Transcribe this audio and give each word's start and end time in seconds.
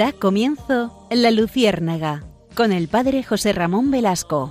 Da 0.00 0.14
comienzo 0.14 1.06
La 1.10 1.30
Luciérnaga 1.30 2.24
con 2.54 2.72
el 2.72 2.88
padre 2.88 3.22
José 3.22 3.52
Ramón 3.52 3.90
Velasco. 3.90 4.50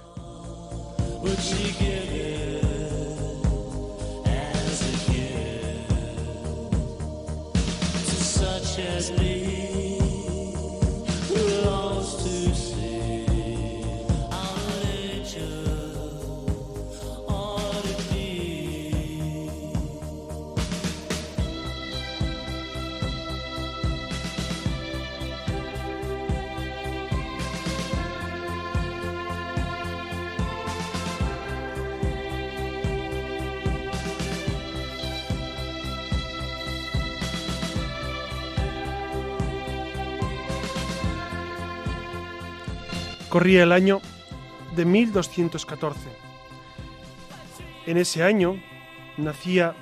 El 43.57 43.71
año 43.71 43.99
de 44.75 44.85
1214. 44.85 45.99
En 47.87 47.97
ese 47.97 48.23
año 48.23 48.61
nacía 49.17 49.73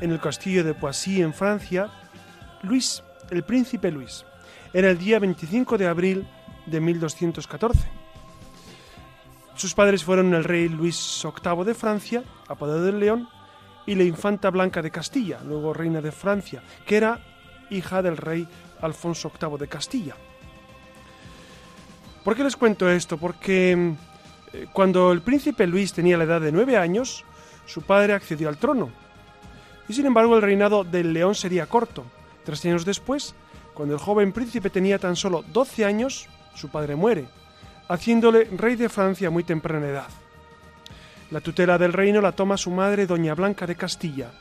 en 0.00 0.10
el 0.10 0.20
castillo 0.20 0.64
de 0.64 0.74
Poissy, 0.74 1.22
en 1.22 1.32
Francia, 1.32 1.88
Luis, 2.62 3.04
el 3.30 3.44
príncipe 3.44 3.92
Luis. 3.92 4.24
Era 4.72 4.90
el 4.90 4.98
día 4.98 5.20
25 5.20 5.78
de 5.78 5.86
abril 5.86 6.26
de 6.66 6.80
1214. 6.80 7.88
Sus 9.54 9.72
padres 9.72 10.02
fueron 10.02 10.34
el 10.34 10.44
rey 10.44 10.68
Luis 10.68 11.22
VIII 11.22 11.64
de 11.64 11.74
Francia, 11.74 12.24
apodado 12.48 12.84
del 12.84 12.98
León, 12.98 13.28
y 13.86 13.94
la 13.94 14.02
infanta 14.02 14.50
Blanca 14.50 14.82
de 14.82 14.90
Castilla, 14.90 15.38
luego 15.44 15.72
reina 15.72 16.00
de 16.00 16.12
Francia, 16.12 16.62
que 16.84 16.96
era 16.96 17.20
hija 17.70 18.02
del 18.02 18.16
rey 18.16 18.46
Alfonso 18.82 19.30
VIII 19.40 19.58
de 19.58 19.68
Castilla. 19.68 20.16
¿Por 22.28 22.36
qué 22.36 22.44
les 22.44 22.56
cuento 22.56 22.90
esto? 22.90 23.16
Porque 23.16 23.94
eh, 24.52 24.66
cuando 24.74 25.12
el 25.12 25.22
príncipe 25.22 25.66
Luis 25.66 25.94
tenía 25.94 26.18
la 26.18 26.24
edad 26.24 26.42
de 26.42 26.52
nueve 26.52 26.76
años, 26.76 27.24
su 27.64 27.80
padre 27.80 28.12
accedió 28.12 28.50
al 28.50 28.58
trono. 28.58 28.90
Y 29.88 29.94
sin 29.94 30.04
embargo 30.04 30.36
el 30.36 30.42
reinado 30.42 30.84
del 30.84 31.14
león 31.14 31.34
sería 31.34 31.64
corto. 31.64 32.04
Tres 32.44 32.62
años 32.66 32.84
después, 32.84 33.34
cuando 33.72 33.94
el 33.94 34.00
joven 34.00 34.32
príncipe 34.32 34.68
tenía 34.68 34.98
tan 34.98 35.16
solo 35.16 35.42
doce 35.54 35.86
años, 35.86 36.28
su 36.52 36.68
padre 36.68 36.96
muere, 36.96 37.24
haciéndole 37.88 38.44
rey 38.58 38.76
de 38.76 38.90
Francia 38.90 39.28
a 39.28 39.30
muy 39.30 39.42
temprana 39.42 39.88
edad. 39.88 40.10
La 41.30 41.40
tutela 41.40 41.78
del 41.78 41.94
reino 41.94 42.20
la 42.20 42.32
toma 42.32 42.58
su 42.58 42.70
madre, 42.70 43.06
doña 43.06 43.34
Blanca 43.34 43.66
de 43.66 43.76
Castilla. 43.76 44.32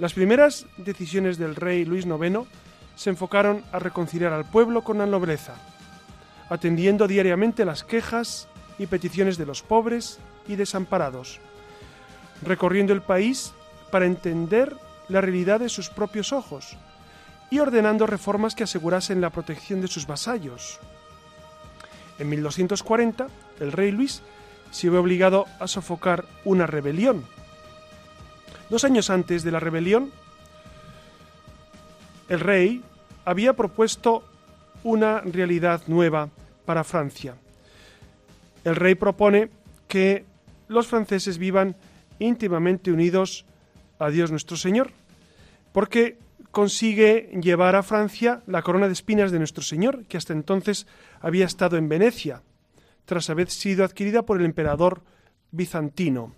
Las 0.00 0.14
primeras 0.14 0.66
decisiones 0.78 1.38
del 1.38 1.54
rey 1.54 1.84
Luis 1.84 2.06
IX 2.06 2.40
se 2.96 3.10
enfocaron 3.10 3.62
a 3.70 3.78
reconciliar 3.78 4.32
al 4.32 4.46
pueblo 4.46 4.82
con 4.82 4.98
la 4.98 5.06
nobleza 5.06 5.54
atendiendo 6.52 7.08
diariamente 7.08 7.64
las 7.64 7.84
quejas 7.84 8.48
y 8.78 8.86
peticiones 8.86 9.38
de 9.38 9.46
los 9.46 9.62
pobres 9.62 10.18
y 10.46 10.56
desamparados, 10.56 11.40
recorriendo 12.42 12.92
el 12.92 13.02
país 13.02 13.52
para 13.90 14.06
entender 14.06 14.74
la 15.08 15.20
realidad 15.20 15.60
de 15.60 15.68
sus 15.68 15.88
propios 15.88 16.32
ojos 16.32 16.76
y 17.50 17.58
ordenando 17.58 18.06
reformas 18.06 18.54
que 18.54 18.64
asegurasen 18.64 19.20
la 19.20 19.30
protección 19.30 19.80
de 19.80 19.88
sus 19.88 20.06
vasallos. 20.06 20.78
En 22.18 22.28
1240, 22.28 23.28
el 23.60 23.72
rey 23.72 23.90
Luis 23.90 24.22
se 24.70 24.88
vio 24.88 25.00
obligado 25.00 25.46
a 25.60 25.66
sofocar 25.66 26.24
una 26.44 26.66
rebelión. 26.66 27.24
Dos 28.70 28.84
años 28.84 29.10
antes 29.10 29.42
de 29.42 29.50
la 29.50 29.60
rebelión, 29.60 30.10
el 32.28 32.40
rey 32.40 32.82
había 33.24 33.52
propuesto 33.52 34.24
una 34.84 35.20
realidad 35.20 35.82
nueva 35.86 36.28
para 36.64 36.84
Francia. 36.84 37.36
El 38.64 38.76
rey 38.76 38.94
propone 38.94 39.50
que 39.88 40.24
los 40.68 40.86
franceses 40.86 41.38
vivan 41.38 41.76
íntimamente 42.18 42.92
unidos 42.92 43.44
a 43.98 44.10
Dios 44.10 44.30
nuestro 44.30 44.56
Señor, 44.56 44.90
porque 45.72 46.18
consigue 46.50 47.30
llevar 47.42 47.76
a 47.76 47.82
Francia 47.82 48.42
la 48.46 48.62
corona 48.62 48.86
de 48.86 48.92
espinas 48.92 49.32
de 49.32 49.38
nuestro 49.38 49.62
Señor, 49.62 50.04
que 50.04 50.16
hasta 50.16 50.32
entonces 50.32 50.86
había 51.20 51.46
estado 51.46 51.76
en 51.76 51.88
Venecia, 51.88 52.42
tras 53.04 53.30
haber 53.30 53.50
sido 53.50 53.84
adquirida 53.84 54.22
por 54.22 54.38
el 54.38 54.44
emperador 54.44 55.02
bizantino. 55.50 56.32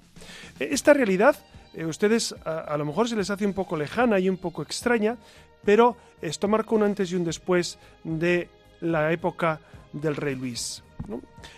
Esta 0.58 0.94
realidad, 0.94 1.36
eh, 1.74 1.84
ustedes 1.84 2.34
a, 2.44 2.60
a, 2.60 2.78
lo 2.78 2.84
mejor 2.84 3.08
se 3.08 3.16
les 3.16 3.30
hace 3.30 3.46
un 3.46 3.54
poco 3.54 3.76
lejana 3.76 4.18
y 4.18 4.28
un 4.28 4.36
poco 4.36 4.62
extraña, 4.62 5.16
pero 5.64 5.96
esto 6.22 6.48
marcó 6.48 6.76
un 6.76 6.84
antes 6.84 7.10
y 7.10 7.16
un 7.16 7.24
después 7.24 7.78
de 8.04 8.48
la 8.80 9.12
época 9.12 9.60
del 9.94 10.16
rey 10.16 10.34
Luis. 10.34 10.82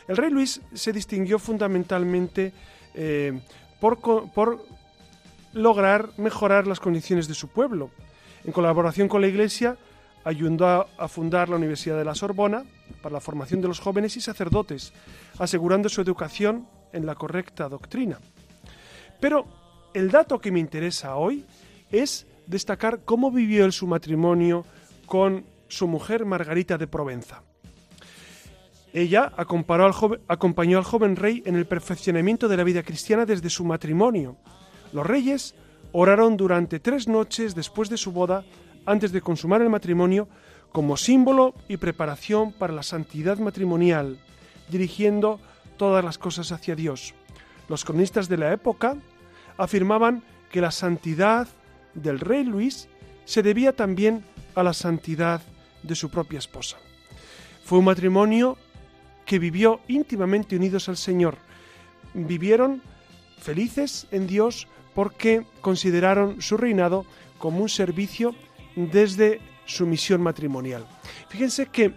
El 0.07 0.17
rey 0.17 0.31
Luis 0.31 0.61
se 0.73 0.93
distinguió 0.93 1.39
fundamentalmente 1.39 2.53
eh, 2.95 3.39
por, 3.81 3.99
por 4.33 4.65
lograr 5.53 6.11
mejorar 6.17 6.67
las 6.67 6.81
condiciones 6.81 7.29
de 7.29 7.35
su 7.35 7.49
pueblo. 7.49 7.91
En 8.45 8.53
colaboración 8.53 9.09
con 9.09 9.21
la 9.21 9.27
Iglesia, 9.27 9.77
ayudó 10.27 10.89
a, 10.99 11.09
fundar 11.09 11.49
la 11.49 11.55
Universidad 11.55 11.97
de 11.97 12.05
la 12.05 12.17
Sorbona 12.17 12.65
para 13.01 13.13
la 13.13 13.21
formación 13.21 13.61
de 13.61 13.69
los 13.69 13.79
jóvenes 13.79 14.17
y 14.17 14.21
sacerdotes, 14.21 14.93
asegurando 15.39 15.89
su 15.89 16.01
educación 16.01 16.67
en 16.93 17.07
la 17.07 17.15
correcta 17.15 17.69
doctrina. 17.69 18.19
Pero 19.21 19.47
el 19.95 20.11
dato 20.11 20.41
que 20.41 20.51
me 20.51 20.59
interesa 20.59 21.15
hoy 21.15 21.45
es 21.93 22.27
destacar 22.49 23.05
cómo 23.05 23.31
vivió 23.31 23.71
su 23.71 23.87
matrimonio 23.87 24.65
con 25.07 25.45
su 25.69 25.87
mujer 25.87 26.25
Margarita 26.25 26.77
de 26.77 26.89
Provenza. 26.89 27.46
Ella 28.97 29.31
acompañó 29.37 30.79
al 30.79 30.85
joven 30.85 31.17
rey 31.17 31.43
en 31.45 31.55
el 31.55 31.67
perfeccionamiento 31.67 32.49
de 32.49 32.57
la 32.57 32.65
vida 32.65 32.83
cristiana 32.83 33.27
desde 33.27 33.51
su 33.51 33.63
matrimonio. 33.63 34.39
Los 34.91 35.05
reyes 35.05 35.55
oraron 35.93 36.39
durante 36.39 36.81
tres 36.81 37.07
noches 37.07 37.55
después 37.55 37.91
de 37.91 37.99
su 37.99 38.11
boda, 38.11 38.47
antes 38.87 39.13
de 39.13 39.21
consumar 39.21 39.61
el 39.61 39.69
matrimonio, 39.69 40.31
como 40.73 40.97
símbolo 40.97 41.55
y 41.69 41.77
preparación 41.77 42.55
para 42.55 42.73
la 42.73 42.83
santidad 42.83 43.37
matrimonial, 43.37 44.19
dirigiendo 44.71 45.41
todas 45.77 46.03
las 46.03 46.17
cosas 46.17 46.51
hacia 46.51 46.75
Dios. 46.75 47.13
Los 47.69 47.85
cronistas 47.85 48.31
de 48.31 48.39
la 48.39 48.51
época 48.51 48.97
afirmaban 49.59 50.23
que 50.51 50.63
la 50.63 50.71
santidad 50.71 51.49
del 51.93 52.19
rey 52.19 52.45
Luis 52.45 52.89
se 53.27 53.43
debía 53.43 53.77
también 53.77 54.25
a 54.55 54.63
la 54.63 54.73
santidad 54.73 55.43
de 55.83 55.95
su 55.95 56.09
propia 56.09 56.39
esposa. 56.39 56.79
Fue 57.63 57.79
un 57.79 57.85
matrimonio 57.85 58.57
que 59.27 59.39
vivió 59.39 59.81
íntimamente 59.89 60.57
unidos 60.57 60.89
al 60.89 60.97
Señor. 60.97 61.37
Vivieron 62.15 62.81
felices 63.39 64.07
en 64.11 64.27
Dios 64.27 64.67
porque 64.95 65.45
consideraron 65.61 66.41
su 66.41 66.57
reinado 66.57 67.05
como 67.37 67.61
un 67.61 67.69
servicio 67.69 68.35
desde 68.77 69.41
su 69.67 69.85
misión 69.85 70.23
matrimonial. 70.23 70.87
Fíjense 71.29 71.67
que 71.67 71.93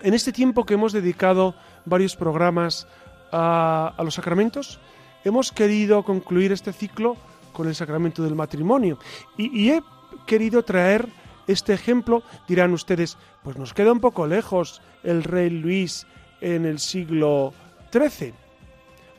en 0.00 0.14
este 0.14 0.32
tiempo 0.32 0.64
que 0.64 0.74
hemos 0.74 0.92
dedicado 0.92 1.54
varios 1.84 2.16
programas 2.16 2.86
a, 3.32 3.94
los 4.02 4.14
sacramentos, 4.14 4.78
hemos 5.24 5.52
querido 5.52 6.02
concluir 6.04 6.52
este 6.52 6.72
ciclo 6.72 7.16
con 7.52 7.68
el 7.68 7.74
sacramento 7.74 8.22
del 8.22 8.36
matrimonio 8.36 8.98
y 9.36 9.70
he 9.70 9.82
querido 10.26 10.62
traer 10.62 11.08
este 11.48 11.74
ejemplo. 11.74 12.22
Dirán 12.46 12.72
ustedes, 12.72 13.18
pues 13.42 13.56
nos 13.56 13.74
queda 13.74 13.92
un 13.92 14.00
poco 14.00 14.26
lejos 14.26 14.80
el 15.02 15.24
rey 15.24 15.50
Luis 15.50 16.06
en 16.40 16.66
el 16.66 16.78
siglo 16.78 17.52
XIII. 17.92 18.32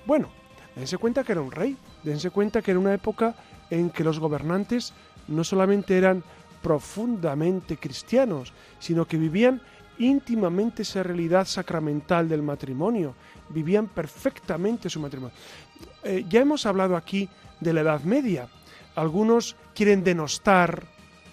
Bueno, 0.06 0.30
dense 0.76 0.98
cuenta 0.98 1.24
que 1.24 1.34
era 1.34 1.42
un 1.42 1.52
rey, 1.52 1.78
dense 2.04 2.30
cuenta 2.30 2.62
que 2.62 2.72
era 2.72 2.80
una 2.80 2.94
época 2.94 3.36
en 3.70 3.90
que 3.90 4.04
los 4.04 4.20
gobernantes 4.20 4.94
no 5.28 5.44
solamente 5.44 5.98
eran 5.98 6.24
profundamente 6.62 7.78
cristianos, 7.78 8.54
sino 8.80 9.06
que 9.06 9.18
vivían 9.18 9.62
íntimamente 10.00 10.84
esa 10.84 11.04
realidad 11.04 11.46
sacramental 11.46 12.28
del 12.28 12.42
matrimonio, 12.42 13.16
vivían 13.50 13.88
perfectamente 13.88 14.90
su 14.90 15.00
matrimonio. 15.00 15.36
Eh, 16.04 16.26
ya 16.30 16.42
hemos 16.42 16.66
hablado 16.66 16.96
aquí 16.96 17.30
de 17.60 17.74
la 17.74 17.82
Edad 17.82 18.02
Media. 18.02 18.48
Algunos 18.96 19.56
quieren 19.76 20.04
denostar 20.04 20.84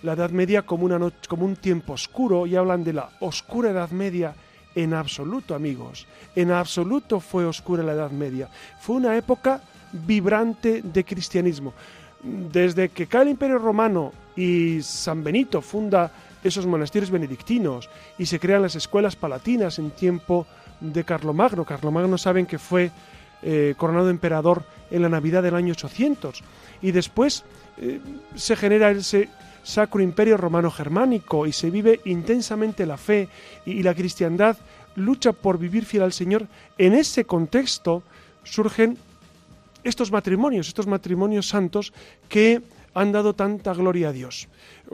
la 0.02 0.12
Edad 0.12 0.30
Media 0.30 0.62
como, 0.62 0.84
una 0.84 0.98
como 1.28 1.44
un 1.44 1.56
tiempo 1.56 1.92
oscuro 1.92 2.46
y 2.46 2.56
hablan 2.56 2.84
de 2.84 2.92
la 2.92 3.10
oscura 3.20 3.70
Edad 3.70 3.90
Media 3.90 4.34
en 4.76 4.94
absoluto, 4.94 5.54
amigos. 5.54 6.06
En 6.36 6.52
absoluto 6.52 7.18
fue 7.18 7.46
oscura 7.46 7.82
la 7.82 7.94
Edad 7.94 8.10
Media. 8.10 8.48
Fue 8.78 8.96
una 8.96 9.16
época 9.16 9.60
vibrante 9.90 10.82
de 10.82 11.04
cristianismo. 11.04 11.72
Desde 12.22 12.90
que 12.90 13.06
cae 13.06 13.22
el 13.22 13.30
Imperio 13.30 13.58
Romano 13.58 14.12
y 14.36 14.82
San 14.82 15.24
Benito 15.24 15.62
funda 15.62 16.12
esos 16.44 16.66
monasterios 16.66 17.10
benedictinos 17.10 17.88
y 18.18 18.26
se 18.26 18.38
crean 18.38 18.62
las 18.62 18.76
escuelas 18.76 19.16
palatinas 19.16 19.78
en 19.78 19.90
tiempo 19.90 20.46
de 20.80 21.04
Carlomagno. 21.04 21.64
Carlomagno 21.64 22.18
saben 22.18 22.44
que 22.44 22.58
fue 22.58 22.90
eh, 23.42 23.74
coronado 23.78 24.10
emperador 24.10 24.64
en 24.90 25.02
la 25.02 25.08
Navidad 25.08 25.42
del 25.42 25.54
año 25.54 25.72
800 25.72 26.42
y 26.82 26.90
después 26.90 27.44
eh, 27.78 28.00
se 28.34 28.56
genera 28.56 28.90
ese 28.90 29.28
Sacro 29.66 30.00
Imperio 30.00 30.36
Romano 30.36 30.70
Germánico 30.70 31.44
y 31.44 31.50
se 31.50 31.70
vive 31.70 32.00
intensamente 32.04 32.86
la 32.86 32.96
fe 32.96 33.28
y 33.66 33.82
la 33.82 33.96
cristiandad 33.96 34.56
lucha 34.94 35.32
por 35.32 35.58
vivir 35.58 35.84
fiel 35.84 36.04
al 36.04 36.12
Señor. 36.12 36.46
En 36.78 36.94
ese 36.94 37.24
contexto 37.24 38.04
surgen 38.44 38.96
estos 39.82 40.12
matrimonios, 40.12 40.68
estos 40.68 40.86
matrimonios 40.86 41.48
santos 41.48 41.92
que 42.28 42.62
han 42.94 43.10
dado 43.10 43.34
tanta 43.34 43.74
gloria 43.74 44.10
a 44.10 44.12
Dios. 44.12 44.46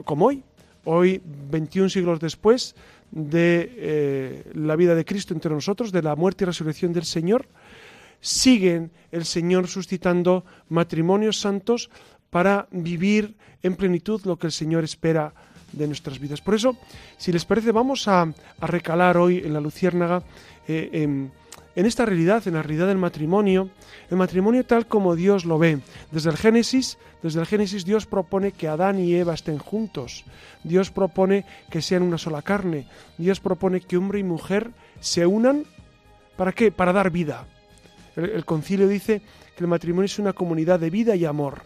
Como 0.05 0.25
hoy, 0.25 0.43
hoy 0.85 1.21
21 1.23 1.89
siglos 1.89 2.19
después 2.19 2.75
de 3.11 3.71
eh, 3.77 4.51
la 4.55 4.75
vida 4.75 4.95
de 4.95 5.05
Cristo 5.05 5.35
entre 5.35 5.53
nosotros, 5.53 5.91
de 5.91 6.01
la 6.01 6.15
muerte 6.15 6.45
y 6.45 6.47
resurrección 6.47 6.93
del 6.93 7.05
Señor, 7.05 7.45
siguen 8.23 8.91
el 9.11 9.25
Señor 9.25 9.67
suscitando 9.67 10.45
matrimonios 10.69 11.39
santos 11.39 11.91
para 12.29 12.67
vivir 12.71 13.35
en 13.61 13.75
plenitud 13.75 14.21
lo 14.23 14.39
que 14.39 14.47
el 14.47 14.53
Señor 14.53 14.83
espera 14.83 15.33
de 15.73 15.87
nuestras 15.87 16.19
vidas. 16.19 16.41
Por 16.41 16.55
eso, 16.55 16.77
si 17.17 17.31
les 17.33 17.45
parece, 17.45 17.71
vamos 17.71 18.07
a, 18.07 18.33
recalar 18.61 19.17
hoy 19.17 19.39
en 19.39 19.53
la 19.53 19.59
Luciérnaga 19.59 20.23
eh, 20.67 20.89
en, 21.75 21.85
esta 21.85 22.05
realidad, 22.05 22.47
en 22.47 22.53
la 22.53 22.63
realidad 22.63 22.87
del 22.87 22.97
matrimonio, 22.97 23.69
el 24.09 24.17
matrimonio 24.17 24.65
tal 24.65 24.87
como 24.87 25.15
Dios 25.15 25.43
lo 25.43 25.59
ve. 25.59 25.81
Desde 26.11 26.29
el 26.29 26.37
Génesis, 26.37 26.97
desde 27.21 27.41
el 27.41 27.45
Génesis 27.45 27.83
Dios 27.83 28.05
propone 28.05 28.53
que 28.53 28.69
Adán 28.69 28.99
y 28.99 29.13
Eva 29.15 29.33
estén 29.33 29.57
juntos. 29.57 30.23
Dios 30.63 30.91
propone 30.91 31.45
que 31.69 31.81
sean 31.81 32.03
una 32.03 32.17
sola 32.17 32.41
carne. 32.41 32.87
Dios 33.17 33.41
propone 33.41 33.81
que 33.81 33.97
hombre 33.97 34.19
y 34.19 34.23
mujer 34.23 34.71
se 35.01 35.25
unan 35.25 35.65
¿para 36.37 36.53
qué? 36.53 36.71
Para 36.71 36.93
dar 36.93 37.09
vida. 37.09 37.47
El 38.15 38.45
concilio 38.45 38.87
dice 38.87 39.21
que 39.55 39.63
el 39.63 39.67
matrimonio 39.67 40.05
es 40.05 40.19
una 40.19 40.33
comunidad 40.33 40.79
de 40.79 40.89
vida 40.89 41.15
y 41.15 41.25
amor 41.25 41.61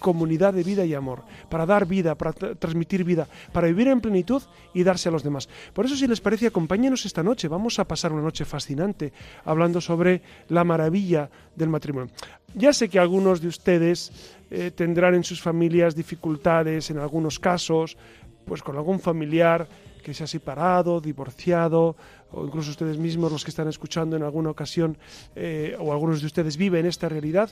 comunidad 0.00 0.54
de 0.54 0.64
vida 0.64 0.84
y 0.84 0.94
amor, 0.94 1.22
para 1.48 1.66
dar 1.66 1.86
vida, 1.86 2.16
para 2.16 2.32
transmitir 2.32 3.04
vida, 3.04 3.28
para 3.52 3.68
vivir 3.68 3.86
en 3.86 4.00
plenitud 4.00 4.42
y 4.74 4.82
darse 4.82 5.08
a 5.08 5.12
los 5.12 5.22
demás. 5.22 5.48
Por 5.72 5.84
eso, 5.84 5.94
si 5.94 6.08
les 6.08 6.20
parece, 6.20 6.48
acompáñenos 6.48 7.06
esta 7.06 7.22
noche. 7.22 7.46
Vamos 7.46 7.78
a 7.78 7.84
pasar 7.84 8.12
una 8.12 8.22
noche 8.22 8.44
fascinante 8.44 9.12
hablando 9.44 9.80
sobre 9.80 10.22
la 10.48 10.64
maravilla 10.64 11.30
del 11.54 11.68
matrimonio. 11.68 12.10
Ya 12.54 12.72
sé 12.72 12.88
que 12.88 12.98
algunos 12.98 13.40
de 13.40 13.48
ustedes 13.48 14.10
eh, 14.50 14.72
tendrán 14.74 15.14
en 15.14 15.22
sus 15.22 15.40
familias 15.40 15.94
dificultades, 15.94 16.90
en 16.90 16.98
algunos 16.98 17.38
casos, 17.38 17.96
pues 18.44 18.62
con 18.62 18.76
algún 18.76 18.98
familiar 18.98 19.68
que 20.00 20.14
se 20.14 20.24
ha 20.24 20.26
separado, 20.26 21.00
divorciado, 21.00 21.96
o 22.32 22.44
incluso 22.46 22.70
ustedes 22.70 22.98
mismos, 22.98 23.32
los 23.32 23.44
que 23.44 23.50
están 23.50 23.68
escuchando 23.68 24.16
en 24.16 24.22
alguna 24.22 24.50
ocasión, 24.50 24.96
eh, 25.34 25.76
o 25.78 25.92
algunos 25.92 26.20
de 26.20 26.26
ustedes 26.26 26.56
viven 26.56 26.86
esta 26.86 27.08
realidad, 27.08 27.50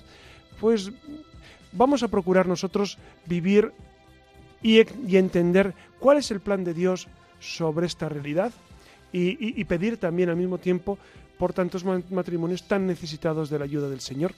pues 0.60 0.92
vamos 1.72 2.02
a 2.02 2.08
procurar 2.08 2.46
nosotros 2.46 2.98
vivir 3.26 3.72
y, 4.62 4.78
entender 5.16 5.74
cuál 5.98 6.18
es 6.18 6.30
el 6.30 6.40
plan 6.40 6.64
de 6.64 6.74
Dios 6.74 7.08
sobre 7.38 7.86
esta 7.86 8.08
realidad 8.08 8.52
y, 9.12 9.64
pedir 9.64 9.96
también 9.96 10.28
al 10.28 10.36
mismo 10.36 10.58
tiempo 10.58 10.98
por 11.38 11.52
tantos 11.52 11.84
matrimonios 11.84 12.66
tan 12.66 12.86
necesitados 12.86 13.48
de 13.48 13.58
la 13.58 13.64
ayuda 13.64 13.88
del 13.88 14.00
Señor. 14.00 14.34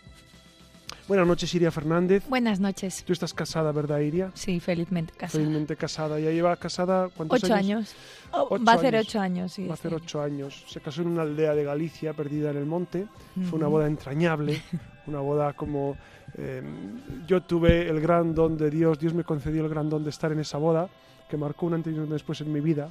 Buenas 1.11 1.27
noches, 1.27 1.55
Iria 1.55 1.71
Fernández. 1.71 2.25
Buenas 2.29 2.61
noches. 2.61 3.05
Tú 3.05 3.13
estás 3.13 3.35
casada, 3.35 3.73
¿verdad, 3.73 3.99
Iria? 3.99 4.31
Sí, 4.35 4.61
felizmente 4.61 5.13
casada. 5.13 5.43
Felizmente 5.43 5.77
casada. 5.77 6.21
¿Ya 6.21 6.31
lleva 6.31 6.57
casada 6.57 7.09
cuántos 7.09 7.43
ocho 7.43 7.53
años? 7.53 7.95
Oh, 8.33 8.59
va 8.65 8.73
a 8.73 8.75
hacer 8.77 8.95
ocho 8.95 9.21
años, 9.21 9.53
sí. 9.53 9.67
Va 9.67 9.73
a 9.73 9.75
hacer 9.75 9.93
ocho 9.93 10.23
años. 10.23 10.65
Se 10.69 10.81
casó 10.81 11.03
en 11.03 11.09
una 11.09 11.23
aldea 11.23 11.55
de 11.55 11.65
Galicia, 11.65 12.13
perdida 12.15 12.51
en 12.53 12.57
el 12.57 12.67
monte. 12.67 13.09
Fue 13.51 13.59
una 13.59 13.67
boda 13.67 13.87
entrañable, 13.89 14.63
una 15.07 15.21
boda 15.21 15.53
como 15.55 15.97
Em, 16.37 17.27
yo 17.27 17.43
tuve 17.43 17.89
el 17.89 18.01
gran 18.01 18.35
don 18.35 18.57
de 18.57 18.71
Dios, 18.71 18.99
Dios 18.99 19.15
me 19.15 19.25
concedió 19.25 19.65
el 19.65 19.69
gran 19.69 19.89
don 19.89 20.05
de 20.05 20.11
estar 20.11 20.31
en 20.33 20.41
esa 20.41 20.59
boda, 20.59 20.89
que 21.29 21.37
marcó 21.37 21.67
un 21.67 21.75
antes 21.75 21.95
y 21.95 21.99
un 21.99 22.09
después 22.09 22.41
en 22.41 22.53
mi 22.53 22.61
vida. 22.61 22.91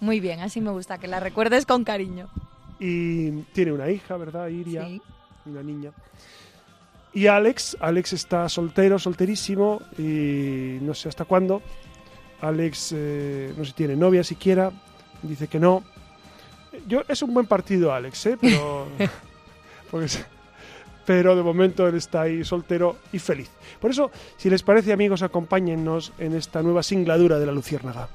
Muy 0.00 0.20
bien, 0.20 0.40
así 0.40 0.60
me 0.60 0.70
gusta, 0.70 0.98
que 0.98 1.06
la 1.06 1.20
recuerdes 1.20 1.66
con 1.66 1.84
cariño. 1.84 2.28
Y 2.78 3.30
tiene 3.52 3.72
una 3.72 3.90
hija, 3.90 4.16
¿verdad? 4.16 4.48
Iria, 4.48 4.88
una 5.46 5.62
niña. 5.62 5.92
Y 7.12 7.26
Alex, 7.26 7.76
Alex 7.80 8.12
está 8.12 8.48
soltero, 8.48 8.98
solterísimo, 8.98 9.82
y 9.98 10.78
no 10.80 10.94
sé 10.94 11.08
hasta 11.08 11.24
cuándo. 11.24 11.60
Alex 12.40 12.94
eh, 12.96 13.52
no 13.56 13.64
sé 13.64 13.70
si 13.70 13.76
tiene 13.76 13.96
novia 13.96 14.22
siquiera, 14.22 14.70
dice 15.22 15.48
que 15.48 15.58
no. 15.58 15.82
Yo, 16.86 17.02
es 17.08 17.20
un 17.22 17.34
buen 17.34 17.46
partido, 17.46 17.92
Alex, 17.92 18.26
¿eh? 18.26 18.38
pero. 18.40 18.86
pero 21.04 21.34
de 21.34 21.42
momento 21.42 21.88
él 21.88 21.96
está 21.96 22.22
ahí 22.22 22.44
soltero 22.44 22.98
y 23.12 23.18
feliz. 23.18 23.50
Por 23.80 23.90
eso, 23.90 24.12
si 24.36 24.48
les 24.48 24.62
parece 24.62 24.92
amigos, 24.92 25.22
acompáñennos 25.22 26.12
en 26.18 26.34
esta 26.34 26.62
nueva 26.62 26.84
singladura 26.84 27.40
de 27.40 27.46
la 27.46 27.52
Luciérnaga. 27.52 28.08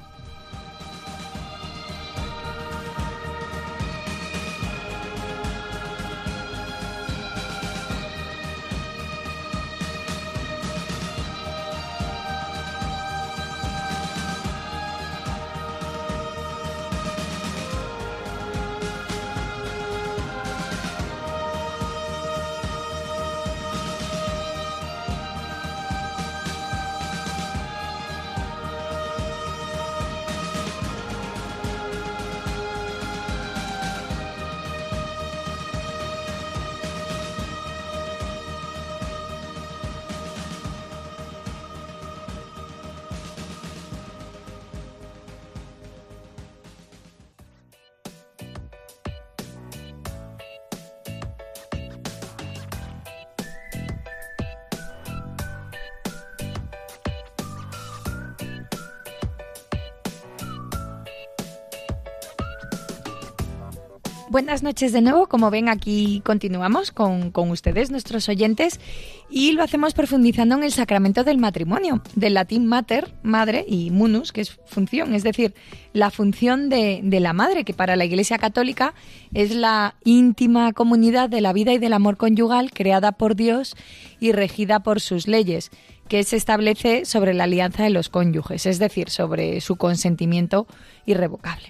Buenas 64.36 64.64
noches 64.64 64.92
de 64.92 65.00
nuevo. 65.00 65.28
Como 65.28 65.50
ven, 65.50 65.70
aquí 65.70 66.22
continuamos 66.26 66.92
con, 66.92 67.32
ustedes, 67.34 67.90
nuestros 67.90 68.28
oyentes, 68.28 68.82
y 69.30 69.54
lo 69.54 69.64
hacemos 69.64 69.94
profundizando 69.94 70.56
en 70.56 70.64
el 70.64 70.74
sacramento 70.74 71.24
del 71.24 71.38
matrimonio, 71.38 72.02
del 72.16 72.34
latín 72.34 72.66
mater, 72.66 73.14
madre, 73.24 73.64
y 73.66 73.92
munus, 73.92 74.34
que 74.34 74.42
es 74.42 74.60
función, 74.66 75.16
es 75.16 75.24
decir, 75.24 75.54
la 75.94 76.12
función 76.12 76.68
de, 76.68 77.00
de 77.02 77.22
la 77.22 77.32
madre, 77.32 77.64
que 77.64 77.74
para 77.74 77.96
la 77.96 78.04
Iglesia 78.04 78.38
Católica 78.38 78.94
es 79.34 79.56
la 79.56 79.96
íntima 80.04 80.74
comunidad 80.74 81.30
de 81.30 81.40
la 81.40 81.54
vida 81.54 81.72
y 81.72 81.78
del 81.78 81.94
amor 81.94 82.18
conyugal 82.18 82.72
creada 82.72 83.14
por 83.14 83.38
Dios 83.38 83.78
y 84.20 84.34
regida 84.34 84.82
por 84.82 85.00
sus 85.00 85.30
leyes 85.30 85.72
que 86.10 86.26
se 86.26 86.36
establece 86.36 87.06
sobre 87.06 87.34
la 87.34 87.46
alianza 87.46 87.84
de 87.84 87.90
los 87.90 88.10
cónyuges, 88.10 88.66
es 88.66 88.80
decir, 88.80 89.10
sobre 89.10 89.62
su 89.62 89.78
consentimiento 89.78 90.68
irrevocable. 91.06 91.70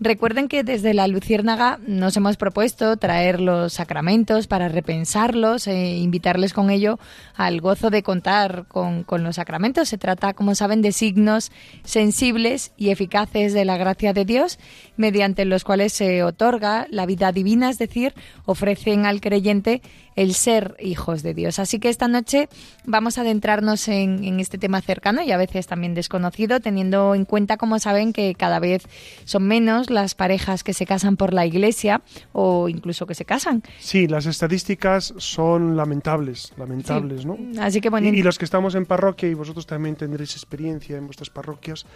Recuerden 0.00 0.48
que 0.48 0.64
desde 0.64 0.92
la 0.92 1.06
Luciérnaga 1.06 1.78
nos 1.86 2.16
hemos 2.16 2.36
propuesto 2.36 2.96
traer 2.96 3.40
los 3.40 3.74
sacramentos 3.74 4.48
para 4.48 4.68
repensarlos 4.68 5.68
e 5.68 5.96
invitarles 5.98 6.52
con 6.52 6.70
ello 6.70 6.98
al 7.34 7.60
gozo 7.60 7.90
de 7.90 8.02
contar 8.02 8.66
con, 8.66 9.04
con 9.04 9.22
los 9.22 9.36
sacramentos. 9.36 9.88
Se 9.88 9.96
trata, 9.96 10.34
como 10.34 10.56
saben, 10.56 10.82
de 10.82 10.90
signos 10.90 11.52
sensibles 11.84 12.72
y 12.76 12.90
eficaces 12.90 13.54
de 13.54 13.64
la 13.64 13.76
gracia 13.76 14.12
de 14.12 14.24
Dios, 14.24 14.58
mediante 14.96 15.44
los 15.44 15.64
cuales 15.64 15.92
se 15.92 16.22
otorga 16.22 16.86
la 16.90 17.06
vida 17.06 17.32
divina, 17.32 17.70
es 17.70 17.78
decir, 17.78 18.14
ofrecen 18.44 19.06
al 19.06 19.20
creyente 19.20 19.82
el 20.16 20.34
ser 20.34 20.76
hijos 20.80 21.22
de 21.22 21.34
Dios. 21.34 21.58
Así 21.58 21.78
que 21.78 21.88
esta 21.88 22.08
noche 22.08 22.48
vamos 22.84 23.18
a 23.18 23.22
adentrarnos 23.22 23.88
en, 23.88 24.38
este 24.40 24.58
tema 24.58 24.80
cercano 24.80 25.22
y 25.22 25.32
a 25.32 25.36
veces 25.36 25.66
también 25.66 25.94
desconocido, 25.94 26.60
teniendo 26.60 27.14
en 27.14 27.24
cuenta, 27.24 27.56
como 27.56 27.78
saben, 27.78 28.12
que 28.12 28.34
cada 28.34 28.60
vez 28.60 28.86
son 29.24 29.44
menos 29.44 29.90
las 29.90 30.14
parejas 30.14 30.62
que 30.62 30.72
se 30.72 30.86
casan 30.86 31.16
por 31.16 31.32
la 31.32 31.46
iglesia 31.46 32.02
o 32.32 32.68
incluso 32.68 33.06
que 33.06 33.14
se 33.14 33.24
casan. 33.24 33.62
Sí, 33.80 34.06
las 34.06 34.26
estadísticas 34.26 35.14
son 35.16 35.76
lamentables, 35.76 36.52
lamentables, 36.56 37.26
¿no? 37.26 37.38
Así 37.60 37.80
que 37.80 37.90
bueno. 37.90 38.08
Y, 38.08 38.18
y 38.18 38.22
los 38.22 38.38
que 38.38 38.44
estamos 38.44 38.74
en 38.74 38.86
parroquia 38.86 39.28
y 39.28 39.34
vosotros 39.34 39.66
también 39.66 39.96
tendréis 39.96 40.32
experiencia 40.32 40.96
en 40.96 41.06
vuestras 41.06 41.30
parroquias, 41.30 41.86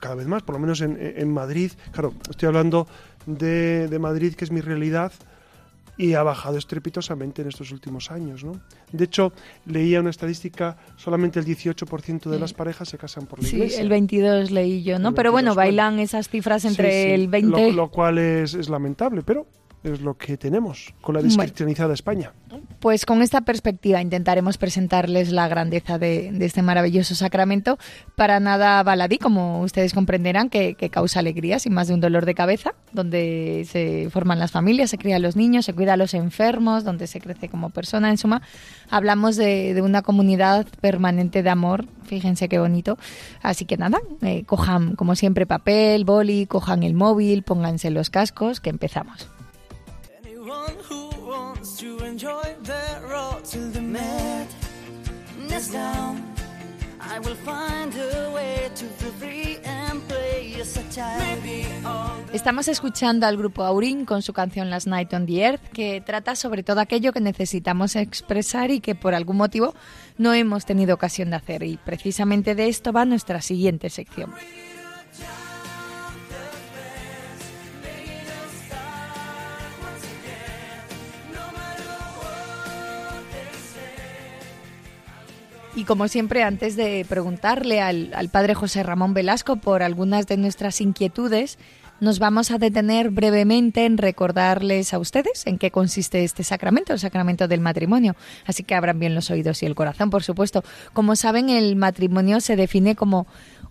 cada 0.00 0.14
vez 0.14 0.26
más, 0.26 0.42
por 0.42 0.54
lo 0.54 0.60
menos 0.60 0.80
en, 0.80 1.32
Madrid. 1.32 1.72
Claro, 1.92 2.14
estoy 2.28 2.46
hablando 2.46 2.86
de, 3.26 3.88
de 3.88 3.98
Madrid, 3.98 4.34
que 4.34 4.44
es 4.44 4.50
mi 4.50 4.60
realidad 4.60 5.12
y 6.00 6.14
ha 6.14 6.22
bajado 6.22 6.56
estrepitosamente 6.56 7.42
en 7.42 7.48
estos 7.48 7.72
últimos 7.72 8.10
años. 8.10 8.42
¿no? 8.42 8.58
De 8.90 9.04
hecho, 9.04 9.34
leía 9.66 10.00
una 10.00 10.08
estadística, 10.08 10.78
solamente 10.96 11.38
el 11.38 11.44
18% 11.44 12.30
de 12.30 12.38
las 12.38 12.54
parejas 12.54 12.88
se 12.88 12.96
casan 12.96 13.26
por 13.26 13.42
la 13.42 13.46
sí, 13.46 13.56
iglesia. 13.56 13.76
Sí, 13.76 13.82
el 13.82 13.90
22 13.90 14.50
leí 14.50 14.82
yo, 14.82 14.98
¿no? 14.98 15.12
Pero 15.14 15.30
bueno, 15.30 15.54
bailan 15.54 15.98
esas 15.98 16.30
cifras 16.30 16.64
entre 16.64 17.14
el 17.14 17.28
20... 17.28 17.72
Lo, 17.72 17.72
lo 17.72 17.90
cual 17.90 18.16
es, 18.16 18.54
es 18.54 18.70
lamentable, 18.70 19.20
pero 19.22 19.46
es 19.82 20.00
lo 20.00 20.16
que 20.16 20.36
tenemos 20.36 20.92
con 21.00 21.14
la 21.14 21.22
descristianizada 21.22 21.94
España. 21.94 22.32
Pues 22.80 23.06
con 23.06 23.22
esta 23.22 23.42
perspectiva 23.42 24.00
intentaremos 24.02 24.58
presentarles 24.58 25.30
la 25.32 25.48
grandeza 25.48 25.98
de, 25.98 26.28
este 26.40 26.62
maravilloso 26.62 27.14
sacramento. 27.14 27.78
Para 28.16 28.40
nada 28.40 28.82
baladí, 28.82 29.18
como 29.18 29.60
ustedes 29.60 29.94
comprenderán, 29.94 30.50
que, 30.50 30.74
causa 30.90 31.20
alegría, 31.20 31.58
sin 31.58 31.72
más 31.72 31.88
de 31.88 31.94
un 31.94 32.00
dolor 32.00 32.26
de 32.26 32.34
cabeza, 32.34 32.74
donde 32.92 33.66
se 33.70 34.08
forman 34.10 34.38
las 34.38 34.50
familias, 34.50 34.90
se 34.90 34.98
crían 34.98 35.22
los 35.22 35.36
niños, 35.36 35.64
se 35.64 35.72
cuida 35.72 35.94
a 35.94 35.96
los 35.96 36.14
enfermos, 36.14 36.84
donde 36.84 37.06
se 37.06 37.20
crece 37.20 37.48
como 37.48 37.70
persona. 37.70 38.10
En 38.10 38.18
suma, 38.18 38.42
hablamos 38.90 39.36
de, 39.36 39.80
una 39.82 40.02
comunidad 40.02 40.66
permanente 40.80 41.42
de 41.42 41.50
amor. 41.50 41.86
Fíjense 42.04 42.48
qué 42.48 42.58
bonito. 42.58 42.98
Así 43.42 43.64
que 43.64 43.76
nada, 43.76 44.00
eh, 44.22 44.44
cojan 44.44 44.96
como 44.96 45.14
siempre 45.14 45.46
papel, 45.46 46.04
boli, 46.04 46.46
cojan 46.46 46.82
el 46.82 46.94
móvil, 46.94 47.42
pónganse 47.42 47.90
los 47.90 48.10
cascos, 48.10 48.60
que 48.60 48.70
empezamos. 48.70 49.28
Estamos 62.32 62.68
escuchando 62.68 63.26
al 63.26 63.36
grupo 63.36 63.62
Aurin 63.64 64.04
con 64.04 64.22
su 64.22 64.32
canción 64.32 64.70
Last 64.70 64.86
Night 64.86 65.12
on 65.12 65.26
the 65.26 65.40
Earth, 65.40 65.62
que 65.72 66.00
trata 66.00 66.36
sobre 66.36 66.62
todo 66.62 66.80
aquello 66.80 67.12
que 67.12 67.20
necesitamos 67.20 67.96
expresar 67.96 68.70
y 68.70 68.80
que 68.80 68.94
por 68.94 69.14
algún 69.14 69.36
motivo 69.36 69.74
no 70.18 70.32
hemos 70.34 70.64
tenido 70.64 70.94
ocasión 70.94 71.30
de 71.30 71.36
hacer. 71.36 71.62
Y 71.62 71.76
precisamente 71.76 72.54
de 72.54 72.68
esto 72.68 72.92
va 72.92 73.04
nuestra 73.04 73.40
siguiente 73.40 73.90
sección. 73.90 74.32
Y 85.76 85.84
como 85.84 86.08
siempre, 86.08 86.42
antes 86.42 86.74
de 86.74 87.06
preguntarle 87.08 87.80
al, 87.80 88.28
padre 88.32 88.54
José 88.54 88.82
Ramón 88.82 89.14
Velasco 89.14 89.56
por 89.56 89.82
algunas 89.82 90.26
de 90.26 90.36
nuestras 90.36 90.80
inquietudes, 90.80 91.58
nos 92.00 92.18
vamos 92.18 92.50
a 92.50 92.58
detener 92.58 93.10
brevemente 93.10 93.84
en 93.84 93.96
recordarles 93.96 94.92
a 94.94 94.98
ustedes 94.98 95.46
en 95.46 95.58
qué 95.58 95.70
consiste 95.70 96.24
este 96.24 96.42
sacramento, 96.42 96.92
el 96.92 96.98
sacramento 96.98 97.46
del 97.46 97.60
matrimonio. 97.60 98.16
Así 98.46 98.64
que 98.64 98.74
abran 98.74 98.98
bien 98.98 99.14
los 99.14 99.30
oídos 99.30 99.62
y 99.62 99.66
el 99.66 99.76
corazón, 99.76 100.10
por 100.10 100.24
supuesto. 100.24 100.64
Como 100.92 101.14
saben, 101.14 101.50
el 101.50 101.76
matrimonio 101.76 102.40
se 102.40 102.56
define 102.56 102.96
como 102.96 103.26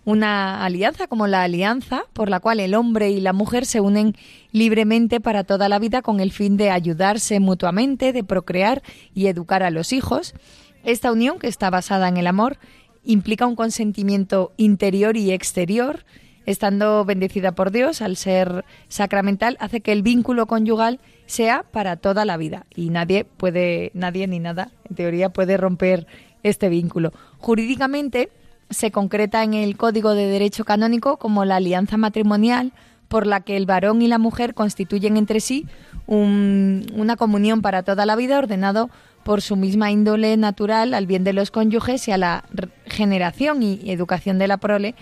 una 0.06 0.64
alianza, 0.64 1.08
como 1.08 1.28
la 1.28 1.44
alianza 1.44 2.04
por 2.14 2.30
la 2.30 2.40
cual 2.40 2.62
el 2.62 2.76
hombre 2.76 3.10
y 3.10 3.20
la 3.20 3.34
mujer 3.34 3.66
se 3.66 3.82
unen 3.82 4.16
libremente 4.54 5.20
para 5.20 5.44
toda 5.44 5.68
la 5.68 5.80
vida 5.80 6.02
con 6.02 6.22
el 6.22 6.32
fin 6.32 6.56
de 6.56 6.70
ayudarse 6.70 7.42
mutuamente, 7.42 8.14
de 8.14 8.24
procrear 8.24 8.84
y 9.14 9.28
educar 9.28 9.64
a 9.64 9.70
los 9.70 9.92
hijos 9.92 10.34
esta 10.84 11.12
unión, 11.12 11.40
que 11.40 11.48
está 11.48 11.70
basada 11.70 12.08
en 12.08 12.18
el 12.18 12.28
amor, 12.28 12.58
implica 13.04 13.46
un 13.46 13.56
consentimiento 13.56 14.54
interior 14.58 15.18
y 15.18 15.32
exterior, 15.32 16.06
estando 16.46 17.06
bendecida 17.06 17.52
por 17.52 17.72
Dios 17.72 18.02
al 18.02 18.16
ser 18.16 18.66
sacramental, 18.88 19.58
hace 19.60 19.82
que 19.82 19.92
el 19.92 20.02
vínculo 20.02 20.48
conyugal 20.48 21.00
sea 21.26 21.64
para 21.64 21.98
toda 21.98 22.26
la 22.26 22.38
vida 22.38 22.66
y 22.76 22.90
nadie 22.90 23.24
puede, 23.24 23.92
nadie 23.94 24.28
ni 24.28 24.40
nada, 24.40 24.72
en 24.90 24.96
teoría, 24.96 25.30
puede 25.30 25.58
romper 25.58 26.08
este 26.42 26.70
vínculo. 26.70 27.14
Jurídicamente 27.38 28.30
se 28.70 28.92
concreta 28.92 29.44
en 29.44 29.54
el 29.54 29.78
Código 29.78 30.16
de 30.16 30.28
Derecho 30.28 30.66
Canónico 30.66 31.18
como 31.18 31.46
la 31.46 31.58
alianza 31.58 31.98
matrimonial 31.98 32.74
por 33.08 33.26
la 33.26 33.42
que 33.42 33.58
el 33.58 33.66
varón 33.66 34.02
y 34.02 34.08
la 34.08 34.20
mujer 34.20 34.54
constituyen 34.54 35.18
entre 35.18 35.40
sí 35.40 35.66
una 36.08 37.16
comunión 37.18 37.62
para 37.62 37.84
toda 37.84 38.06
la 38.06 38.16
vida 38.16 38.38
ordenado 38.38 38.90
por 39.24 39.42
su 39.42 39.56
misma 39.56 39.92
índole 39.92 40.38
natural 40.38 40.94
al 40.94 41.06
bien 41.06 41.24
de 41.24 41.34
los 41.34 41.52
cónyuges 41.52 42.08
y 42.08 42.12
a 42.12 42.18
la 42.18 42.44
generación 42.86 43.64
y 43.64 43.92
educación 43.92 44.40
de 44.40 44.48
la 44.48 44.58
prole 44.58 44.96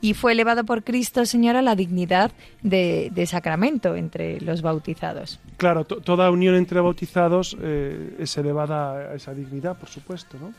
y 0.00 0.14
fue 0.14 0.32
elevado 0.32 0.64
por 0.64 0.82
Cristo 0.82 1.26
Señor 1.26 1.56
a 1.56 1.62
la 1.62 1.74
dignidad 1.74 2.32
de, 2.62 3.26
sacramento 3.26 3.96
entre 3.96 4.40
los 4.40 4.62
bautizados. 4.62 5.38
Claro, 5.56 5.84
toda 5.84 6.30
unión 6.30 6.54
entre 6.54 6.80
bautizados 6.80 7.56
eh, 7.60 8.16
es 8.18 8.36
elevada 8.36 9.12
a 9.12 9.14
esa 9.14 9.34
dignidad, 9.34 9.78
por 9.78 9.88
supuesto, 9.88 10.38
¿no? 10.40 10.52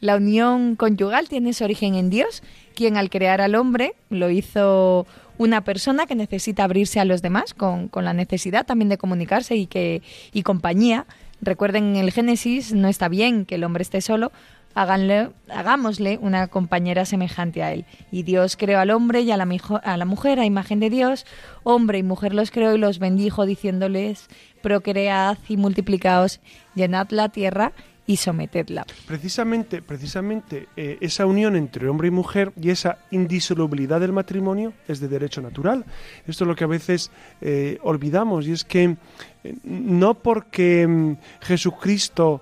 La 0.00 0.16
unión 0.16 0.76
conyugal 0.76 1.28
tiene 1.28 1.52
su 1.52 1.62
origen 1.62 1.94
en 1.94 2.08
Dios, 2.08 2.42
quien 2.74 2.96
al 2.96 3.10
crear 3.10 3.42
al 3.42 3.54
hombre 3.54 3.94
lo 4.08 4.30
hizo 4.30 5.06
una 5.36 5.62
persona 5.62 6.06
que 6.06 6.14
necesita 6.14 6.64
abrirse 6.64 7.00
a 7.00 7.04
los 7.04 7.20
demás, 7.20 7.52
con, 7.52 7.88
con 7.88 8.06
la 8.06 8.14
necesidad 8.14 8.64
también 8.64 8.88
de 8.88 8.96
comunicarse 8.96 9.56
y, 9.56 9.66
que, 9.66 10.00
y 10.32 10.42
compañía, 10.42 11.06
Recuerden, 11.42 11.96
en 11.96 12.04
el 12.04 12.12
Génesis 12.12 12.72
no 12.72 12.88
está 12.88 13.08
bien 13.08 13.46
que 13.46 13.54
el 13.54 13.64
hombre 13.64 13.82
esté 13.82 14.00
solo, 14.00 14.30
háganle, 14.74 15.30
hagámosle 15.48 16.18
una 16.20 16.48
compañera 16.48 17.04
semejante 17.04 17.62
a 17.62 17.72
él. 17.72 17.84
Y 18.10 18.22
Dios 18.22 18.56
creó 18.56 18.78
al 18.78 18.90
hombre 18.90 19.22
y 19.22 19.30
a 19.30 19.36
la, 19.36 19.48
a 19.82 19.96
la 19.96 20.04
mujer 20.04 20.38
a 20.38 20.44
imagen 20.44 20.80
de 20.80 20.90
Dios, 20.90 21.26
hombre 21.62 21.98
y 21.98 22.02
mujer 22.02 22.34
los 22.34 22.50
creó 22.50 22.74
y 22.74 22.78
los 22.78 22.98
bendijo 22.98 23.46
diciéndoles, 23.46 24.28
procread 24.62 25.38
y 25.48 25.56
multiplicaos, 25.56 26.40
llenad 26.74 27.08
la 27.10 27.30
tierra 27.30 27.72
y. 28.16 28.86
Precisamente, 29.06 29.82
precisamente 29.82 30.68
eh, 30.76 30.98
esa 31.00 31.26
unión 31.26 31.56
entre 31.56 31.88
hombre 31.88 32.08
y 32.08 32.10
mujer 32.10 32.52
y 32.60 32.70
esa 32.70 32.98
indisolubilidad 33.10 34.00
del 34.00 34.12
matrimonio 34.12 34.72
es 34.88 35.00
de 35.00 35.08
derecho 35.08 35.40
natural. 35.40 35.84
Esto 36.26 36.44
es 36.44 36.48
lo 36.48 36.54
que 36.54 36.64
a 36.64 36.68
veces 36.68 37.10
eh, 37.40 37.78
olvidamos 37.82 38.46
y 38.46 38.52
es 38.52 38.64
que 38.64 38.96
eh, 39.44 39.54
no 39.64 40.14
porque 40.14 40.86
mm, 40.86 41.16
Jesucristo 41.40 42.40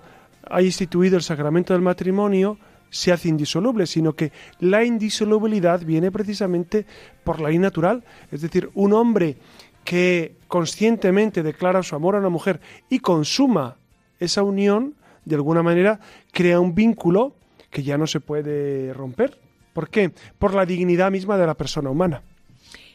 ha 0.49 0.61
instituido 0.61 1.15
el 1.17 1.23
sacramento 1.23 1.73
del 1.73 1.81
matrimonio, 1.81 2.57
se 2.89 3.11
hace 3.11 3.29
indisoluble, 3.29 3.85
sino 3.85 4.13
que 4.13 4.31
la 4.59 4.83
indisolubilidad 4.83 5.81
viene 5.81 6.11
precisamente 6.11 6.85
por 7.23 7.39
la 7.39 7.49
ley 7.49 7.59
natural. 7.59 8.03
Es 8.31 8.41
decir, 8.41 8.69
un 8.73 8.93
hombre 8.93 9.37
que 9.83 10.35
conscientemente 10.47 11.43
declara 11.43 11.83
su 11.83 11.95
amor 11.95 12.15
a 12.15 12.19
una 12.19 12.29
mujer 12.29 12.59
y 12.89 12.99
consuma 12.99 13.77
esa 14.19 14.43
unión, 14.43 14.95
de 15.29 15.35
alguna 15.35 15.63
manera 15.63 15.99
crea 16.31 16.59
un 16.59 16.75
vínculo 16.75 17.35
que 17.69 17.83
ya 17.83 17.97
no 17.97 18.07
se 18.07 18.19
puede 18.19 18.93
romper. 18.93 19.37
¿Por 19.73 19.89
qué? 19.89 20.11
Por 20.37 20.53
la 20.53 20.65
dignidad 20.65 21.11
misma 21.11 21.37
de 21.37 21.47
la 21.47 21.53
persona 21.53 21.89
humana. 21.89 22.23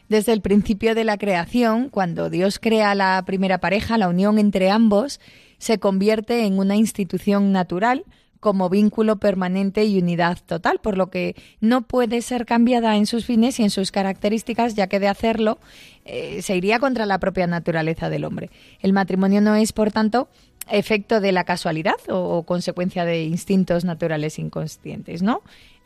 Desde 0.08 0.32
el 0.32 0.42
principio 0.42 0.94
de 0.94 1.04
la 1.04 1.16
creación, 1.16 1.88
cuando 1.88 2.28
Dios 2.28 2.58
crea 2.58 2.94
la 2.94 3.22
primera 3.24 3.58
pareja, 3.58 3.96
la 3.96 4.08
unión 4.08 4.38
entre 4.38 4.70
ambos 4.70 5.20
se 5.58 5.78
convierte 5.78 6.44
en 6.44 6.58
una 6.58 6.76
institución 6.76 7.52
natural 7.52 8.04
como 8.44 8.68
vínculo 8.68 9.16
permanente 9.16 9.86
y 9.86 9.98
unidad 9.98 10.36
total, 10.44 10.78
por 10.78 10.98
lo 10.98 11.08
que 11.08 11.34
no 11.60 11.80
puede 11.80 12.20
ser 12.20 12.44
cambiada 12.44 12.94
en 12.98 13.06
sus 13.06 13.24
fines 13.24 13.58
y 13.58 13.62
en 13.62 13.70
sus 13.70 13.90
características, 13.90 14.74
ya 14.74 14.86
que 14.86 15.00
de 15.00 15.08
hacerlo 15.08 15.58
eh, 16.04 16.42
se 16.42 16.54
iría 16.54 16.78
contra 16.78 17.06
la 17.06 17.18
propia 17.18 17.46
naturaleza 17.46 18.10
del 18.10 18.26
hombre. 18.26 18.50
El 18.80 18.92
matrimonio 18.92 19.40
no 19.40 19.54
es, 19.54 19.72
por 19.72 19.90
tanto, 19.92 20.28
efecto 20.70 21.20
de 21.20 21.32
la 21.32 21.44
casualidad 21.44 21.96
o, 22.08 22.42
consecuencia 22.44 23.04
de 23.04 23.24
instintos 23.24 23.84
naturales 23.84 24.38
inconscientes, 24.38 25.22
¿no? 25.22 25.42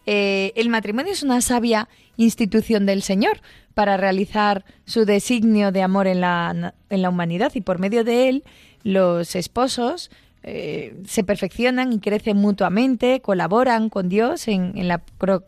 Eh, 0.07 0.53
el 0.57 0.71
matrimonio 0.71 1.13
es 1.13 1.23
una 1.23 1.41
sabia 1.43 1.89
institución 2.17 2.87
del 2.87 3.03
Señor 3.03 3.41
para 3.75 3.97
realizar 3.97 4.65
su 4.87 5.05
designio 5.05 5.71
de 5.71 5.83
amor 5.83 6.07
en 6.07 6.23
la, 6.23 6.75
en 6.89 7.03
la 7.03 7.11
humanidad 7.11 7.53
y 7.55 7.61
por 7.61 7.79
medio 7.79 8.05
de 8.05 8.29
él 8.29 8.45
los 8.83 9.37
esposos 9.37 10.11
eh, 10.45 10.97
se 11.05 11.25
perfeccionan 11.25 11.93
y 11.93 11.99
crecen 11.99 12.37
mutuamente, 12.37 13.21
colaboran 13.21 13.89
con 13.91 14.09
Dios 14.09 14.47
en, 14.47 14.73
la, 14.87 15.03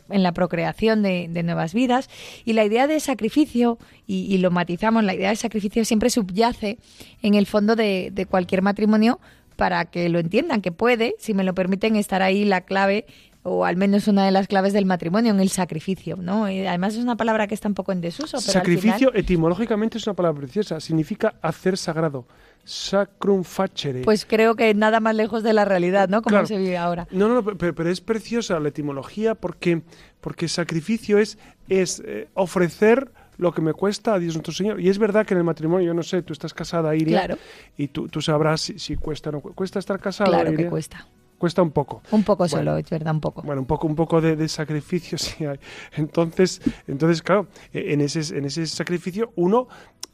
en 0.09 0.23
la, 0.23 0.33
procreación 0.33 1.03
de, 1.03 1.29
nuevas 1.45 1.75
vidas. 1.75 2.11
Y 2.45 2.55
la 2.55 2.65
idea 2.65 2.87
de 2.87 2.99
sacrificio, 2.99 3.79
y, 4.07 4.37
lo 4.39 4.51
matizamos, 4.51 5.05
la 5.05 5.15
idea 5.15 5.31
de 5.31 5.37
sacrificio 5.37 5.85
siempre 5.85 6.11
subyace 6.11 6.79
en 7.23 7.35
el 7.35 7.47
fondo 7.47 7.77
de, 7.77 8.27
cualquier 8.29 8.63
matrimonio 8.63 9.21
para 9.57 9.85
que 9.85 10.09
lo 10.09 10.19
entiendan, 10.19 10.61
que 10.61 10.73
puede, 10.73 11.15
si 11.19 11.35
me 11.35 11.45
lo 11.45 11.55
permiten, 11.55 11.97
estar 11.97 12.23
ahí 12.23 12.45
la 12.45 12.63
clave 12.63 13.07
o 13.43 13.65
al 13.65 13.77
menos 13.77 14.07
una 14.07 14.25
de 14.25 14.33
las 14.33 14.49
claves 14.49 14.73
del 14.73 14.85
matrimonio, 14.85 15.33
en 15.33 15.41
el 15.41 15.49
sacrificio, 15.49 16.17
¿no? 16.17 16.45
además 16.45 16.95
es 16.95 17.03
una 17.03 17.17
palabra 17.17 17.47
que 17.47 17.55
está 17.55 17.69
un 17.69 17.75
poco 17.75 17.93
en 17.93 18.03
desuso. 18.03 18.39
Sacrificio 18.39 19.15
etimológicamente 19.15 19.97
es 19.97 20.07
una 20.07 20.15
palabra 20.15 20.41
preciosa, 20.41 20.79
significa 20.79 21.35
hacer 21.41 21.79
sagrado. 21.79 22.27
Sacrum 22.65 23.43
facere. 23.45 24.03
Pues 24.03 24.25
creo 24.25 24.55
que 24.57 24.73
nada 24.75 25.01
más 25.01 25.15
lejos 25.15 25.43
de 25.43 25.53
la 25.53 25.65
realidad, 25.65 26.09
¿no? 26.09 26.23
Como 26.23 26.47
se 26.47 26.57
vive 26.59 26.77
ahora. 26.79 27.09
No, 27.11 27.29
no, 27.29 27.43
pero, 27.57 27.75
pero, 27.75 27.91
es 27.91 28.01
preciosa 28.01 28.59
la 28.61 28.69
etimología 28.69 29.35
porque, 29.35 29.83
porque 30.21 30.49
sacrificio 30.49 31.19
es, 31.19 31.39
es 31.69 32.03
eh, 32.07 32.29
ofrecer 32.35 33.11
lo 33.39 33.53
que 33.53 33.63
me 33.63 33.73
cuesta 33.73 34.15
a 34.15 34.19
Dios 34.19 34.35
nuestro 34.35 34.53
Señor. 34.53 34.81
Y 34.81 34.89
es 34.89 34.99
verdad 34.99 35.25
que 35.27 35.35
en 35.35 35.39
el 35.39 35.45
matrimonio, 35.45 35.87
yo 35.89 35.95
no 35.95 36.03
sé, 36.03 36.23
tú 36.23 36.33
estás 36.33 36.53
casada, 36.53 36.95
Iria, 36.95 37.19
Claro. 37.25 37.39
y 37.79 37.89
tú, 37.89 38.07
tú 38.09 38.21
sabrás 38.21 38.61
si, 38.61 38.79
si 38.79 38.97
cuesta 38.97 39.31
o 39.31 39.33
no 39.33 39.41
cu- 39.41 39.55
cuesta 39.55 39.79
estar 39.79 39.99
casada. 39.99 40.31
Claro 40.31 40.55
que 40.55 40.67
cuesta. 40.67 41.07
Cuesta 41.41 41.63
un 41.63 41.71
poco. 41.71 42.03
Un 42.11 42.23
poco 42.23 42.45
Bueno. 42.45 42.57
solo, 42.59 42.77
es 42.77 42.91
verdad, 42.91 43.15
un 43.15 43.21
poco. 43.23 43.41
Bueno, 43.41 43.63
un 43.63 43.67
poco, 43.67 43.87
un 43.87 43.97
poco 43.97 44.21
de, 44.21 44.37
de 44.37 44.47
sacrificio 44.47 45.17
sí 45.19 45.47
hay. 45.47 45.59
Entonces, 45.97 46.61
entonces 46.87 47.23
claro, 47.23 47.47
e- 47.73 47.95
en 47.95 48.03
ese, 48.03 48.37
en 48.37 48.45
ese 48.45 48.67
sacrificio 48.67 49.33
uno 49.37 49.67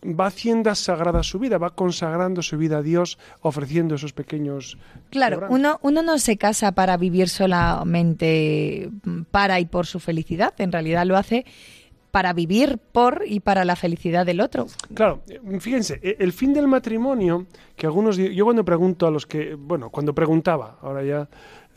va 0.05 0.27
haciendo 0.27 0.73
sagrada 0.77 1.25
su 1.25 1.41
vida, 1.41 1.59
va 1.59 1.71
consagrando 1.75 2.43
su 2.43 2.57
vida 2.57 2.79
a 2.79 2.83
Dios, 2.83 3.19
ofreciendo 3.41 3.97
esos 3.97 4.13
pequeños. 4.13 4.79
Claro, 5.11 5.47
uno, 5.49 5.81
uno 5.83 6.01
no 6.03 6.19
se 6.21 6.37
casa 6.37 6.71
para 6.73 6.97
vivir 6.97 7.29
solamente 7.29 8.89
para 9.33 9.59
y 9.59 9.67
por 9.67 9.87
su 9.87 9.99
felicidad, 9.99 10.55
en 10.59 10.71
realidad 10.71 11.07
lo 11.07 11.17
hace 11.17 11.45
para 12.17 12.33
vivir 12.33 12.79
por 12.79 13.25
y 13.27 13.41
para 13.41 13.67
la 13.67 13.77
felicidad 13.77 14.25
del 14.25 14.41
otro. 14.41 14.69
Claro, 14.95 15.21
fíjense, 15.61 16.01
e- 16.03 16.17
el 16.19 16.33
fin 16.33 16.55
del 16.55 16.67
matrimonio, 16.67 17.45
que 17.77 17.85
algunos, 17.85 18.17
yo 18.17 18.43
cuando 18.45 18.65
pregunto 18.65 19.07
a 19.07 19.11
los 19.11 19.27
que, 19.27 19.55
bueno, 19.55 19.91
cuando 19.91 20.15
preguntaba, 20.15 20.79
ahora 20.81 21.05
ya 21.05 21.29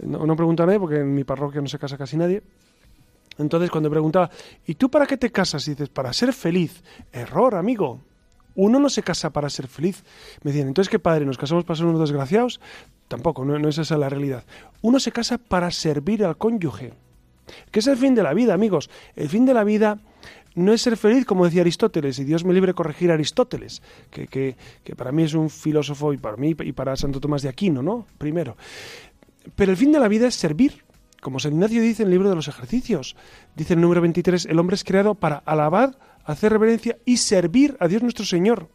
no, 0.02 0.26
no 0.26 0.38
pregunto 0.38 0.64
a 0.64 0.66
nadie 0.66 0.80
porque 0.80 1.00
en 1.00 1.14
mi 1.14 1.26
parroquia 1.26 1.60
no 1.60 1.68
se 1.68 1.78
casa 1.78 1.98
casi 1.98 2.16
nadie, 2.16 2.42
entonces 3.38 3.70
cuando 3.70 3.90
preguntaba, 3.90 4.30
¿y 4.66 4.76
tú 4.76 4.90
para 4.90 5.06
qué 5.06 5.18
te 5.18 5.30
casas? 5.30 5.68
Y 5.68 5.72
dices, 5.72 5.90
para 5.90 6.14
ser 6.14 6.32
feliz. 6.32 6.86
Error, 7.12 7.56
amigo. 7.56 8.00
Uno 8.56 8.80
no 8.80 8.90
se 8.90 9.04
casa 9.04 9.32
para 9.32 9.50
ser 9.50 9.68
feliz. 9.68 10.06
Me 10.44 10.52
decían, 10.54 10.70
entonces 10.70 10.90
qué 10.90 11.00
padre, 11.00 11.26
¿nos 11.26 11.38
casamos 11.38 11.66
para 11.66 11.76
ser 11.76 11.86
unos 11.86 12.00
desgraciados? 12.00 12.62
Tampoco, 13.10 13.44
no, 13.44 13.60
no 13.60 13.68
es 13.68 13.78
esa 13.78 13.98
la 13.98 14.08
realidad. 14.08 14.46
Uno 14.82 15.02
se 15.02 15.12
casa 15.12 15.38
para 15.38 15.70
servir 15.72 16.24
al 16.24 16.38
cónyuge. 16.38 16.94
¿Qué 17.72 17.80
es 17.80 17.88
el 17.88 17.98
fin 17.98 18.16
de 18.16 18.24
la 18.24 18.34
vida, 18.34 18.54
amigos? 18.54 18.90
El 19.16 19.30
fin 19.30 19.46
de 19.46 19.54
la 19.54 19.64
vida 19.64 20.00
no 20.56 20.74
es 20.74 20.82
ser 20.82 20.98
feliz, 20.98 21.26
como 21.26 21.46
decía 21.46 21.62
Aristóteles, 21.62 22.20
y 22.20 22.24
Dios 22.24 22.44
me 22.44 22.54
libre 22.54 22.74
corregir 22.74 23.12
a 23.12 23.14
Aristóteles, 23.14 23.82
que, 24.10 24.28
que, 24.28 24.58
que 24.84 24.96
para 24.96 25.12
mí 25.12 25.24
es 25.24 25.34
un 25.34 25.50
filósofo 25.50 26.14
y 26.14 26.18
para 26.18 26.38
mí 26.38 26.56
y 26.60 26.72
para 26.72 26.96
Santo 26.96 27.20
Tomás 27.20 27.42
de 27.42 27.50
Aquino, 27.50 27.82
¿no? 27.82 28.06
Primero. 28.18 28.58
Pero 29.56 29.72
el 29.72 29.78
fin 29.78 29.92
de 29.92 30.00
la 30.00 30.08
vida 30.08 30.28
es 30.28 30.36
servir. 30.36 30.84
Como 31.22 31.40
San 31.40 31.54
Ignacio 31.54 31.82
dice 31.82 32.04
en 32.04 32.08
el 32.08 32.12
libro 32.12 32.30
de 32.30 32.36
los 32.36 32.48
ejercicios, 32.48 33.16
dice 33.56 33.74
el 33.74 33.82
número 33.82 34.00
23, 34.02 34.46
el 34.46 34.58
hombre 34.58 34.76
es 34.76 34.86
creado 34.86 35.16
para 35.16 35.38
alabar, 35.38 35.98
hacer 36.24 36.54
reverencia 36.54 36.98
y 37.04 37.18
servir 37.18 37.76
a 37.80 37.88
Dios 37.90 38.02
nuestro 38.02 38.26
Señor. 38.26 38.70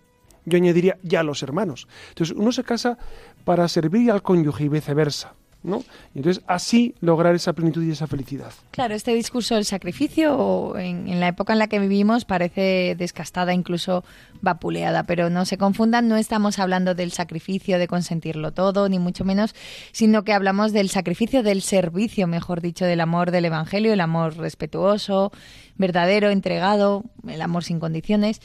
Yo 0.44 0.58
añadiría 0.58 0.98
ya 1.02 1.20
a 1.20 1.22
los 1.22 1.42
hermanos. 1.42 1.88
Entonces 2.10 2.36
uno 2.36 2.52
se 2.52 2.64
casa 2.64 2.98
para 3.44 3.66
servir 3.68 4.10
al 4.10 4.22
cónyuge 4.22 4.64
y 4.64 4.68
viceversa. 4.68 5.34
¿No? 5.64 5.82
Entonces 6.14 6.44
así 6.46 6.94
lograr 7.00 7.34
esa 7.34 7.52
plenitud 7.54 7.82
y 7.82 7.90
esa 7.90 8.06
felicidad. 8.06 8.52
Claro, 8.70 8.94
este 8.94 9.14
discurso 9.14 9.56
del 9.56 9.64
sacrificio 9.64 10.76
en, 10.78 11.08
en 11.08 11.18
la 11.18 11.28
época 11.28 11.54
en 11.54 11.58
la 11.58 11.66
que 11.66 11.80
vivimos 11.80 12.24
parece 12.24 12.94
descastada, 12.96 13.52
incluso 13.52 14.04
vapuleada, 14.42 15.04
pero 15.04 15.30
no 15.30 15.44
se 15.44 15.58
confundan, 15.58 16.06
no 16.06 16.16
estamos 16.16 16.58
hablando 16.58 16.94
del 16.94 17.10
sacrificio 17.10 17.78
de 17.78 17.88
consentirlo 17.88 18.52
todo, 18.52 18.88
ni 18.88 18.98
mucho 18.98 19.24
menos, 19.24 19.54
sino 19.90 20.22
que 20.22 20.34
hablamos 20.34 20.72
del 20.72 20.90
sacrificio 20.90 21.42
del 21.42 21.62
servicio, 21.62 22.26
mejor 22.26 22.60
dicho, 22.60 22.84
del 22.84 23.00
amor 23.00 23.30
del 23.30 23.46
Evangelio, 23.46 23.92
el 23.92 24.00
amor 24.00 24.36
respetuoso, 24.36 25.32
verdadero, 25.76 26.30
entregado, 26.30 27.04
el 27.26 27.40
amor 27.42 27.64
sin 27.64 27.80
condiciones. 27.80 28.40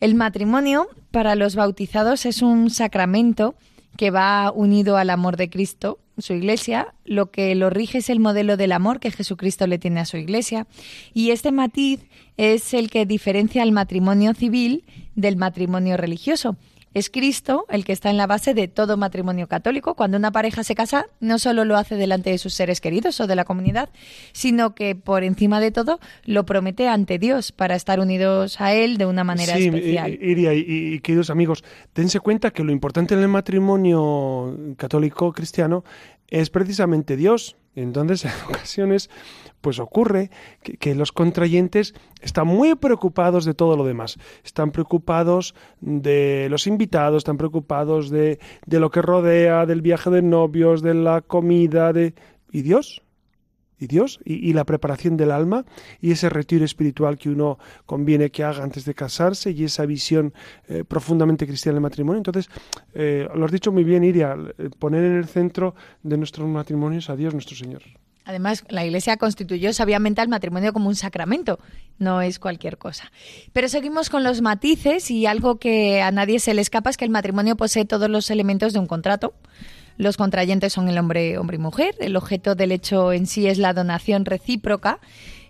El 0.00 0.14
matrimonio 0.14 0.88
para 1.10 1.34
los 1.34 1.56
bautizados 1.56 2.24
es 2.24 2.40
un 2.40 2.70
sacramento 2.70 3.54
que 3.96 4.10
va 4.10 4.52
unido 4.52 4.96
al 4.96 5.10
amor 5.10 5.36
de 5.36 5.50
Cristo, 5.50 5.98
su 6.18 6.34
iglesia, 6.34 6.94
lo 7.04 7.30
que 7.30 7.54
lo 7.54 7.70
rige 7.70 7.98
es 7.98 8.10
el 8.10 8.20
modelo 8.20 8.56
del 8.56 8.72
amor 8.72 9.00
que 9.00 9.10
Jesucristo 9.10 9.66
le 9.66 9.78
tiene 9.78 10.00
a 10.00 10.04
su 10.04 10.16
iglesia, 10.16 10.66
y 11.14 11.30
este 11.30 11.52
matiz 11.52 12.00
es 12.36 12.74
el 12.74 12.90
que 12.90 13.06
diferencia 13.06 13.62
al 13.62 13.72
matrimonio 13.72 14.34
civil 14.34 14.84
del 15.14 15.36
matrimonio 15.36 15.96
religioso. 15.96 16.56
Es 16.92 17.08
Cristo 17.08 17.66
el 17.68 17.84
que 17.84 17.92
está 17.92 18.10
en 18.10 18.16
la 18.16 18.26
base 18.26 18.52
de 18.52 18.66
todo 18.66 18.96
matrimonio 18.96 19.46
católico. 19.46 19.94
Cuando 19.94 20.16
una 20.16 20.32
pareja 20.32 20.64
se 20.64 20.74
casa, 20.74 21.06
no 21.20 21.38
solo 21.38 21.64
lo 21.64 21.76
hace 21.76 21.94
delante 21.94 22.30
de 22.30 22.38
sus 22.38 22.54
seres 22.54 22.80
queridos 22.80 23.20
o 23.20 23.26
de 23.26 23.36
la 23.36 23.44
comunidad, 23.44 23.90
sino 24.32 24.74
que 24.74 24.94
por 24.96 25.22
encima 25.22 25.60
de 25.60 25.70
todo 25.70 26.00
lo 26.24 26.44
promete 26.44 26.88
ante 26.88 27.18
Dios 27.18 27.52
para 27.52 27.76
estar 27.76 28.00
unidos 28.00 28.60
a 28.60 28.74
Él 28.74 28.98
de 28.98 29.06
una 29.06 29.22
manera 29.22 29.54
sí, 29.56 29.66
especial. 29.66 30.18
Iria 30.20 30.52
y, 30.52 30.64
y 30.94 31.00
queridos 31.00 31.30
amigos, 31.30 31.62
dense 31.94 32.18
cuenta 32.18 32.50
que 32.50 32.64
lo 32.64 32.72
importante 32.72 33.14
en 33.14 33.20
el 33.20 33.28
matrimonio 33.28 34.74
católico 34.76 35.32
cristiano 35.32 35.84
es 36.28 36.50
precisamente 36.50 37.16
Dios. 37.16 37.56
Entonces, 37.74 38.24
en 38.24 38.32
ocasiones, 38.48 39.10
pues 39.60 39.78
ocurre 39.78 40.30
que, 40.62 40.94
los 40.94 41.12
contrayentes 41.12 41.94
están 42.20 42.46
muy 42.46 42.74
preocupados 42.74 43.44
de 43.44 43.54
todo 43.54 43.76
lo 43.76 43.84
demás. 43.84 44.18
Están 44.44 44.70
preocupados 44.72 45.54
de 45.80 46.48
los 46.50 46.66
invitados, 46.66 47.18
están 47.18 47.36
preocupados 47.36 48.10
de, 48.10 48.38
de 48.66 48.80
lo 48.80 48.90
que 48.90 49.02
rodea, 49.02 49.66
del 49.66 49.82
viaje 49.82 50.10
de 50.10 50.22
novios, 50.22 50.82
de 50.82 50.94
la 50.94 51.20
comida, 51.20 51.92
de... 51.92 52.14
¿Y 52.52 52.62
Dios? 52.62 53.02
Y 53.80 53.86
Dios 53.86 54.20
y, 54.24 54.52
la 54.52 54.64
preparación 54.64 55.16
del 55.16 55.30
alma 55.30 55.64
y 56.00 56.12
ese 56.12 56.28
retiro 56.28 56.64
espiritual 56.64 57.18
que 57.18 57.30
uno 57.30 57.58
conviene 57.86 58.30
que 58.30 58.44
haga 58.44 58.62
antes 58.62 58.84
de 58.84 58.94
casarse 58.94 59.50
y 59.50 59.64
esa 59.64 59.86
visión 59.86 60.34
eh, 60.68 60.84
profundamente 60.86 61.46
cristiana 61.46 61.76
del 61.76 61.82
matrimonio. 61.82 62.18
Entonces, 62.18 62.48
eh, 62.94 63.26
lo 63.34 63.44
has 63.44 63.52
dicho 63.52 63.72
muy 63.72 63.82
bien, 63.82 64.04
Iria, 64.04 64.36
poner 64.78 65.02
en 65.04 65.16
el 65.16 65.26
centro 65.26 65.74
de 66.02 66.16
nuestros 66.16 66.46
matrimonios 66.48 67.10
a 67.10 67.16
Dios 67.16 67.32
nuestro 67.32 67.56
Señor. 67.56 67.82
Además, 68.24 68.64
la 68.68 68.84
Iglesia 68.84 69.16
constituyó 69.16 69.72
sabiamente 69.72 70.20
al 70.20 70.28
matrimonio 70.28 70.72
como 70.72 70.88
un 70.88 70.94
sacramento, 70.94 71.58
no 71.98 72.20
es 72.20 72.38
cualquier 72.38 72.78
cosa. 72.78 73.10
Pero 73.52 73.68
seguimos 73.68 74.10
con 74.10 74.22
los 74.22 74.40
matices 74.40 75.10
y 75.10 75.26
algo 75.26 75.58
que 75.58 76.00
a 76.02 76.12
nadie 76.12 76.38
se 76.38 76.54
le 76.54 76.60
escapa 76.60 76.90
es 76.90 76.96
que 76.96 77.04
el 77.04 77.10
matrimonio 77.10 77.56
posee 77.56 77.86
todos 77.86 78.08
los 78.08 78.30
elementos 78.30 78.72
de 78.72 78.78
un 78.78 78.86
contrato. 78.86 79.34
Los 80.00 80.16
contrayentes 80.16 80.72
son 80.72 80.88
el 80.88 80.96
hombre, 80.96 81.36
hombre 81.36 81.56
y 81.56 81.60
mujer. 81.60 81.94
El 82.00 82.16
objeto 82.16 82.54
del 82.54 82.72
hecho 82.72 83.12
en 83.12 83.26
sí 83.26 83.46
es 83.46 83.58
la 83.58 83.74
donación 83.74 84.24
recíproca 84.24 84.98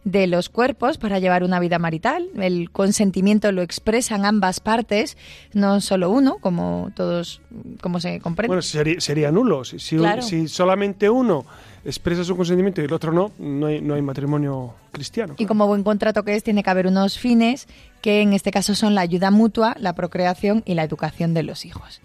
de 0.03 0.27
los 0.27 0.49
cuerpos 0.49 0.99
para 0.99 1.21
llevar 1.21 1.45
una 1.45 1.61
vida 1.61 1.79
marital. 1.79 2.27
El 2.35 2.73
consentimiento 2.73 3.53
lo 3.53 3.63
expresan 3.63 4.25
ambas 4.25 4.59
partes, 4.59 5.17
no 5.53 5.81
solo 5.81 6.11
uno, 6.11 6.39
como 6.41 6.91
todos, 6.97 7.41
como 7.81 8.01
se 8.01 8.19
comprende. 8.19 8.49
Bueno, 8.49 8.63
sería, 8.63 9.01
sería 9.01 9.31
nulo. 9.31 9.65
Si, 9.65 9.79
si, 9.79 9.99
Claro. 9.99 10.23
si, 10.23 10.49
solamente 10.49 11.09
uno 11.09 11.47
expresa 11.85 12.25
su 12.25 12.37
consentimiento 12.37 12.83
y 12.83 12.87
el 12.87 12.93
otro 12.93 13.13
no, 13.13 13.31
no 13.39 13.67
hay, 13.67 13.81
no 13.81 13.95
hay 13.95 14.03
matrimonio 14.03 14.75
cristiano. 14.91 15.37
Y 15.39 15.47
como 15.47 15.69
buen 15.69 15.85
contrato 15.85 16.25
que 16.25 16.35
es, 16.35 16.43
tiene 16.43 16.65
que 16.65 16.71
haber 16.71 16.89
unos 16.89 17.21
fines 17.21 17.69
que 18.03 18.21
en 18.21 18.33
este 18.33 18.51
caso 18.51 18.75
son 18.75 18.97
la 18.97 19.03
ayuda 19.03 19.31
mutua, 19.31 19.77
la 19.79 19.95
procreación 19.95 20.65
y 20.67 20.75
la 20.75 20.83
educación 20.83 21.35
de 21.35 21.45
los 21.45 21.65
hijos. 21.65 22.01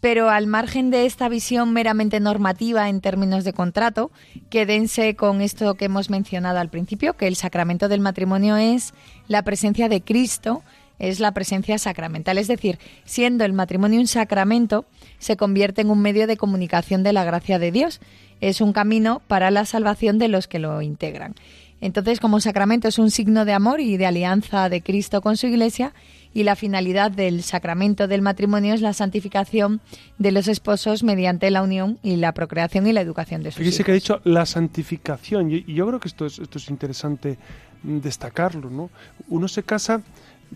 Pero 0.00 0.30
al 0.30 0.46
margen 0.46 0.90
de 0.90 1.06
esta 1.06 1.28
visión 1.28 1.72
meramente 1.72 2.20
normativa 2.20 2.88
en 2.88 3.00
términos 3.00 3.44
de 3.44 3.52
contrato, 3.52 4.12
quédense 4.48 5.16
con 5.16 5.40
esto 5.40 5.74
que 5.74 5.86
hemos 5.86 6.08
mencionado 6.08 6.58
al 6.58 6.68
principio, 6.68 7.16
que 7.16 7.26
el 7.26 7.34
sacramento 7.34 7.88
del 7.88 8.00
matrimonio 8.00 8.56
es 8.56 8.94
la 9.26 9.42
presencia 9.42 9.88
de 9.88 10.00
Cristo, 10.00 10.62
es 10.98 11.20
la 11.20 11.32
presencia 11.32 11.78
sacramental. 11.78 12.38
Es 12.38 12.48
decir, 12.48 12.78
siendo 13.04 13.44
el 13.44 13.52
matrimonio 13.52 14.00
un 14.00 14.06
sacramento, 14.06 14.84
se 15.18 15.36
convierte 15.36 15.80
en 15.80 15.90
un 15.90 16.00
medio 16.00 16.26
de 16.26 16.36
comunicación 16.36 17.02
de 17.02 17.12
la 17.12 17.24
gracia 17.24 17.58
de 17.58 17.72
Dios. 17.72 18.00
Es 18.40 18.60
un 18.60 18.72
camino 18.72 19.20
para 19.26 19.50
la 19.50 19.64
salvación 19.64 20.18
de 20.18 20.28
los 20.28 20.46
que 20.46 20.58
lo 20.58 20.80
integran. 20.80 21.34
Entonces, 21.80 22.18
como 22.20 22.40
sacramento 22.40 22.88
es 22.88 22.98
un 22.98 23.10
signo 23.10 23.44
de 23.44 23.52
amor 23.52 23.80
y 23.80 23.96
de 23.96 24.06
alianza 24.06 24.68
de 24.68 24.82
Cristo 24.82 25.20
con 25.20 25.36
su 25.36 25.46
Iglesia, 25.46 25.92
y 26.34 26.42
la 26.42 26.56
finalidad 26.56 27.10
del 27.10 27.42
sacramento 27.42 28.06
del 28.06 28.20
matrimonio 28.20 28.74
es 28.74 28.82
la 28.82 28.92
santificación 28.92 29.80
de 30.18 30.30
los 30.30 30.46
esposos 30.46 31.02
mediante 31.02 31.50
la 31.50 31.62
unión 31.62 31.98
y 32.02 32.16
la 32.16 32.32
procreación 32.32 32.86
y 32.86 32.92
la 32.92 33.00
educación 33.00 33.42
de 33.42 33.50
sus 33.50 33.58
Fíjese 33.58 33.76
hijos. 33.76 33.86
que 33.86 33.92
ha 33.92 33.94
dicho 33.94 34.20
la 34.24 34.44
santificación, 34.44 35.50
y 35.50 35.62
yo 35.72 35.86
creo 35.86 36.00
que 36.00 36.08
esto 36.08 36.26
es, 36.26 36.38
esto 36.38 36.58
es 36.58 36.68
interesante 36.68 37.38
mm, 37.82 37.98
destacarlo, 37.98 38.68
¿no? 38.70 38.90
Uno 39.28 39.48
se 39.48 39.62
casa, 39.62 40.02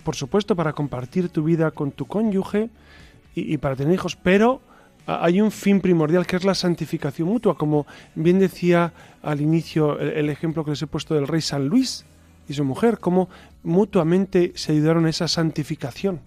por 0.05 0.15
supuesto, 0.15 0.55
para 0.55 0.73
compartir 0.73 1.31
tu 1.31 1.43
vida 1.45 1.71
con 1.71 1.91
tu 1.93 2.07
cónyuge 2.07 2.69
y, 3.35 3.55
y 3.55 3.59
para 3.59 3.75
tener 3.75 3.95
hijos, 3.95 4.17
pero 4.17 4.61
hay 5.07 5.41
un 5.41 5.51
fin 5.51 5.81
primordial 5.81 6.27
que 6.27 6.37
es 6.37 6.45
la 6.45 6.55
santificación 6.55 7.29
mutua, 7.29 7.57
como 7.57 7.87
bien 8.15 8.39
decía 8.39 8.93
al 9.23 9.41
inicio 9.41 9.99
el, 9.99 10.11
el 10.11 10.31
ejemplo 10.31 10.65
que 10.65 10.71
les 10.71 10.83
he 10.83 10.87
puesto 10.87 11.15
del 11.15 11.27
rey 11.27 11.41
San 11.41 11.67
Luis 11.67 12.05
y 12.49 12.55
su 12.55 12.65
mujer, 12.65 12.99
cómo 12.99 13.29
mutuamente 13.63 14.53
se 14.55 14.73
ayudaron 14.73 15.07
a 15.07 15.11
esa 15.11 15.29
santificación. 15.29 16.21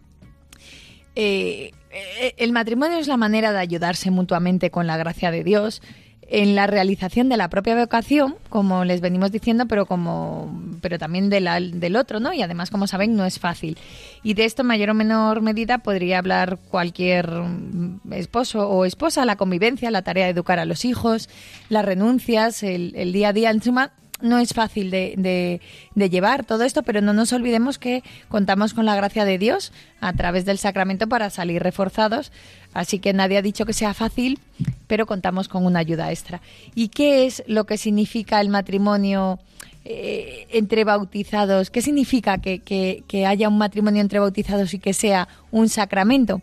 Eh, 1.16 1.72
eh, 1.92 2.34
el 2.38 2.52
matrimonio 2.52 2.98
es 2.98 3.08
la 3.08 3.18
manera 3.18 3.54
de 3.54 3.60
ayudarse 3.60 4.12
mutuamente 4.12 4.70
con 4.70 4.86
la 4.86 4.98
gracia 4.98 5.32
de 5.32 5.44
Dios 5.44 5.82
en 6.28 6.56
la 6.56 6.68
realización 6.68 7.30
de 7.30 7.38
la 7.38 7.50
propia 7.50 7.76
vocación, 7.76 8.36
como 8.50 8.84
les 8.84 9.02
venimos 9.02 9.32
diciendo, 9.32 9.68
pero 9.68 9.86
como 9.86 10.60
pero 10.82 10.98
también 10.98 11.30
de 11.30 11.42
del 11.74 11.96
otro, 11.96 12.20
¿no? 12.20 12.34
Y 12.34 12.42
además, 12.42 12.70
como 12.70 12.88
saben, 12.88 13.16
no 13.16 13.26
es 13.26 13.40
fácil. 13.40 13.78
Y 14.24 14.34
de 14.34 14.46
esto, 14.46 14.64
en 14.64 14.68
mayor 14.68 14.90
o 14.90 14.94
menor 14.94 15.42
medida, 15.42 15.80
podría 15.80 16.20
hablar 16.20 16.58
cualquier 16.70 17.30
mm, 17.30 18.14
esposo 18.14 18.68
o 18.70 18.86
esposa, 18.86 19.26
la 19.26 19.36
convivencia, 19.36 19.92
la 19.92 20.02
tarea 20.02 20.26
de 20.26 20.32
educar 20.32 20.60
a 20.60 20.66
los 20.66 20.86
hijos, 20.86 21.30
las 21.70 21.86
renuncias, 21.86 22.64
el, 22.64 22.94
el 22.96 23.14
día 23.14 23.30
a 23.30 23.34
día, 23.34 23.52
en 23.52 23.62
suma, 23.62 23.92
no 24.21 24.39
es 24.39 24.54
fácil 24.54 24.91
de, 24.91 25.60
de, 25.93 26.10
llevar 26.10 26.45
todo 26.45 26.63
esto, 26.63 26.84
pero 26.84 27.01
no 27.01 27.13
nos 27.13 27.34
olvidemos 27.34 27.78
que 27.78 28.04
contamos 28.30 28.73
con 28.73 28.86
la 28.86 28.95
gracia 28.95 29.25
de 29.25 29.38
Dios 29.38 29.71
a 29.99 30.13
través 30.13 30.45
del 30.45 30.58
sacramento 30.58 31.08
para 31.08 31.30
salir 31.30 31.62
reforzados. 31.62 32.32
Así 32.73 32.99
que 32.99 33.13
nadie 33.13 33.38
ha 33.38 33.41
dicho 33.41 33.65
que 33.65 33.73
sea 33.73 33.93
fácil, 33.93 34.39
pero 34.88 35.06
contamos 35.06 35.47
con 35.47 35.65
una 35.65 35.80
ayuda 35.80 36.12
extra. 36.12 36.41
¿Y 36.75 36.89
qué 36.89 37.25
es 37.25 37.43
lo 37.47 37.65
que 37.65 37.78
significa 37.78 38.39
el 38.41 38.49
matrimonio 38.49 39.39
eh, 39.84 40.47
entre 40.51 40.84
bautizados? 40.84 41.69
¿Qué 41.69 41.82
significa 41.82 42.38
que, 42.38 42.60
que 42.60 43.25
haya 43.25 43.49
un 43.49 43.58
matrimonio 43.58 44.01
entre 44.01 44.19
bautizados 44.19 44.73
y 44.73 44.80
que 44.80 44.93
sea 44.93 45.28
un 45.51 45.69
sacramento? 45.69 46.41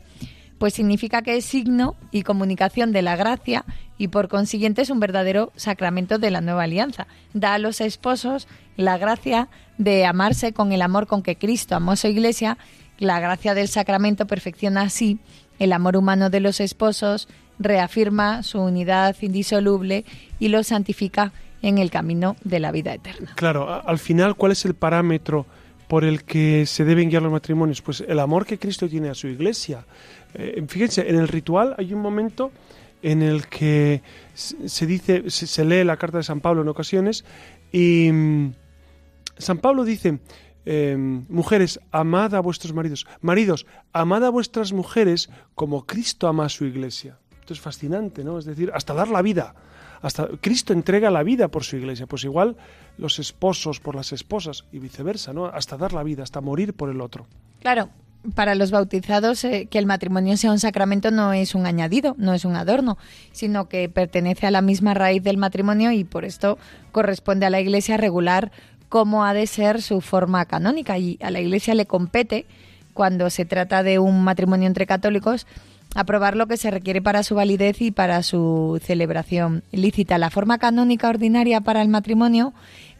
Pues 0.63 0.75
significa 0.75 1.23
que 1.23 1.37
es 1.37 1.45
signo 1.45 1.97
y 2.13 2.23
comunicación 2.23 2.93
de 2.93 3.03
la 3.03 3.17
gracia 3.17 3.65
y 3.99 4.07
por 4.07 4.29
consiguiente 4.29 4.83
es 4.83 4.91
un 4.91 5.01
verdadero 5.01 5.51
sacramento 5.57 6.19
de 6.19 6.31
la 6.31 6.41
nueva 6.41 6.63
alianza. 6.63 7.09
Da 7.35 7.55
a 7.55 7.59
los 7.59 7.81
esposos 7.81 8.47
la 8.77 8.97
gracia 8.97 9.49
de 9.77 10.07
amarse 10.07 10.53
con 10.53 10.71
el 10.71 10.81
amor 10.83 11.09
con 11.09 11.25
que 11.25 11.35
Cristo 11.35 11.75
amó 11.75 11.97
su 11.97 12.07
iglesia. 12.07 12.59
La 13.01 13.19
gracia 13.19 13.55
del 13.55 13.67
sacramento 13.67 14.29
perfecciona 14.29 14.83
así 14.83 15.19
el 15.59 15.73
amor 15.73 15.97
humano 15.97 16.31
de 16.31 16.39
los 16.39 16.61
esposos, 16.61 17.27
reafirma 17.59 18.45
su 18.45 18.61
unidad 18.61 19.17
indisoluble 19.21 20.05
y 20.39 20.47
lo 20.47 20.63
santifica 20.63 21.33
en 21.61 21.79
el 21.79 21.91
camino 21.91 22.37
de 22.45 22.61
la 22.61 22.71
vida 22.71 22.95
eterna. 22.95 23.33
Claro, 23.35 23.85
al 23.85 23.99
final, 23.99 24.37
¿cuál 24.37 24.53
es 24.53 24.65
el 24.65 24.75
parámetro 24.75 25.45
por 25.93 26.05
el 26.05 26.25
que 26.25 26.65
se 26.65 26.85
deben 26.85 27.11
guiar 27.11 27.23
los 27.23 27.33
matrimonios? 27.33 27.83
Pues 27.83 28.03
el 28.07 28.19
amor 28.19 28.47
que 28.47 28.59
Cristo 28.59 28.89
tiene 28.89 29.11
a 29.11 29.15
su 29.15 29.27
iglesia. 29.27 29.85
Eh, 30.35 30.65
fíjense, 30.69 31.09
en 31.09 31.17
el 31.17 31.29
ritual 31.29 31.75
hay 31.79 31.93
un 31.93 32.01
momento 32.01 32.53
en 33.03 33.23
el 33.23 33.49
que 33.49 34.03
se 34.35 34.87
dice, 34.87 35.29
se, 35.29 35.65
lee 35.65 35.85
la 35.85 35.97
carta 35.97 36.19
de 36.19 36.25
San 36.25 36.41
Pablo 36.41 36.63
en 36.63 36.69
ocasiones 36.69 37.25
y 37.73 38.11
mm, 38.13 38.53
San 39.39 39.59
Pablo 39.59 39.85
dice, 39.85 40.21
em, 40.65 41.25
mujeres, 41.29 41.81
amad 41.91 42.35
a 42.35 42.41
vuestros 42.41 42.73
maridos. 42.73 43.07
Maridos, 43.21 43.67
amad 43.93 44.25
a 44.25 44.31
vuestras 44.31 44.73
mujeres 44.73 45.31
como 45.55 45.85
Cristo 45.85 46.29
ama 46.29 46.45
a 46.47 46.49
su 46.49 46.65
iglesia. 46.65 47.19
Esto 47.41 47.55
es 47.55 47.61
fascinante, 47.61 48.23
¿no? 48.23 48.39
Es 48.39 48.45
decir, 48.45 48.71
hasta 48.73 48.95
dar 48.95 49.09
la 49.09 49.21
vida. 49.21 49.55
Hasta 50.01 50.29
Cristo 50.41 50.73
entrega 50.73 51.11
la 51.11 51.23
vida 51.23 51.49
por 51.49 51.65
su 51.65 51.77
iglesia. 51.77 52.07
Pues 52.07 52.25
igual 52.25 52.57
los 52.99 53.19
esposos 53.19 53.81
por 53.81 53.97
las 53.97 54.13
esposas 54.13 54.65
y 54.73 54.79
viceversa, 54.79 55.33
¿no? 55.33 55.47
Hasta 55.47 55.77
dar 55.77 55.93
la 55.93 56.05
vida, 56.05 56.23
hasta 56.23 56.41
morir 56.41 56.75
por 56.75 56.89
el 56.89 57.01
otro. 57.01 57.27
Claro, 57.61 57.89
para 58.35 58.55
los 58.55 58.71
bautizados 58.71 59.45
eh, 59.45 59.67
que 59.71 59.79
el 59.79 59.87
matrimonio 59.87 60.37
sea 60.37 60.53
un 60.53 60.59
sacramento 60.59 61.11
no 61.11 61.33
es 61.33 61.55
un 61.55 61.67
añadido, 61.67 62.15
no 62.19 62.35
es 62.35 62.45
un 62.45 62.57
adorno, 62.57 62.99
sino 63.33 63.69
que 63.69 63.89
pertenece 63.89 64.47
a 64.47 64.51
la 64.51 64.63
misma 64.63 64.95
raíz 64.95 65.23
del 65.23 65.37
matrimonio 65.37 65.93
y 65.93 66.05
por 66.05 66.25
esto 66.25 66.59
corresponde 66.93 67.47
a 67.47 67.51
la 67.51 67.61
Iglesia 67.61 67.97
regular 67.97 68.53
cómo 68.89 69.25
ha 69.25 69.35
de 69.35 69.47
ser 69.47 69.83
su 69.83 70.01
forma 70.01 70.45
canónica 70.45 70.99
y 70.99 71.19
a 71.23 71.31
la 71.31 71.41
Iglesia 71.41 71.75
le 71.75 71.87
compete 71.87 72.47
cuando 72.95 73.31
se 73.31 73.45
trata 73.45 73.83
de 73.83 73.99
un 73.99 74.23
matrimonio 74.23 74.67
entre 74.67 74.87
católicos 74.87 75.47
aprobar 75.95 76.37
lo 76.37 76.47
que 76.47 76.57
se 76.57 76.71
requiere 76.71 77.03
para 77.03 77.23
su 77.23 77.35
validez 77.35 77.81
y 77.83 77.91
para 77.91 78.23
su 78.23 78.81
celebración 78.83 79.63
lícita. 79.73 80.19
La 80.19 80.31
forma 80.31 80.59
canónica 80.59 81.09
ordinaria 81.09 81.61
para 81.61 81.83
el 81.83 81.89
matrimonio 81.89 82.53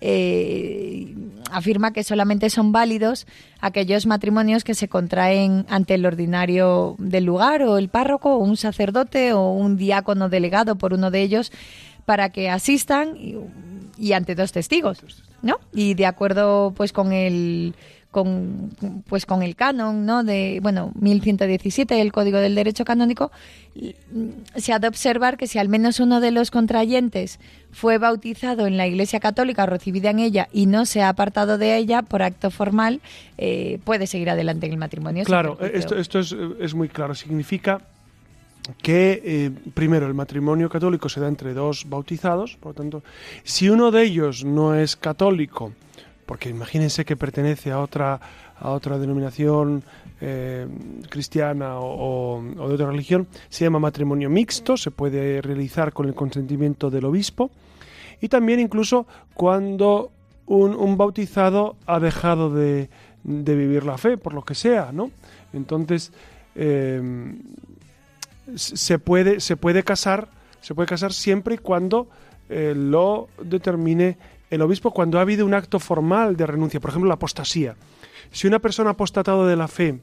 eh, 0.05 1.15
afirma 1.53 1.93
que 1.93 2.03
solamente 2.03 2.51
son 2.51 2.73
válidos 2.73 3.27
aquellos 3.61 4.05
matrimonios 4.07 4.65
que 4.65 4.75
se 4.75 4.89
contraen 4.89 5.65
ante 5.69 5.95
el 5.95 6.05
ordinario 6.05 6.97
del 6.99 7.25
lugar 7.25 7.63
o 7.63 7.79
el 7.79 7.89
párroco 7.89 8.35
o 8.35 8.39
un 8.39 8.57
sacerdote 8.57 9.33
o 9.33 9.53
un 9.53 9.77
diácono 9.77 10.29
delegado 10.29 10.77
por 10.77 10.93
uno 10.93 11.13
de 11.13 11.23
ellos 11.23 11.53
para 12.05 12.31
que 12.31 12.51
asistan 12.51 13.17
y, 13.17 13.37
y 13.97 14.13
ante 14.13 14.35
dos 14.35 14.51
testigos, 14.51 15.23
¿no? 15.41 15.61
Y 15.73 15.95
de 15.95 16.07
acuerdo 16.07 16.75
pues 16.77 16.93
con 16.93 17.13
el 17.13 17.75
con 18.13 18.71
pues 19.09 19.27
con 19.27 19.43
el 19.43 19.57
canon 19.57 20.07
no 20.07 20.23
de 20.23 20.61
bueno 20.63 20.93
1117 21.01 22.01
el 22.01 22.13
código 22.13 22.39
del 22.39 22.55
derecho 22.55 22.85
canónico 22.85 23.33
se 24.55 24.73
ha 24.73 24.79
de 24.79 24.87
observar 24.87 25.39
que 25.39 25.47
si 25.47 25.59
al 25.59 25.71
menos 25.71 25.99
uno 25.99 26.21
de 26.21 26.31
los 26.31 26.51
contrayentes 26.51 27.41
fue 27.73 27.97
bautizado 27.97 28.67
en 28.67 28.77
la 28.77 28.87
Iglesia 28.87 29.19
Católica 29.19 29.65
o 29.65 29.67
recibida 29.67 30.11
en 30.11 30.19
ella 30.19 30.49
y 30.53 30.67
no 30.67 30.85
se 30.85 31.01
ha 31.01 31.09
apartado 31.09 31.57
de 31.57 31.77
ella 31.77 32.03
por 32.03 32.23
acto 32.23 32.51
formal 32.51 33.01
eh, 33.39 33.81
puede 33.83 34.07
seguir 34.07 34.29
adelante 34.29 34.67
en 34.67 34.73
el 34.73 34.79
matrimonio 34.79 35.25
claro 35.25 35.59
esto 35.61 35.97
esto 35.97 36.21
es, 36.21 36.37
es, 36.61 36.75
muy 36.75 36.89
claro. 36.89 37.15
Significa 37.15 37.81
que 38.83 39.23
eh, 39.25 39.51
primero 39.73 40.07
el 40.07 40.15
matrimonio 40.15 40.69
católico 40.69 41.09
se 41.09 41.19
da 41.21 41.29
entre 41.29 41.55
dos 41.55 41.89
bautizados 41.89 42.57
por 42.61 42.73
lo 42.73 42.75
tanto 42.75 43.03
si 43.43 43.71
uno 43.71 43.91
de 43.91 44.03
ellos 44.03 44.45
no 44.45 44.75
es 44.75 44.97
católico 44.97 45.73
porque 46.33 46.49
imagínense 46.49 47.05
que 47.05 47.15
pertenece 47.15 47.73
a 47.73 47.79
otra, 47.79 48.19
a 48.59 48.71
otra 48.71 48.97
denominación 48.97 49.85
eh, 50.19 50.67
cristiana 51.11 51.79
o, 51.79 52.43
de 52.43 52.75
otra 52.75 52.87
religión, 52.87 53.29
se 53.51 53.67
llama 53.67 53.79
matrimonio 53.79 54.31
mixto, 54.31 54.79
se 54.79 54.91
puede 54.91 55.43
realizar 55.43 55.93
con 55.93 56.09
el 56.09 56.15
consentimiento 56.15 56.89
del 56.89 57.05
obispo 57.05 57.51
y 58.19 58.29
también 58.29 58.61
incluso 58.61 59.07
cuando 59.35 60.11
un, 60.47 60.97
bautizado 60.97 61.77
ha 61.85 62.01
dejado 62.01 62.49
de, 62.49 62.89
vivir 63.25 63.85
la 63.85 63.99
fe, 63.99 64.17
por 64.17 64.33
lo 64.33 64.43
que 64.43 64.55
sea, 64.55 64.91
¿no? 64.91 65.11
Entonces, 65.53 66.13
eh, 66.55 67.35
se, 68.55 68.99
puede, 68.99 69.39
se 69.41 69.59
puede 69.59 69.83
casar, 69.83 70.29
se 70.63 70.75
puede 70.75 70.89
casar 70.89 71.13
siempre 71.13 71.57
y 71.57 71.59
cuando 71.59 72.09
eh, 72.49 72.73
lo 72.75 73.29
determine 73.45 74.17
el 74.53 74.61
obispo 74.61 74.91
cuando 74.91 75.17
ha 75.19 75.23
habido 75.23 75.47
un 75.47 75.55
acto 75.55 75.81
formal 75.81 76.37
de 76.37 76.47
renuncia, 76.47 76.79
por 76.79 76.91
ejemplo 76.91 77.09
la 77.09 77.15
apostasía. 77.15 77.75
Si 78.31 78.47
una 78.47 78.59
persona 78.59 78.91
ha 78.91 78.93
apostatado 78.93 79.47
de 79.47 79.57
la 79.57 79.67
fe, 79.67 80.01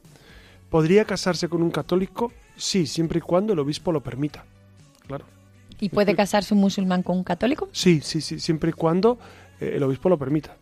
¿podría 0.68 1.04
casarse 1.04 1.48
con 1.48 1.62
un 1.62 1.70
católico? 1.70 2.32
Sí, 2.56 2.88
siempre 2.88 3.18
y 3.18 3.20
cuando 3.20 3.52
el 3.52 3.60
obispo 3.60 3.92
lo 3.92 4.02
permita. 4.02 4.44
Claro. 5.06 5.24
¿Y 5.78 5.88
puede 5.88 6.16
casarse 6.16 6.52
un 6.52 6.60
musulmán 6.60 7.04
con 7.04 7.18
un 7.18 7.22
católico? 7.22 7.68
Sí, 7.70 8.00
sí, 8.02 8.20
sí, 8.20 8.40
siempre 8.40 8.70
y 8.70 8.72
cuando 8.72 9.20
eh, 9.60 9.74
el 9.76 9.84
obispo 9.84 10.08
lo 10.08 10.18
permita. 10.18 10.56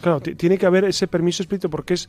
Claro, 0.00 0.20
tiene 0.20 0.56
que 0.56 0.64
haber 0.64 0.86
ese 0.86 1.06
permiso 1.06 1.42
espíritu 1.42 1.68
porque 1.68 1.92
es 1.92 2.08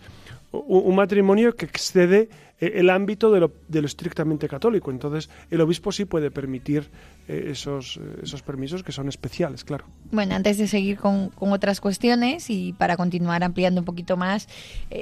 un 0.54 0.96
matrimonio 0.96 1.56
que 1.56 1.66
excede 1.66 2.30
eh, 2.60 2.74
el 2.76 2.90
ámbito 2.90 3.32
de 3.32 3.40
lo, 3.40 3.52
de 3.68 3.82
lo, 3.82 3.88
estrictamente 3.88 4.48
católico. 4.48 4.92
Entonces, 4.92 5.30
el 5.50 5.60
obispo 5.62 5.92
sí 5.92 6.06
puede 6.06 6.30
permitir 6.30 6.92
eh, 7.28 7.48
esos, 7.50 7.98
eh, 7.98 8.22
esos 8.22 8.44
permisos 8.44 8.84
que 8.84 8.92
son 8.92 9.10
especiales, 9.10 9.64
claro. 9.64 9.86
Bueno, 10.12 10.36
antes 10.36 10.60
de 10.60 10.68
seguir 10.68 10.98
con, 10.98 11.32
otras 11.40 11.82
cuestiones 11.82 12.50
y 12.50 12.74
para 12.74 12.96
continuar 12.96 13.44
ampliando 13.44 13.82
un 13.82 13.86
poquito 13.86 14.16
más, 14.16 14.48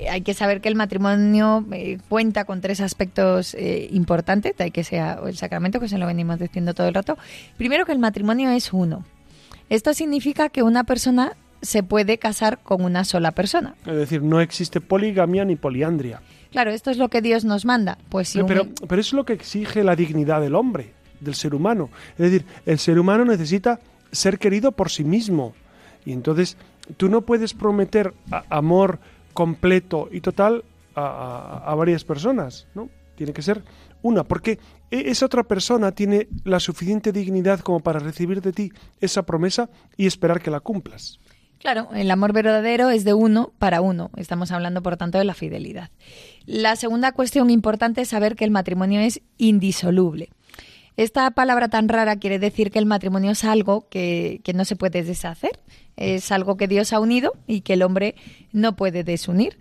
hay 0.09 0.21
que 0.21 0.33
saber 0.33 0.61
que 0.61 0.69
el 0.69 0.75
matrimonio 0.75 1.65
cuenta 2.09 2.45
con 2.45 2.61
tres 2.61 2.81
aspectos 2.81 3.55
importantes, 3.91 4.55
hay 4.59 4.71
que 4.71 4.83
sea 4.83 5.19
el 5.25 5.37
sacramento, 5.37 5.79
que 5.79 5.87
se 5.87 5.97
lo 5.97 6.07
venimos 6.07 6.39
diciendo 6.39 6.73
todo 6.73 6.87
el 6.87 6.93
rato. 6.93 7.17
Primero, 7.57 7.85
que 7.85 7.91
el 7.91 7.99
matrimonio 7.99 8.49
es 8.51 8.73
uno. 8.73 9.05
Esto 9.69 9.93
significa 9.93 10.49
que 10.49 10.63
una 10.63 10.83
persona 10.83 11.33
se 11.62 11.84
puede 11.84 12.17
casar 12.17 12.60
con 12.60 12.84
una 12.84 13.04
sola 13.04 13.32
persona. 13.32 13.76
Es 13.86 13.95
decir, 13.95 14.21
no 14.21 14.41
existe 14.41 14.82
poligamia 14.82 15.45
ni 15.45 15.56
poliandria. 15.56 16.21
Claro, 16.52 16.71
esto 16.71 16.91
es 16.91 16.97
lo 16.97 17.10
que 17.10 17.21
Dios 17.21 17.45
nos 17.45 17.65
manda. 17.65 17.97
Pues 18.10 18.34
pero, 18.47 18.67
pero, 18.88 19.02
eso 19.02 19.10
es 19.10 19.13
lo 19.13 19.26
que 19.26 19.34
exige 19.34 19.84
la 19.84 19.95
dignidad 19.95 20.41
del 20.41 20.56
hombre, 20.56 20.93
del 21.19 21.36
ser 21.36 21.56
humano. 21.56 21.89
Es 22.17 22.32
decir, 22.32 22.45
el 22.65 22.78
ser 22.78 23.00
humano 23.00 23.24
necesita 23.24 23.80
ser 24.12 24.38
querido 24.38 24.74
por 24.74 24.89
sí 24.89 25.04
mismo. 25.04 25.54
Y 26.06 26.12
entonces 26.12 26.58
tú 26.97 27.10
no 27.10 27.21
puedes 27.21 27.54
prometer 27.54 28.13
amor 28.50 29.00
completo 29.34 30.10
y 30.12 30.21
total 30.21 30.63
a, 30.95 31.63
a, 31.65 31.76
varias 31.76 32.04
personas, 32.04 32.67
¿no? 32.76 32.89
Tiene 33.15 33.32
que 33.32 33.41
ser 33.41 33.63
una, 34.02 34.24
porque 34.24 34.60
e, 34.89 35.10
esa 35.10 35.26
otra 35.26 35.43
persona 35.43 35.91
tiene 35.91 36.28
la 36.43 36.60
suficiente 36.60 37.12
dignidad 37.12 37.62
como 37.62 37.80
para 37.80 38.00
recibir 38.00 38.41
de 38.41 38.52
ti 38.52 38.74
esa 39.00 39.24
promesa 39.24 39.69
y 39.95 40.06
esperar 40.06 40.41
que 40.41 40.52
la 40.52 40.60
cumplas. 40.60 41.19
Claro, 41.62 41.89
el 41.93 42.10
amor 42.10 42.34
verdadero 42.34 42.89
es 42.89 43.04
de 43.04 43.13
uno 43.13 43.54
para 43.60 43.82
uno. 43.82 44.10
Estamos 44.17 44.52
hablando, 44.52 44.82
por 44.82 44.97
tanto, 44.97 45.19
de 45.19 45.26
la 45.26 45.36
fidelidad. 45.36 45.91
La 46.47 46.76
segunda 46.76 47.12
cuestión 47.12 47.52
importante 47.52 48.02
es 48.02 48.10
saber 48.10 48.36
que 48.36 48.45
el 48.45 48.50
matrimonio 48.50 49.00
es 49.00 49.21
indisoluble. 49.38 50.30
Esta 50.97 51.30
palabra 51.30 51.69
tan 51.69 51.88
rara 51.88 52.15
quiere 52.15 52.39
decir 52.39 52.71
que 52.71 52.80
el 52.80 52.88
matrimonio 52.88 53.32
es 53.32 53.43
algo 53.43 53.88
que, 53.89 54.41
que, 54.43 54.54
no 54.54 54.65
se 54.65 54.76
puede 54.76 55.04
deshacer, 55.04 55.60
es 55.97 56.32
algo 56.32 56.58
que 56.58 56.67
Dios 56.67 56.93
ha 56.93 57.00
unido 57.00 57.34
y 57.45 57.62
que 57.62 57.74
el 57.74 57.84
hombre 57.84 58.15
no 58.52 58.76
puede 58.76 59.04
desunir. 59.04 59.58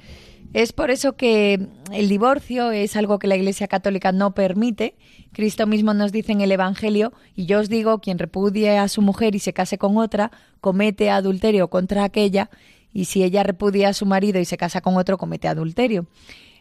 Es 0.53 0.73
por 0.73 0.91
eso 0.91 1.17
que 1.17 1.69
el 1.93 2.09
divorcio 2.09 2.73
es 2.73 2.97
algo 2.97 3.19
que 3.21 3.29
la 3.29 3.37
Iglesia 3.37 3.69
Católica 3.69 4.11
no 4.11 4.35
permite. 4.35 4.97
Cristo 5.33 5.67
mismo 5.67 5.95
nos 5.95 6.11
dice 6.11 6.33
en 6.33 6.41
el 6.41 6.51
Evangelio, 6.51 7.13
y 7.37 7.47
yo 7.47 7.61
os 7.61 7.69
digo, 7.69 8.01
quien 8.01 8.19
repudie 8.19 8.77
a 8.77 8.89
su 8.89 9.01
mujer 9.01 9.37
y 9.37 9.39
se 9.39 9.53
case 9.53 9.79
con 9.79 9.97
otra, 9.97 10.33
comete 10.61 11.09
adulterio 11.11 11.69
contra 11.69 12.03
aquella, 12.03 12.51
y 12.93 13.05
si 13.05 13.23
ella 13.23 13.45
repudia 13.45 13.91
a 13.91 13.93
su 13.93 14.07
marido 14.07 14.41
y 14.41 14.45
se 14.45 14.57
casa 14.57 14.81
con 14.81 14.97
otro, 14.97 15.19
comete 15.19 15.47
adulterio. 15.47 16.07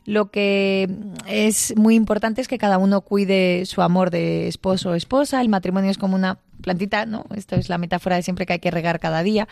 Lo 0.05 0.31
que 0.31 0.87
es 1.27 1.73
muy 1.75 1.95
importante 1.95 2.41
es 2.41 2.47
que 2.47 2.57
cada 2.57 2.77
uno 2.77 3.01
cuide 3.01 3.65
su 3.65 3.81
amor 3.81 4.11
de 4.11 4.47
esposo 4.47 4.91
o 4.91 4.95
esposa. 4.95 5.41
El 5.41 5.49
matrimonio 5.49 5.91
es 5.91 5.97
como 5.97 6.15
una 6.15 6.39
plantita, 6.61 7.05
¿no? 7.05 7.25
Esto 7.35 7.55
es 7.55 7.69
la 7.69 7.77
metáfora 7.77 8.15
de 8.15 8.23
siempre 8.23 8.45
que 8.45 8.53
hay 8.53 8.59
que 8.59 8.71
regar 8.71 8.99
cada 8.99 9.23
día. 9.23 9.47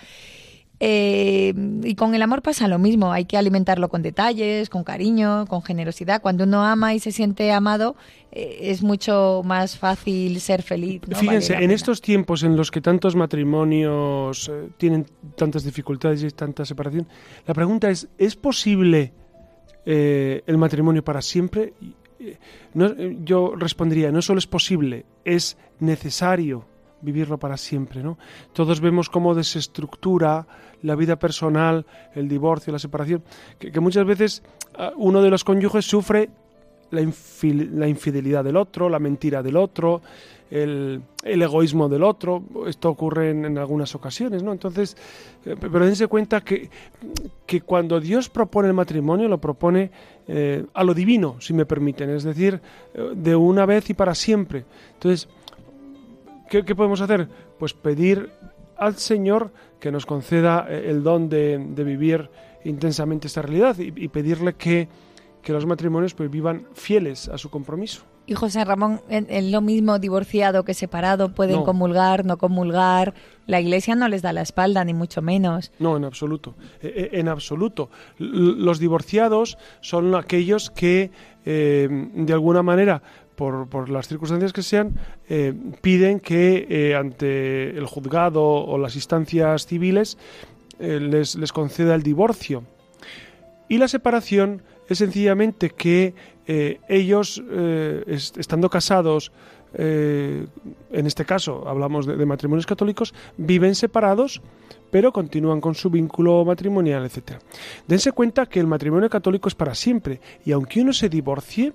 Eh, 0.80 1.54
y 1.84 1.96
con 1.96 2.14
el 2.14 2.22
amor 2.22 2.44
pasa 2.44 2.68
lo 2.68 2.78
mismo, 2.78 3.12
hay 3.12 3.26
que 3.26 3.38
alimentarlo 3.38 3.90
con 3.90 4.04
detalles, 4.04 4.70
con 4.70 4.84
cariño, 4.84 5.46
con 5.48 5.64
generosidad. 5.64 6.22
Cuando 6.22 6.44
uno 6.44 6.64
ama 6.64 6.94
y 6.94 7.00
se 7.00 7.12
siente 7.12 7.52
amado, 7.52 7.96
eh, 8.32 8.60
es 8.62 8.84
mucho 8.84 9.42
más 9.44 9.78
fácil 9.78 10.40
ser 10.40 10.62
feliz. 10.62 11.02
Fíjense, 11.16 11.56
en 11.56 11.72
estos 11.72 12.02
tiempos 12.02 12.44
en 12.44 12.56
los 12.56 12.70
que 12.70 12.82
tantos 12.82 13.16
matrimonios 13.16 14.50
eh, 14.50 14.70
tienen 14.78 15.08
tantas 15.36 15.64
dificultades 15.64 16.22
y 16.24 16.30
tanta 16.30 16.64
separación, 16.64 17.08
la 17.48 17.54
pregunta 17.54 17.90
es, 17.90 18.08
¿es 18.18 18.36
posible 18.36 19.14
el 19.86 20.58
matrimonio 20.58 21.02
para 21.02 21.22
siempre? 21.22 21.74
yo 23.24 23.56
respondería, 23.56 24.12
no 24.12 24.22
solo 24.22 24.40
es 24.40 24.48
posible, 24.48 25.06
es 25.24 25.58
necesario 25.80 26.66
vivirlo 27.02 27.38
para 27.38 27.58
siempre. 27.58 28.04
¿no? 28.04 28.18
Todos 28.54 28.82
vemos 28.82 29.10
cómo 29.10 29.36
desestructura 29.36 30.48
la 30.84 30.96
vida 30.96 31.18
personal, 31.18 31.86
el 32.14 32.28
divorcio, 32.28 32.72
la 32.72 32.80
separación, 32.80 33.24
que, 33.60 33.80
muchas 33.80 34.06
veces 34.06 34.44
ah, 34.78 34.92
uno 34.96 35.22
de 35.22 35.30
los 35.30 35.44
cónyuges 35.44 35.86
sufre 35.86 36.30
la, 36.92 37.02
infidelidad 37.88 38.44
del 38.44 38.58
otro, 38.58 38.90
la 38.90 39.00
mentira 39.00 39.44
del 39.44 39.58
otro, 39.58 40.02
el, 40.50 41.02
egoísmo 41.24 41.90
del 41.90 42.04
otro. 42.04 42.44
Esto 42.68 42.90
ocurre 42.90 43.32
en, 43.32 43.58
algunas 43.58 43.94
ocasiones, 43.96 44.44
¿no? 44.44 44.52
Entonces, 44.54 44.96
eh, 45.46 45.56
pero 45.60 45.86
dense 45.86 46.08
cuenta 46.08 46.42
que, 46.42 46.70
que, 47.46 47.62
cuando 47.62 48.00
Dios 48.00 48.30
propone 48.30 48.70
el 48.70 48.74
matrimonio, 48.74 49.28
lo 49.28 49.40
propone 49.40 49.92
eh, 50.28 50.66
a 50.74 50.84
lo 50.84 50.94
divino, 50.94 51.38
si 51.40 51.54
me 51.54 51.66
permiten, 51.66 52.10
es 52.10 52.24
decir, 52.24 52.62
eh, 52.94 53.12
de 53.16 53.36
una 53.36 53.66
vez 53.66 53.90
y 53.90 53.94
para 53.94 54.16
siempre. 54.16 54.66
Entonces, 54.94 55.28
¿qué, 56.50 56.64
podemos 56.76 57.02
hacer? 57.02 57.28
Pues 57.60 57.74
pedir 57.74 58.30
al 58.78 58.96
Señor 58.96 59.52
que 59.80 59.92
nos 59.92 60.06
conceda 60.06 60.66
eh, 60.70 60.90
el 60.90 61.04
don 61.04 61.30
de, 61.30 61.58
vivir 61.58 62.30
intensamente 62.64 63.28
esta 63.28 63.42
realidad 63.42 63.78
y, 63.80 64.08
pedirle 64.08 64.54
que, 64.54 64.88
que, 65.42 65.54
los 65.54 65.66
matrimonios 65.66 66.14
pues 66.14 66.30
vivan 66.30 66.68
fieles 66.74 67.30
a 67.30 67.38
su 67.38 67.50
compromiso. 67.50 68.04
Y 68.26 68.34
José 68.34 68.66
Ramón, 68.66 69.00
en, 69.08 69.54
lo 69.54 69.62
mismo 69.62 70.00
divorciado 70.00 70.66
que 70.66 70.74
separado, 70.74 71.34
pueden 71.34 71.64
comulgar, 71.64 72.26
no 72.26 72.38
comulgar. 72.38 73.14
La 73.46 73.62
Iglesia 73.62 73.96
no 73.96 74.10
les 74.10 74.22
da 74.22 74.34
la 74.34 74.42
espalda, 74.42 74.84
ni 74.84 74.94
mucho 74.94 75.22
menos. 75.22 75.72
No, 75.80 75.96
en 75.96 76.04
absoluto. 76.04 76.56
Eh, 76.82 76.92
eh, 76.94 77.10
en 77.14 77.30
absoluto. 77.30 77.90
Los 78.18 78.80
divorciados 78.80 79.58
son 79.80 80.14
aquellos 80.14 80.70
que, 80.72 81.10
de 81.46 82.34
alguna 82.34 82.64
manera, 82.64 83.02
por, 83.38 83.90
las 83.90 84.08
circunstancias 84.08 84.52
que 84.52 84.64
sean, 84.64 84.96
eh, 85.30 85.54
piden 85.82 86.20
que 86.20 86.66
eh, 86.70 86.96
ante 86.96 87.78
el 87.78 87.86
juzgado 87.86 88.44
o 88.44 88.78
las 88.80 88.96
instancias 88.96 89.68
civiles 89.68 90.18
eh, 90.80 91.00
les, 91.00 91.36
les, 91.36 91.54
conceda 91.54 91.94
el 91.94 92.02
divorcio. 92.02 92.64
Y 93.70 93.78
la 93.78 93.88
separación 93.88 94.64
es 94.90 94.98
sencillamente 94.98 95.70
que 95.70 96.16
ellos, 96.88 97.44
estando 98.08 98.70
casados, 98.70 99.34
en 99.74 100.48
este 101.06 101.26
caso 101.26 101.68
hablamos 101.68 102.06
de, 102.06 102.16
de, 102.16 102.26
matrimonios 102.26 102.66
católicos, 102.66 103.14
viven 103.36 103.76
separados, 103.76 104.42
pero 104.90 105.12
continúan 105.12 105.60
con 105.60 105.76
su 105.76 105.90
vínculo 105.90 106.46
matrimonial, 106.46 107.04
etc. 107.04 107.42
Dense 107.86 108.14
cuenta 108.14 108.46
que 108.46 108.62
el 108.62 108.68
matrimonio 108.68 109.10
católico 109.10 109.50
es 109.50 109.56
para 109.56 109.76
siempre, 109.76 110.22
y 110.46 110.54
aunque 110.54 110.80
uno 110.80 110.94
se 110.94 111.10
divorcie, 111.10 111.74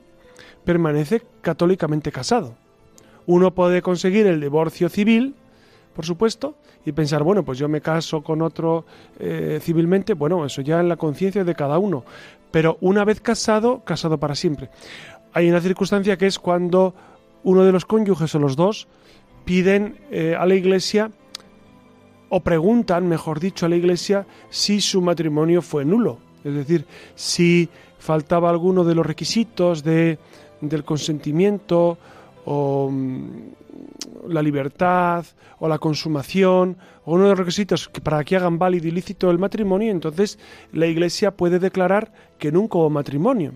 permanece 0.64 1.22
católicamente 1.40 2.12
casado. 2.12 2.54
Uno 3.26 3.52
puede 3.52 3.82
conseguir 3.82 4.26
el 4.26 4.40
divorcio 4.40 4.88
civil, 4.88 5.34
por 5.94 6.04
supuesto, 6.04 6.56
y 6.84 6.92
pensar, 6.92 7.22
bueno, 7.22 7.44
pues 7.44 7.58
yo 7.58 7.68
me 7.68 7.80
caso 7.80 8.22
con 8.22 8.42
otro 8.42 8.84
eh, 9.18 9.60
civilmente, 9.62 10.14
bueno, 10.14 10.44
eso 10.44 10.62
ya 10.62 10.80
en 10.80 10.88
la 10.88 10.96
conciencia 10.96 11.44
de 11.44 11.54
cada 11.54 11.78
uno. 11.78 12.04
Pero 12.50 12.78
una 12.80 13.04
vez 13.04 13.20
casado, 13.20 13.82
casado 13.84 14.18
para 14.18 14.34
siempre. 14.34 14.70
Hay 15.32 15.48
una 15.48 15.60
circunstancia 15.60 16.16
que 16.16 16.26
es 16.26 16.38
cuando 16.38 16.94
uno 17.44 17.64
de 17.64 17.72
los 17.72 17.84
cónyuges 17.84 18.34
o 18.34 18.38
los 18.38 18.56
dos 18.56 18.88
piden 19.44 19.98
eh, 20.10 20.36
a 20.38 20.46
la 20.46 20.54
iglesia 20.54 21.10
o 22.28 22.40
preguntan, 22.40 23.08
mejor 23.08 23.40
dicho, 23.40 23.66
a 23.66 23.68
la 23.68 23.76
iglesia 23.76 24.26
si 24.50 24.80
su 24.80 25.00
matrimonio 25.00 25.62
fue 25.62 25.84
nulo. 25.84 26.18
Es 26.44 26.54
decir, 26.54 26.86
si 27.14 27.68
faltaba 27.98 28.50
alguno 28.50 28.84
de 28.84 28.94
los 28.94 29.06
requisitos 29.06 29.84
de 29.84 30.18
del 30.62 30.84
consentimiento 30.84 31.98
o 32.46 32.88
mm, 32.90 33.28
la 34.28 34.42
libertad 34.42 35.24
o 35.58 35.68
la 35.68 35.78
consumación 35.78 36.76
o 37.04 37.14
uno 37.14 37.24
de 37.24 37.30
los 37.30 37.38
requisitos 37.38 37.90
para 38.02 38.24
que 38.24 38.36
hagan 38.36 38.58
válido 38.58 38.88
y 38.88 38.90
lícito 38.90 39.30
el 39.30 39.38
matrimonio, 39.38 39.90
entonces 39.90 40.38
la 40.72 40.86
Iglesia 40.86 41.32
puede 41.32 41.58
declarar 41.58 42.12
que 42.38 42.52
nunca 42.52 42.78
hubo 42.78 42.90
matrimonio. 42.90 43.52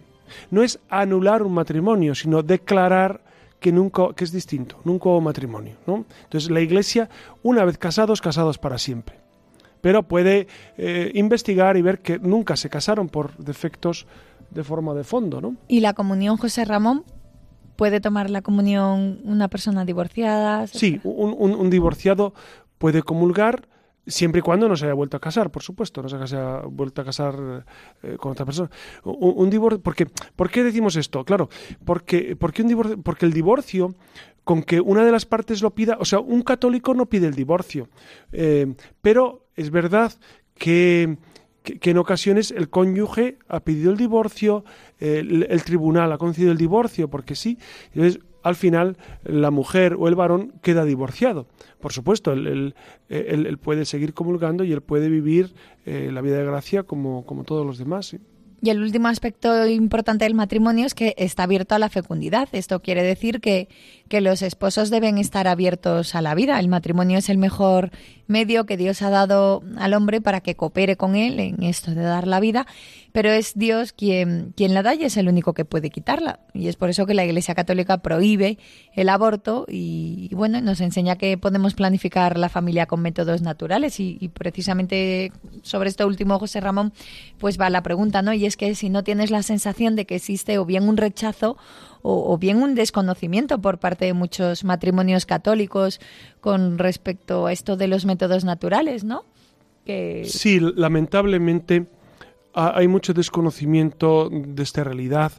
No 0.50 0.62
es 0.62 0.80
anular 0.88 1.42
un 1.42 1.54
matrimonio, 1.54 2.14
sino 2.14 2.42
declarar 2.42 3.20
que 3.60 3.70
nunca 3.72 4.12
que 4.14 4.24
es 4.24 4.32
distinto, 4.32 4.78
nunca 4.84 5.08
hubo 5.08 5.20
matrimonio, 5.20 5.76
¿no? 5.86 6.04
Entonces 6.24 6.50
la 6.50 6.60
Iglesia, 6.60 7.08
una 7.42 7.64
vez 7.64 7.78
casados, 7.78 8.20
casados 8.20 8.58
para 8.58 8.78
siempre. 8.78 9.16
Pero 9.80 10.02
puede 10.02 10.48
eh, 10.76 11.12
investigar 11.14 11.76
y 11.76 11.82
ver 11.82 12.00
que 12.00 12.18
nunca 12.18 12.56
se 12.56 12.68
casaron 12.68 13.08
por 13.08 13.36
defectos 13.36 14.06
de 14.50 14.64
forma 14.64 14.94
de 14.94 15.04
fondo, 15.04 15.40
¿no? 15.40 15.56
¿Y 15.68 15.80
la 15.80 15.94
comunión, 15.94 16.36
José 16.36 16.64
Ramón? 16.64 17.04
¿Puede 17.76 18.00
tomar 18.00 18.30
la 18.30 18.42
comunión 18.42 19.20
una 19.24 19.48
persona 19.48 19.84
divorciada? 19.84 20.66
Sí, 20.66 21.00
un, 21.04 21.68
divorciado 21.68 22.32
puede 22.78 23.02
comulgar 23.02 23.68
siempre 24.06 24.38
y 24.38 24.42
cuando 24.42 24.68
no 24.68 24.76
se 24.76 24.86
haya 24.86 24.94
vuelto 24.94 25.16
a 25.16 25.20
casar, 25.20 25.50
por 25.50 25.62
supuesto, 25.62 26.00
no 26.00 26.08
se 26.08 26.16
haya 26.16 26.60
vuelto 26.60 27.02
a 27.02 27.04
casar 27.04 27.64
eh, 28.02 28.16
con 28.18 28.32
otra 28.32 28.46
persona. 28.46 28.70
Un, 29.04 29.50
divorcio, 29.50 29.80
porque, 29.80 30.06
¿por 30.36 30.50
qué 30.50 30.62
decimos 30.62 30.96
esto? 30.96 31.24
Claro, 31.24 31.50
porque, 31.84 32.36
porque, 32.36 32.62
un 32.62 32.68
divorcio, 32.68 33.02
porque 33.02 33.26
el 33.26 33.32
divorcio, 33.32 33.94
con 34.44 34.62
que 34.62 34.80
una 34.80 35.04
de 35.04 35.12
las 35.12 35.26
partes 35.26 35.60
lo 35.60 35.74
pida, 35.74 35.98
o 36.00 36.04
sea, 36.04 36.20
un 36.20 36.42
católico 36.42 36.94
no 36.94 37.06
pide 37.06 37.26
el 37.26 37.34
divorcio, 37.34 37.88
eh, 38.32 38.74
pero 39.02 39.48
es 39.54 39.70
verdad 39.70 40.12
que 40.54 41.18
que, 41.74 41.90
en 41.90 41.98
ocasiones 41.98 42.52
el 42.52 42.68
cónyuge 42.68 43.38
ha 43.48 43.60
pedido 43.60 43.90
el 43.90 43.96
divorcio, 43.96 44.64
el, 44.98 45.62
tribunal 45.64 46.12
ha 46.12 46.18
concedido 46.18 46.52
el 46.52 46.58
divorcio 46.58 47.08
porque 47.08 47.34
sí, 47.34 47.58
entonces 47.92 48.20
al 48.42 48.54
final 48.54 48.96
la 49.24 49.50
mujer 49.50 49.96
o 49.98 50.06
el 50.06 50.14
varón 50.14 50.52
queda 50.62 50.84
divorciado. 50.84 51.48
Por 51.80 51.92
supuesto, 51.92 52.32
él, 52.32 52.74
puede 53.60 53.84
seguir 53.84 54.14
comulgando 54.14 54.62
y 54.62 54.72
él 54.72 54.82
puede 54.82 55.08
vivir 55.08 55.52
eh, 55.84 56.10
la 56.12 56.20
vida 56.20 56.38
de 56.38 56.44
gracia 56.44 56.84
como, 56.84 57.26
como 57.26 57.42
todos 57.42 57.66
los 57.66 57.78
demás. 57.78 58.14
Y 58.62 58.70
el 58.70 58.82
último 58.82 59.08
aspecto 59.08 59.66
importante 59.66 60.24
del 60.24 60.34
matrimonio 60.34 60.86
es 60.86 60.94
que 60.94 61.14
está 61.18 61.42
abierto 61.42 61.74
a 61.74 61.78
la 61.78 61.90
fecundidad. 61.90 62.48
Esto 62.52 62.80
quiere 62.80 63.02
decir 63.02 63.40
que, 63.40 63.68
que 64.08 64.20
los 64.20 64.42
esposos 64.42 64.90
deben 64.90 65.18
estar 65.18 65.48
abiertos 65.48 66.14
a 66.14 66.22
la 66.22 66.34
vida. 66.34 66.58
El 66.60 66.68
matrimonio 66.68 67.18
es 67.18 67.28
el 67.28 67.38
mejor 67.38 67.90
medio 68.28 68.66
que 68.66 68.76
Dios 68.76 69.02
ha 69.02 69.10
dado 69.10 69.62
al 69.78 69.94
hombre 69.94 70.20
para 70.20 70.40
que 70.40 70.56
coopere 70.56 70.96
con 70.96 71.14
él 71.14 71.38
en 71.38 71.62
esto 71.62 71.92
de 71.92 72.02
dar 72.02 72.26
la 72.26 72.40
vida, 72.40 72.66
pero 73.12 73.30
es 73.30 73.52
Dios 73.54 73.92
quien, 73.92 74.52
quien 74.56 74.74
la 74.74 74.82
da 74.82 74.94
y 74.94 75.04
es 75.04 75.16
el 75.16 75.28
único 75.28 75.54
que 75.54 75.64
puede 75.64 75.90
quitarla. 75.90 76.40
Y 76.52 76.68
es 76.68 76.76
por 76.76 76.90
eso 76.90 77.06
que 77.06 77.14
la 77.14 77.24
Iglesia 77.24 77.54
Católica 77.54 77.98
prohíbe 77.98 78.58
el 78.94 79.08
aborto 79.08 79.64
y, 79.68 80.28
bueno, 80.34 80.60
nos 80.60 80.80
enseña 80.80 81.16
que 81.16 81.38
podemos 81.38 81.74
planificar 81.74 82.38
la 82.38 82.48
familia 82.48 82.86
con 82.86 83.00
métodos 83.00 83.42
naturales 83.42 84.00
y, 84.00 84.18
y, 84.20 84.28
precisamente 84.28 85.32
sobre 85.62 85.88
esto 85.88 86.06
último, 86.06 86.38
José 86.38 86.60
Ramón, 86.60 86.92
pues 87.38 87.60
va 87.60 87.70
la 87.70 87.82
pregunta, 87.82 88.22
¿no? 88.22 88.32
Y 88.32 88.46
es 88.46 88.56
que 88.56 88.74
si 88.74 88.90
no 88.90 89.04
tienes 89.04 89.30
la 89.30 89.42
sensación 89.42 89.96
de 89.96 90.04
que 90.04 90.16
existe 90.16 90.58
o 90.58 90.64
bien 90.64 90.88
un 90.88 90.96
rechazo 90.96 91.56
o, 92.08 92.38
bien 92.38 92.62
un 92.62 92.74
desconocimiento 92.74 93.60
por 93.60 93.78
parte 93.78 94.04
de 94.04 94.12
muchos 94.12 94.62
matrimonios 94.62 95.26
católicos 95.26 96.00
con 96.40 96.78
respecto 96.78 97.46
a 97.46 97.52
esto 97.52 97.76
de 97.76 97.88
los 97.88 98.04
métodos 98.04 98.44
naturales, 98.44 99.02
¿no? 99.02 99.24
Que... 99.84 100.24
Sí, 100.24 100.60
lamentablemente 100.60 101.86
hay 102.54 102.88
mucho 102.88 103.12
desconocimiento 103.12 104.30
de 104.30 104.62
esta 104.62 104.82
realidad, 104.82 105.32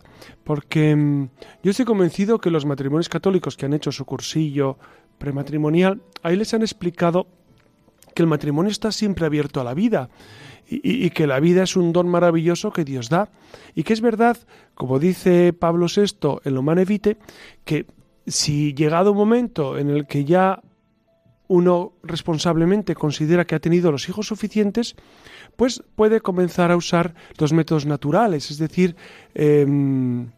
porque 0.44 0.96
mm, 0.96 1.30
yo 1.64 1.72
estoy 1.72 1.86
convencido 1.86 2.38
que 2.38 2.52
los 2.52 2.66
matrimonios 2.66 3.10
católicos 3.10 3.58
que 3.58 3.66
han 3.66 3.74
hecho 3.74 3.92
su 3.92 4.06
cursillo 4.06 4.78
prematrimonial, 5.18 6.02
ahí 6.22 6.36
les 6.36 6.54
han 6.54 6.62
explicado 6.62 7.28
que 8.18 8.24
el 8.24 8.28
matrimonio 8.28 8.72
está 8.72 8.92
siempre 8.92 9.28
abierto 9.28 9.62
a 9.62 9.64
la 9.64 9.76
vida 9.76 10.10
y, 10.68 11.12
que 11.12 11.28
la 11.28 11.40
vida 11.40 11.62
es 11.62 11.76
un 11.76 11.94
don 11.94 12.08
maravilloso 12.08 12.74
que 12.74 12.84
Dios 12.84 13.10
da. 13.10 13.30
Y 13.76 13.84
que 13.84 13.94
es 13.94 14.02
verdad, 14.02 14.40
como 14.74 14.98
dice 14.98 15.54
Pablo 15.54 15.86
VI 15.86 16.40
en 16.44 16.56
lo 16.56 16.64
Manevite, 16.64 17.20
que 17.64 17.86
si 18.26 18.74
llegado 18.74 19.12
un 19.12 19.18
momento 19.18 19.78
en 19.78 19.92
el 19.92 20.08
que 20.08 20.26
ya 20.26 20.64
uno 21.48 21.94
responsablemente 22.02 22.96
considera 22.96 23.46
que 23.46 23.54
ha 23.54 23.60
tenido 23.60 23.92
los 23.92 24.10
hijos 24.10 24.26
suficientes, 24.26 24.96
pues 25.56 25.84
puede 25.96 26.20
comenzar 26.20 26.72
a 26.72 26.76
usar 26.76 27.14
los 27.38 27.54
métodos 27.54 27.86
naturales, 27.86 28.50
es 28.50 28.58
decir, 28.58 28.96
em, 29.36 30.32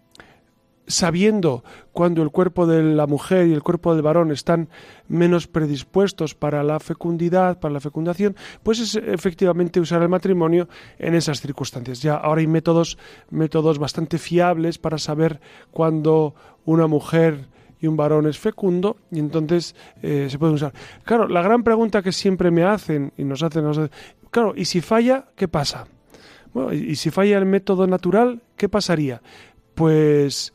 sabiendo 0.89 1.63
cuando 1.93 2.23
el 2.23 2.32
cuerpo 2.32 2.65
de 2.65 2.84
la 2.84 3.08
mujer 3.08 3.47
y 3.47 3.54
el 3.54 3.62
cuerpo 3.63 3.93
del 3.93 4.02
varón 4.02 4.32
están 4.32 4.69
menos 5.08 5.47
predispuestos 5.47 6.36
para 6.36 6.63
la 6.63 6.80
fecundidad, 6.80 7.60
para 7.60 7.75
la 7.75 7.80
fecundación, 7.80 8.36
pues 8.63 8.80
es 8.80 8.95
efectivamente 8.95 9.80
usar 9.80 10.02
el 10.02 10.10
matrimonio 10.10 10.67
en 10.97 11.13
esas 11.13 11.39
circunstancias. 11.39 12.02
Ya 12.02 12.15
ahora 12.15 12.41
hay 12.41 12.47
métodos, 12.47 12.97
métodos 13.30 13.78
bastante 13.78 14.17
fiables 14.17 14.80
para 14.80 14.97
saber 14.97 15.39
cuándo 15.71 16.34
una 16.65 16.88
mujer 16.88 17.47
y 17.80 17.88
un 17.88 17.95
varón 17.95 18.28
es 18.28 18.39
fecundo 18.39 18.97
y 19.12 19.19
entonces 19.19 19.75
eh, 20.02 20.28
se 20.30 20.39
puede 20.39 20.54
usar. 20.54 20.73
Claro, 21.04 21.28
la 21.28 21.43
gran 21.43 21.63
pregunta 21.63 22.02
que 22.02 22.12
siempre 22.12 22.52
me 22.52 22.63
hacen 22.63 23.13
y 23.15 23.23
nos 23.23 23.43
hacen, 23.43 23.63
nos 23.63 23.78
hacen 23.78 23.91
claro, 24.32 24.54
¿y 24.56 24.65
si 24.65 24.82
falla, 24.82 25.25
qué 25.36 25.47
pasa? 25.47 25.88
Bueno, 26.52 26.73
y 26.73 26.95
si 26.95 27.12
falla 27.12 27.38
el 27.38 27.45
método 27.45 27.86
natural, 27.86 28.41
¿qué 28.58 28.67
pasaría? 28.67 29.21
Pues 29.75 30.52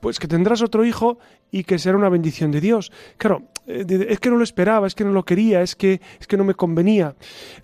pues 0.00 0.18
que 0.18 0.28
tendrás 0.28 0.62
otro 0.62 0.84
hijo 0.84 1.18
y 1.50 1.64
que 1.64 1.78
será 1.78 1.96
una 1.96 2.08
bendición 2.08 2.50
de 2.50 2.60
Dios. 2.60 2.90
Claro, 3.18 3.42
eh, 3.66 4.06
es 4.08 4.18
que 4.18 4.30
no 4.30 4.36
lo 4.36 4.44
esperaba, 4.44 4.86
es 4.86 4.94
que 4.94 5.04
no 5.04 5.12
lo 5.12 5.24
quería, 5.24 5.62
es 5.62 5.76
que, 5.76 6.00
es 6.18 6.26
que 6.26 6.36
no 6.36 6.44
me 6.44 6.54
convenía. 6.54 7.14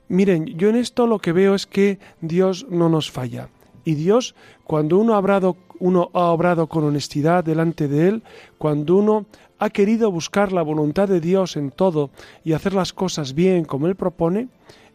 Miren, 0.09 0.47
yo 0.47 0.69
en 0.69 0.77
esto 0.77 1.07
lo 1.07 1.19
que 1.19 1.33
veo 1.33 1.55
es 1.55 1.67
que 1.67 1.99
Dios 2.21 2.67
no 2.69 2.89
nos 2.89 3.11
falla. 3.11 3.49
Y 3.85 3.95
Dios, 3.95 4.35
cuando 4.65 4.99
uno 4.99 5.15
ha 5.15 5.19
obrado, 5.19 5.57
uno 5.79 6.11
ha 6.12 6.31
obrado 6.31 6.67
con 6.67 6.85
honestidad 6.85 7.45
delante 7.45 7.89
de 7.89 8.09
Él, 8.09 8.23
cuando 8.59 8.97
uno 8.97 9.27
ha 9.59 9.71
querido 9.71 10.11
buscar 10.11 10.53
la 10.53 10.62
voluntad 10.62 11.09
de 11.09 11.21
Dios 11.21 11.57
en 11.57 11.71
todo 11.71 12.11
y 12.45 12.53
hacer 12.53 12.75
las 12.75 12.93
cosas 12.93 13.35
bien 13.35 13.65
como 13.65 13.87
Él 13.87 13.95
propone, 13.95 14.49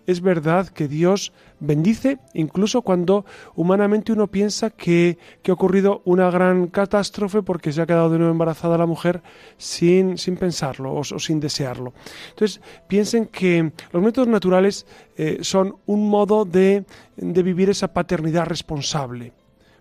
es 0.07 0.21
verdad 0.21 0.67
que 0.67 0.87
Dios 0.87 1.33
bendice 1.59 2.19
incluso 2.33 2.81
cuando 2.81 3.25
humanamente 3.55 4.11
uno 4.11 4.27
piensa 4.27 4.69
que, 4.69 5.17
ha 5.47 5.53
ocurrido 5.53 6.01
una 6.05 6.29
gran 6.29 6.67
catástrofe 6.67 7.41
porque 7.43 7.71
se 7.71 7.81
ha 7.81 7.85
quedado 7.85 8.09
de 8.09 8.17
nuevo 8.17 8.31
embarazada 8.31 8.77
la 8.77 8.85
mujer 8.85 9.21
sin, 9.57 10.17
sin 10.17 10.37
pensarlo 10.37 10.93
o, 10.93 11.03
sin 11.03 11.39
desearlo. 11.39 11.93
Entonces, 12.29 12.61
piensen 12.87 13.27
que 13.27 13.71
los 13.91 14.03
métodos 14.03 14.27
naturales 14.27 14.85
eh, 15.17 15.39
son 15.41 15.75
un 15.85 16.09
modo 16.09 16.45
de, 16.45 16.85
de 17.17 17.43
vivir 17.43 17.69
esa 17.69 17.93
paternidad 17.93 18.45
responsable. 18.45 19.33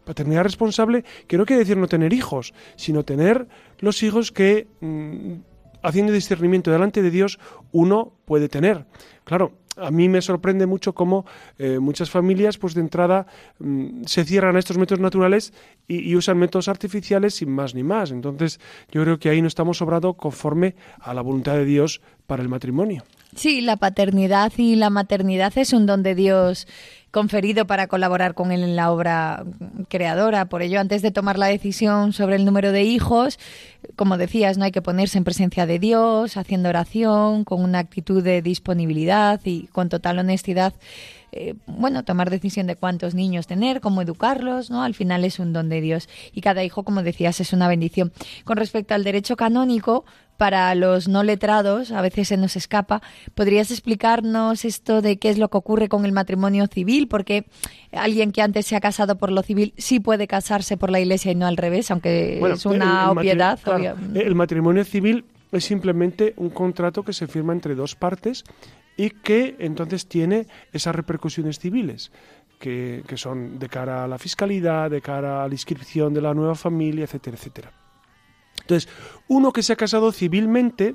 Paternidad 0.05 0.43
responsable 0.43 1.05
que 1.27 1.39
no 1.39 1.47
quiere 1.47 1.61
decir 1.61 1.77
no 1.77 1.87
tener 1.87 2.13
hijos, 2.13 2.53
sino 2.77 3.05
tener 3.05 3.47
los 3.79 4.03
hijos 4.03 4.33
que, 4.33 4.67
mm, 4.81 5.35
haciendo 5.83 6.13
discernimiento 6.13 6.71
delante 6.71 7.03
de 7.03 7.11
Dios, 7.11 7.39
uno 7.73 8.13
puede 8.25 8.49
tener. 8.49 8.87
Claro, 9.25 9.53
a 9.77 9.91
mí 9.91 10.09
me 10.09 10.21
sorprende 10.21 10.67
mucho 10.67 10.95
cómo 10.95 11.25
eh, 11.59 11.79
muchas 11.79 12.11
familias, 12.11 12.59
pues 12.59 12.75
de 12.75 12.81
entrada, 12.81 13.27
mm, 13.59 14.05
se 14.05 14.25
cierran 14.25 14.57
a 14.57 14.59
estos 14.59 14.79
métodos 14.79 15.01
naturales 15.01 15.53
y, 15.89 16.15
usan 16.15 16.39
métodos 16.39 16.69
artificiales 16.69 17.35
sin 17.35 17.51
más 17.51 17.75
ni 17.75 17.83
más. 17.83 18.11
Entonces, 18.11 18.61
yo 18.91 19.03
creo 19.03 19.19
que 19.19 19.31
ahí 19.31 19.41
no 19.41 19.49
estamos 19.49 19.79
sobrado 19.79 20.15
conforme 20.15 20.75
a 21.01 21.15
la 21.15 21.23
voluntad 21.23 21.55
de 21.55 21.65
Dios 21.65 22.01
para 22.27 22.43
el 22.43 22.49
matrimonio. 22.49 23.05
Sí, 23.35 23.61
la 23.61 23.77
paternidad 23.77 24.53
y 24.57 24.77
la 24.77 24.91
maternidad 24.91 25.57
es 25.57 25.73
un 25.73 25.87
don 25.87 26.03
de 26.03 26.15
Dios 26.15 26.67
conferido 27.11 27.67
para 27.67 27.89
colaborar 27.89 28.35
con 28.35 28.53
él 28.53 28.63
en 28.63 28.77
la 28.77 28.93
obra 28.93 29.45
creadora. 29.89 30.45
Por 30.47 30.63
ello, 30.63 30.81
antes 30.81 31.03
de 31.03 31.11
tomar 31.11 31.39
la 31.39 31.47
decisión 31.47 32.13
sobre 32.13 32.37
el 32.37 32.45
número 32.45 32.73
de 32.73 32.85
hijos, 32.85 33.39
como 33.97 34.17
decías, 34.17 34.59
no 34.59 34.65
hay 34.65 34.71
que 34.71 34.83
ponerse 34.83 35.19
en 35.19 35.25
presencia 35.25 35.67
de 35.67 35.79
Dios, 35.79 36.37
haciendo 36.37 36.69
oración, 36.69 37.45
con 37.45 37.63
una 37.63 37.81
actitud 37.81 38.23
de 38.23 38.43
disponibilidad 38.43 39.41
y 39.45 39.67
con 39.69 39.89
total 39.89 40.19
honestidad. 40.21 40.75
Eh, 41.33 41.55
bueno, 41.67 42.05
tomar 42.05 42.29
decisión 42.29 42.67
de 42.67 42.77
cuántos 42.77 43.15
niños 43.15 43.47
tener, 43.47 43.81
cómo 43.81 44.03
educarlos, 44.03 44.71
¿no? 44.71 44.83
Al 44.83 44.95
final 44.95 45.25
es 45.25 45.39
un 45.39 45.53
don 45.53 45.69
de 45.69 45.81
Dios 45.81 46.09
y 46.33 46.41
cada 46.41 46.65
hijo, 46.65 46.83
como 46.83 47.03
decías, 47.03 47.41
es 47.41 47.53
una 47.53 47.69
bendición. 47.69 48.13
Con 48.45 48.57
respecto 48.57 48.95
al 48.95 49.05
derecho 49.05 49.37
canónico, 49.37 50.05
para 50.41 50.75
los 50.75 51.07
no 51.07 51.23
letrados, 51.23 51.93
a 51.93 52.01
veces 52.01 52.29
se 52.29 52.39
nos 52.39 52.57
escapa. 52.57 53.03
¿Podrías 53.35 53.71
explicarnos 53.71 54.65
esto 54.65 55.03
de 55.03 55.19
qué 55.19 55.29
es 55.29 55.37
lo 55.37 55.51
que 55.51 55.59
ocurre 55.59 55.91
con 55.91 56.07
el 56.07 56.13
matrimonio 56.13 56.67
civil? 56.67 57.09
Porque 57.09 57.45
alguien 57.93 58.33
que 58.33 58.41
antes 58.41 58.65
se 58.65 58.75
ha 58.75 58.81
casado 58.81 59.19
por 59.19 59.31
lo 59.31 59.43
civil 59.43 59.75
sí 59.77 60.01
puede 60.01 60.27
casarse 60.27 60.79
por 60.79 60.91
la 60.91 60.99
iglesia 60.99 61.31
y 61.31 61.35
no 61.35 61.47
al 61.47 61.59
revés, 61.59 61.91
aunque 61.91 62.41
es 62.55 62.65
una 62.65 63.11
obviedad. 63.11 63.59
el 64.15 64.35
matrimonio 64.35 64.83
civil 64.85 65.27
es 65.53 65.65
simplemente 65.65 66.33
un 66.39 66.49
contrato 66.49 67.03
que 67.03 67.13
se 67.13 67.27
firma 67.27 67.53
entre 67.53 67.75
dos 67.75 67.95
partes 67.95 68.45
y 68.97 69.11
que 69.11 69.57
entonces 69.59 70.07
tiene 70.07 70.47
esas 70.73 70.95
repercusiones 70.95 71.59
civiles. 71.59 72.13
Que, 72.59 73.03
que 73.07 73.19
son 73.19 73.59
de 73.59 73.69
cara 73.69 74.05
a 74.05 74.09
la 74.09 74.19
fiscalidad, 74.19 74.91
de 74.91 75.03
cara 75.03 75.45
a 75.45 75.49
la 75.49 75.55
inscripción 75.55 76.15
de 76.15 76.23
la 76.23 76.33
nueva 76.33 76.55
familia, 76.55 77.05
etcétera, 77.05 77.37
etcétera. 77.37 77.73
Entonces, 78.71 78.89
uno 79.27 79.53
que 79.53 79.65
se 79.65 79.73
ha 79.73 79.77
casado 79.77 80.13
civilmente 80.13 80.95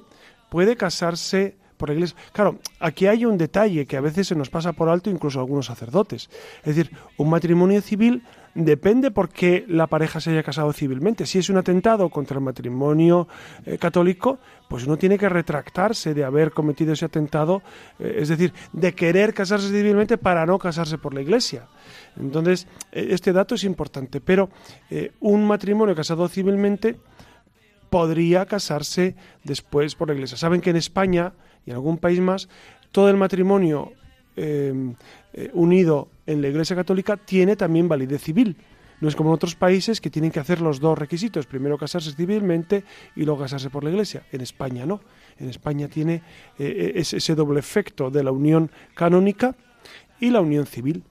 puede 0.49 0.77
casarse 0.77 1.57
por 1.75 1.89
la 1.89 1.95
iglesia. 1.95 2.15
Claro, 2.31 2.59
aquí 2.79 3.05
hay 3.05 3.25
un 3.25 3.37
detalle 3.37 3.85
que 3.85 3.97
a 3.97 4.01
veces 4.01 4.27
se 4.29 4.35
nos 4.35 4.49
pasa 4.49 4.71
por 4.71 4.87
alto 4.87 5.09
incluso 5.09 5.41
algunos 5.41 5.65
sacerdotes. 5.65 6.29
Es 6.63 6.75
decir, 6.75 6.95
un 7.17 7.29
matrimonio 7.29 7.81
civil 7.81 8.23
depende 8.53 9.11
por 9.11 9.27
qué 9.27 9.65
la 9.67 9.87
pareja 9.87 10.21
se 10.21 10.31
haya 10.31 10.41
casado 10.41 10.71
civilmente. 10.71 11.25
Si 11.25 11.39
es 11.39 11.49
un 11.49 11.57
atentado 11.57 12.07
contra 12.09 12.37
el 12.37 12.43
matrimonio 12.45 13.27
eh, 13.65 13.77
católico, 13.77 14.39
pues 14.69 14.87
uno 14.87 14.95
tiene 14.95 15.17
que 15.17 15.27
retractarse 15.27 16.13
de 16.13 16.23
haber 16.23 16.51
cometido 16.51 16.93
ese 16.93 17.03
atentado, 17.03 17.61
eh, 17.99 18.19
es 18.19 18.29
decir, 18.29 18.53
de 18.71 18.95
querer 18.95 19.33
casarse 19.33 19.67
civilmente 19.67 20.17
para 20.17 20.45
no 20.45 20.57
casarse 20.57 20.97
por 20.97 21.13
la 21.13 21.21
iglesia. 21.21 21.67
Entonces, 22.17 22.67
eh, 22.93 23.07
este 23.09 23.33
dato 23.33 23.55
es 23.55 23.65
importante, 23.65 24.21
pero 24.21 24.49
un 25.19 25.45
matrimonio 25.45 25.93
casado 25.93 26.29
civilmente 26.29 26.95
podría 27.95 28.45
casarse 28.45 29.15
después 29.45 29.95
por 29.95 30.09
la 30.09 30.15
iglesia. 30.15 30.35
Saben 30.35 30.59
que 30.59 30.69
en 30.69 30.75
España 30.75 31.31
y 31.65 31.69
en 31.69 31.77
algún 31.77 31.97
país 31.97 32.19
más, 32.19 32.49
todo 32.91 33.09
el 33.09 33.15
matrimonio 33.15 33.93
em, 34.35 34.95
eh, 35.31 35.49
unido 35.53 36.09
en 36.25 36.41
la 36.41 36.49
iglesia 36.49 36.75
católica 36.75 37.15
tiene 37.15 37.55
también 37.55 37.87
validez 37.87 38.21
civil. 38.21 38.57
No 38.99 39.07
es 39.07 39.15
como 39.15 39.29
en 39.29 39.35
otros 39.35 39.55
países 39.55 40.01
que 40.01 40.09
tienen 40.09 40.31
que 40.31 40.41
hacer 40.41 40.59
los 40.59 40.81
dos 40.81 40.99
requisitos, 40.99 41.45
primero 41.45 41.77
casarse 41.77 42.11
civilmente 42.11 42.83
y 43.15 43.23
luego 43.23 43.43
casarse 43.43 43.69
por 43.69 43.85
la 43.85 43.91
iglesia. 43.91 44.23
En 44.33 44.41
España 44.41 44.85
no. 44.85 44.99
En 45.39 45.47
España 45.47 45.87
tiene 45.87 46.21
eh, 46.59 46.91
ese 46.95 47.33
doble 47.33 47.61
efecto 47.61 48.11
de 48.11 48.25
la 48.25 48.33
unión 48.33 48.71
canónica 48.93 49.55
y 50.19 50.31
la 50.31 50.41
unión 50.41 50.65
civil. 50.65 51.01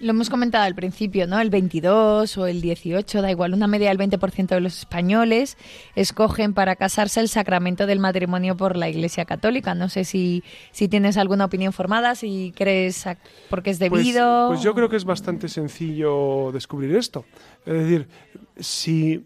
Lo 0.00 0.12
hemos 0.12 0.30
comentado 0.30 0.64
al 0.64 0.74
principio, 0.74 1.26
¿no? 1.26 1.38
El 1.40 1.50
22 1.50 2.38
o 2.38 2.46
el 2.46 2.62
18, 2.62 3.20
da 3.20 3.30
igual, 3.30 3.52
una 3.52 3.66
media 3.66 3.90
del 3.90 3.98
20% 3.98 4.46
de 4.46 4.60
los 4.60 4.78
españoles 4.78 5.58
escogen 5.94 6.54
para 6.54 6.74
casarse 6.76 7.20
el 7.20 7.28
sacramento 7.28 7.86
del 7.86 7.98
matrimonio 7.98 8.56
por 8.56 8.76
la 8.76 8.88
Iglesia 8.88 9.26
Católica. 9.26 9.74
No 9.74 9.90
sé 9.90 10.04
si, 10.04 10.42
si 10.72 10.88
tienes 10.88 11.18
alguna 11.18 11.44
opinión 11.44 11.74
formada, 11.74 12.14
si 12.14 12.54
crees 12.56 13.04
por 13.50 13.62
qué 13.62 13.70
es 13.70 13.78
pues, 13.78 13.90
debido. 13.90 14.48
Pues, 14.48 14.62
yo 14.62 14.74
creo 14.74 14.88
que 14.88 14.96
es 14.96 15.04
bastante 15.04 15.50
sencillo 15.50 16.50
descubrir 16.50 16.96
esto. 16.96 17.26
Es 17.66 17.74
decir, 17.74 18.08
si 18.58 19.22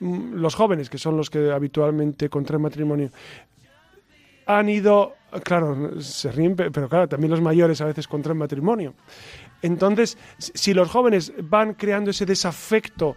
mm, 0.00 0.34
los 0.34 0.56
jóvenes, 0.56 0.90
que 0.90 0.98
son 0.98 1.16
los 1.16 1.30
que 1.30 1.52
habitualmente 1.52 2.28
contraen 2.28 2.62
matrimonio, 2.62 3.10
han 4.46 4.68
ido, 4.68 5.14
claro, 5.42 6.00
se 6.00 6.30
ríen, 6.30 6.56
pero 6.56 6.88
claro, 6.88 7.08
también 7.08 7.30
los 7.30 7.40
mayores 7.40 7.80
a 7.80 7.84
veces 7.84 8.08
contraen 8.08 8.38
matrimonio. 8.38 8.94
Entonces, 9.64 10.18
si 10.36 10.74
los 10.74 10.90
jóvenes 10.90 11.32
van 11.42 11.72
creando 11.72 12.10
ese 12.10 12.26
desafecto 12.26 13.16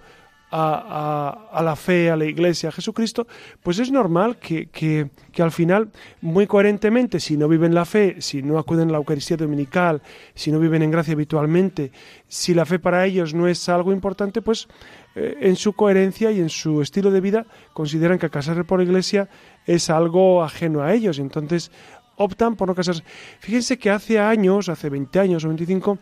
a, 0.49 1.59
la 1.61 1.75
fe, 1.75 2.09
a 2.09 2.15
la 2.15 2.23
iglesia, 2.23 2.69
a 2.69 2.71
Jesucristo, 2.71 3.27
pues 3.61 3.79
es 3.79 3.91
normal 3.91 4.37
que, 4.37 5.09
al 5.39 5.51
final, 5.51 5.91
muy 6.21 6.47
coherentemente, 6.47 7.19
si 7.19 7.35
no 7.35 7.49
viven 7.49 7.75
la 7.75 7.83
fe, 7.83 8.21
si 8.21 8.41
no 8.43 8.59
acuden 8.59 8.87
a 8.87 8.91
la 8.93 8.97
Eucaristía 8.99 9.35
Dominical, 9.35 10.01
si 10.35 10.49
no 10.49 10.59
viven 10.59 10.83
en 10.83 10.91
gracia 10.91 11.15
habitualmente, 11.15 11.91
si 12.29 12.53
la 12.53 12.65
fe 12.65 12.79
para 12.79 13.05
ellos 13.05 13.33
no 13.33 13.49
es 13.49 13.67
algo 13.67 13.91
importante, 13.91 14.41
pues 14.41 14.69
eh, 15.15 15.35
en 15.41 15.57
su 15.57 15.73
coherencia 15.73 16.31
y 16.31 16.39
en 16.39 16.49
su 16.49 16.81
estilo 16.81 17.11
de 17.11 17.19
vida 17.19 17.45
consideran 17.73 18.19
que 18.19 18.29
casarse 18.29 18.63
por 18.63 18.81
iglesia 18.81 19.27
es 19.65 19.89
algo 19.89 20.41
ajeno 20.41 20.81
a 20.81 20.93
ellos. 20.93 21.19
Entonces 21.19 21.71
optan 22.17 22.55
por 22.55 22.67
no 22.67 22.75
casarse. 22.75 23.03
Fíjense 23.39 23.77
que 23.77 23.89
hace 23.89 24.19
años, 24.19 24.69
hace 24.69 24.89
20 24.89 25.19
años 25.19 25.45
o 25.45 25.47
25, 25.47 25.97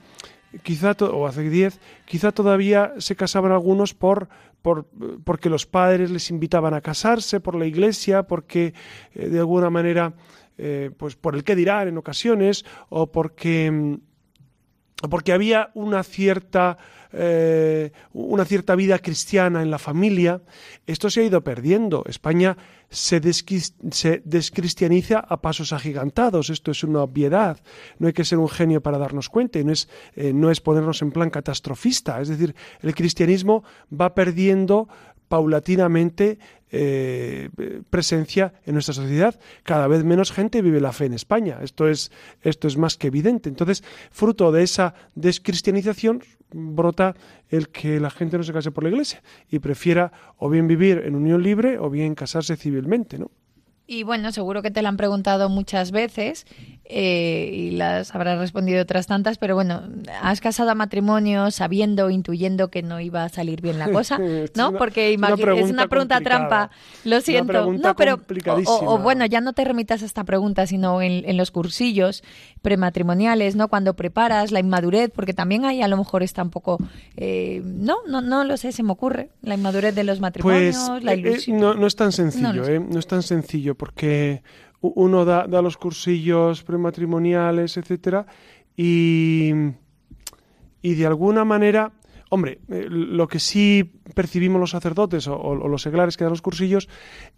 quizá 0.63 0.95
o 0.99 1.27
hace 1.27 1.49
10, 1.49 1.79
quizá 2.05 2.31
todavía 2.31 2.93
se 2.97 3.15
casaban 3.15 3.51
algunos 3.51 3.93
por, 3.93 4.29
por, 4.61 4.87
porque 5.23 5.49
los 5.49 5.65
padres 5.65 6.11
les 6.11 6.29
invitaban 6.29 6.73
a 6.73 6.81
casarse 6.81 7.39
por 7.39 7.55
la 7.55 7.65
iglesia, 7.65 8.23
porque 8.23 8.73
eh, 9.13 9.29
de 9.29 9.39
alguna 9.39 9.69
manera, 9.69 10.13
eh, 10.57 10.91
pues 10.97 11.15
por 11.15 11.35
el 11.35 11.43
que 11.43 11.55
dirán 11.55 11.87
en 11.87 11.97
ocasiones, 11.97 12.65
o 12.89 13.11
porque 13.11 13.71
mm, 13.71 13.95
porque 15.09 15.33
había 15.33 15.71
una 15.73 16.03
cierta, 16.03 16.77
eh, 17.17 17.91
una 18.13 18.45
cierta 18.45 18.75
vida 18.75 18.99
cristiana 18.99 19.61
en 19.61 19.71
la 19.71 19.79
familia, 19.79 20.41
esto 20.85 21.09
se 21.09 21.21
ha 21.21 21.23
ido 21.23 21.43
perdiendo. 21.43 22.03
España 22.07 22.57
se, 22.89 23.19
descristianiza 23.19 25.19
a 25.19 25.41
pasos 25.41 25.73
agigantados, 25.73 26.49
esto 26.49 26.71
es 26.71 26.83
una 26.83 27.03
obviedad, 27.03 27.59
no 27.99 28.07
hay 28.07 28.13
que 28.13 28.25
ser 28.25 28.37
un 28.37 28.49
genio 28.49 28.81
para 28.81 28.97
darnos 28.97 29.29
cuenta, 29.29 29.59
y 29.59 29.63
no 29.63 29.71
es, 29.71 29.89
eh, 30.15 30.33
no 30.33 30.51
es 30.51 30.61
ponernos 30.61 31.01
en 31.01 31.11
plan 31.11 31.29
catastrofista, 31.29 32.21
es 32.21 32.27
decir, 32.27 32.55
el 32.81 32.93
cristianismo 32.93 33.63
va 33.89 34.13
perdiendo 34.13 34.87
paulatinamente 35.27 36.39
eh, 36.71 37.49
presencia 37.89 38.53
en 38.65 38.73
nuestra 38.73 38.93
sociedad. 38.93 39.39
Cada 39.63 39.87
vez 39.87 40.03
menos 40.03 40.31
gente 40.31 40.61
vive 40.61 40.81
la 40.81 40.91
fe 40.91 41.05
en 41.05 41.13
España. 41.13 41.59
Esto 41.61 41.87
es, 41.87 42.11
esto 42.41 42.67
es 42.67 42.77
más 42.77 42.97
que 42.97 43.07
evidente. 43.07 43.49
Entonces, 43.49 43.83
fruto 44.11 44.51
de 44.51 44.63
esa 44.63 44.93
descristianización, 45.15 46.21
brota 46.51 47.15
el 47.49 47.69
que 47.69 47.99
la 47.99 48.09
gente 48.09 48.37
no 48.37 48.43
se 48.43 48.53
case 48.53 48.71
por 48.71 48.83
la 48.83 48.89
iglesia 48.89 49.21
y 49.49 49.59
prefiera 49.59 50.11
o 50.37 50.49
bien 50.49 50.67
vivir 50.67 51.03
en 51.05 51.15
unión 51.15 51.43
libre 51.43 51.77
o 51.79 51.89
bien 51.89 52.15
casarse 52.15 52.55
civilmente, 52.55 53.17
¿no? 53.17 53.31
Y 53.87 54.03
bueno, 54.03 54.31
seguro 54.31 54.61
que 54.61 54.71
te 54.71 54.81
lo 54.81 54.87
han 54.87 54.97
preguntado 54.97 55.47
muchas 55.49 55.91
veces 55.91 56.45
eh, 56.87 57.49
y 57.51 57.71
las 57.71 58.13
habrás 58.13 58.37
respondido 58.37 58.79
otras 58.79 59.07
tantas, 59.07 59.39
pero 59.39 59.55
bueno, 59.55 59.81
has 60.21 60.39
casado 60.39 60.69
a 60.69 60.75
matrimonio 60.75 61.49
sabiendo, 61.49 62.11
intuyendo 62.11 62.69
que 62.69 62.83
no 62.83 62.99
iba 62.99 63.23
a 63.23 63.29
salir 63.29 63.61
bien 63.61 63.79
la 63.79 63.91
cosa, 63.91 64.19
¿no? 64.55 64.73
Porque 64.73 65.13
es 65.13 65.69
una 65.71 65.87
pregunta 65.87 66.21
trampa, 66.21 66.69
lo 67.03 67.21
siento. 67.21 67.73
no, 67.73 67.95
pero 67.95 68.19
o, 68.65 68.99
bueno, 68.99 69.25
ya 69.25 69.41
no 69.41 69.53
te 69.53 69.65
remitas 69.65 70.03
a 70.03 70.05
esta 70.05 70.23
pregunta, 70.23 70.67
sino 70.67 71.01
en, 71.01 71.37
los 71.37 71.49
cursillos 71.49 72.23
prematrimoniales, 72.61 73.55
¿no? 73.55 73.67
Cuando 73.67 73.95
preparas 73.95 74.51
la 74.51 74.59
inmadurez, 74.59 75.11
porque 75.13 75.33
también 75.33 75.65
ahí 75.65 75.81
a 75.81 75.87
lo 75.87 75.97
mejor 75.97 76.21
está 76.21 76.43
un 76.43 76.51
poco, 76.51 76.77
eh, 77.17 77.61
no, 77.65 77.97
no, 78.07 78.21
no 78.21 78.43
lo 78.43 78.57
sé, 78.57 78.71
se 78.71 78.83
me 78.83 78.91
ocurre, 78.91 79.29
la 79.41 79.55
inmadurez 79.55 79.95
de 79.95 80.03
los 80.03 80.19
matrimonios, 80.19 80.77
pues, 80.87 81.03
la 81.03 81.13
eh, 81.13 81.17
ilusión. 81.17 81.59
no, 81.59 81.73
no, 81.73 81.87
es 81.87 81.95
tan 81.95 82.11
sencillo, 82.11 82.53
no, 82.53 82.87
no 82.91 82.99
es 82.99 83.07
tan 83.07 83.23
sencillo, 83.23 83.74
porque 83.75 84.41
uno 84.81 85.25
da, 85.25 85.47
los 85.47 85.77
cursillos 85.77 86.63
prematrimoniales, 86.63 87.77
etcétera, 87.77 88.25
y, 88.75 89.51
y 90.81 90.93
de 90.95 91.05
alguna 91.05 91.45
manera, 91.45 91.93
hombre, 92.29 92.59
eh, 92.69 92.85
lo 92.89 93.27
que 93.27 93.39
sí 93.39 93.99
percibimos 94.13 94.59
los 94.59 94.71
sacerdotes 94.71 95.27
o, 95.27 95.55
los 95.55 95.81
seglares 95.81 96.17
que 96.17 96.23
dan 96.23 96.31
los 96.31 96.41
cursillos 96.41 96.89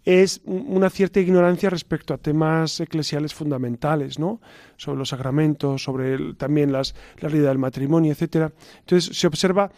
es 0.04 0.40
una 0.44 0.90
cierta 0.90 1.20
ignorancia 1.20 1.70
respecto 1.70 2.12
a 2.12 2.18
temas 2.18 2.80
eclesiales 2.80 3.34
fundamentales, 3.34 4.18
¿no? 4.18 4.40
Sobre 4.76 4.98
los 4.98 5.10
sacramentos, 5.10 5.82
sobre 5.82 6.34
también 6.34 6.72
las, 6.72 6.94
la 7.20 7.28
realidad 7.28 7.50
del 7.50 7.58
matrimonio, 7.58 8.12
etcétera. 8.12 8.52
Entonces 8.80 9.16
se 9.16 9.26
observa 9.26 9.70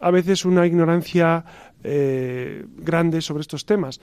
a 0.00 0.10
veces 0.10 0.44
una 0.44 0.66
ignorancia 0.66 1.44
eh, 1.84 2.64
grande 2.76 3.20
sobre 3.20 3.42
estos 3.42 3.66
temas. 3.66 4.00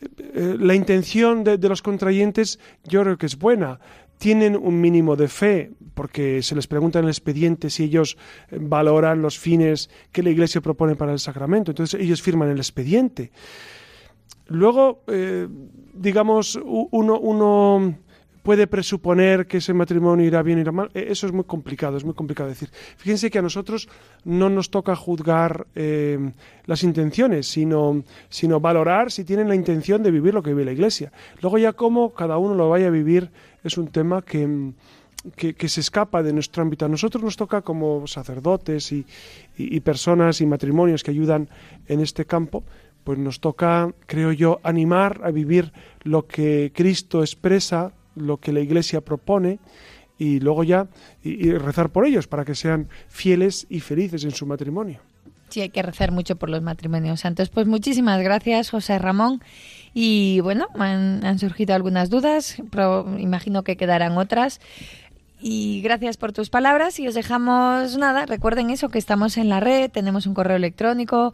Eh, 0.00 0.56
la 0.58 0.74
intención 0.74 1.44
de, 1.44 1.58
los 1.68 1.82
contrayentes 1.82 2.58
yo 2.84 3.02
creo 3.02 3.18
que 3.18 3.26
es 3.26 3.38
buena. 3.38 3.80
Tienen 4.18 4.56
un 4.56 4.80
mínimo 4.80 5.16
de 5.16 5.28
fe, 5.28 5.70
porque 5.94 6.42
se 6.42 6.54
les 6.54 6.66
pregunta 6.66 6.98
en 6.98 7.06
el 7.06 7.10
expediente 7.10 7.70
si 7.70 7.84
ellos 7.84 8.18
valoran 8.50 9.22
los 9.22 9.38
fines 9.38 9.88
que 10.12 10.22
la 10.22 10.30
Iglesia 10.30 10.60
propone 10.60 10.94
para 10.94 11.12
el 11.12 11.18
sacramento. 11.18 11.70
Entonces 11.70 11.98
ellos 11.98 12.20
firman 12.20 12.50
el 12.50 12.58
expediente. 12.58 13.32
Luego, 14.48 15.04
eh, 15.06 15.48
digamos, 15.94 16.58
uno, 16.62 17.18
uno 17.18 17.94
puede 18.42 18.66
presuponer 18.66 19.46
que 19.46 19.58
ese 19.58 19.74
matrimonio 19.74 20.26
irá 20.26 20.42
bien 20.42 20.58
o 20.58 20.62
irá 20.62 20.72
mal. 20.72 20.90
Eh, 20.94 21.06
eso 21.10 21.26
es 21.26 21.32
muy 21.32 21.44
complicado, 21.44 21.96
es 21.96 22.04
muy 22.04 22.14
complicado 22.14 22.48
decir. 22.48 22.70
Fíjense 22.96 23.30
que 23.30 23.38
a 23.38 23.42
nosotros 23.42 23.88
no 24.24 24.48
nos 24.48 24.70
toca 24.70 24.96
juzgar 24.96 25.66
eh, 25.74 26.32
las 26.66 26.82
intenciones, 26.82 27.46
sino, 27.46 28.02
sino 28.28 28.60
valorar 28.60 29.10
si 29.10 29.24
tienen 29.24 29.48
la 29.48 29.54
intención 29.54 30.02
de 30.02 30.10
vivir 30.10 30.34
lo 30.34 30.42
que 30.42 30.50
vive 30.50 30.64
la 30.64 30.72
Iglesia. 30.72 31.12
Luego 31.42 31.58
ya 31.58 31.72
cómo 31.72 32.14
cada 32.14 32.38
uno 32.38 32.54
lo 32.54 32.68
vaya 32.68 32.86
a 32.86 32.90
vivir 32.90 33.30
es 33.62 33.76
un 33.76 33.88
tema 33.88 34.22
que, 34.22 34.72
que, 35.36 35.68
se 35.68 35.80
escapa 35.80 36.22
de 36.22 36.32
nuestro 36.32 36.62
ámbito. 36.62 36.86
A 36.86 36.88
nosotros 36.88 37.22
nos 37.22 37.36
toca 37.36 37.60
como 37.60 38.06
sacerdotes 38.06 38.90
y 38.92 39.80
personas 39.80 40.40
y 40.40 40.46
matrimonios 40.46 41.02
que 41.02 41.10
ayudan 41.10 41.50
en 41.88 42.00
este 42.00 42.24
campo, 42.24 42.64
pues 43.04 43.18
nos 43.18 43.40
toca, 43.40 43.92
creo 44.06 44.32
yo, 44.32 44.60
animar 44.62 45.20
a 45.24 45.30
vivir 45.30 45.72
lo 46.04 46.26
que 46.26 46.72
Cristo 46.74 47.20
expresa 47.20 47.92
lo 48.14 48.38
que 48.38 48.52
la 48.52 48.60
Iglesia 48.60 49.00
propone 49.00 49.58
y 50.18 50.40
luego 50.40 50.64
ya 50.64 50.86
y, 51.22 51.52
rezar 51.52 51.90
por 51.90 52.06
ellos 52.06 52.26
para 52.26 52.44
que 52.44 52.54
sean 52.54 52.88
fieles 53.08 53.66
y 53.70 53.80
felices 53.80 54.24
en 54.24 54.32
su 54.32 54.46
matrimonio. 54.46 55.00
Sí, 55.48 55.62
hay 55.62 55.70
que 55.70 55.82
rezar 55.82 56.12
mucho 56.12 56.36
por 56.36 56.48
los 56.48 56.62
matrimonios 56.62 57.20
santos. 57.20 57.48
Pues 57.48 57.66
muchísimas 57.66 58.22
gracias, 58.22 58.70
José 58.70 58.98
Ramón. 58.98 59.42
Y 59.94 60.38
bueno, 60.40 60.68
han, 60.78 61.24
han 61.24 61.38
surgido 61.40 61.74
algunas 61.74 62.08
dudas, 62.08 62.62
pero 62.70 63.18
imagino 63.18 63.64
que 63.64 63.76
quedarán 63.76 64.16
otras. 64.16 64.60
Y 65.40 65.80
gracias 65.80 66.18
por 66.18 66.32
tus 66.32 66.50
palabras 66.50 67.00
y 67.00 67.08
os 67.08 67.14
dejamos 67.14 67.96
nada. 67.96 68.26
Recuerden 68.26 68.70
eso, 68.70 68.90
que 68.90 68.98
estamos 68.98 69.38
en 69.38 69.48
la 69.48 69.58
red, 69.58 69.90
tenemos 69.90 70.26
un 70.26 70.34
correo 70.34 70.56
electrónico 70.56 71.32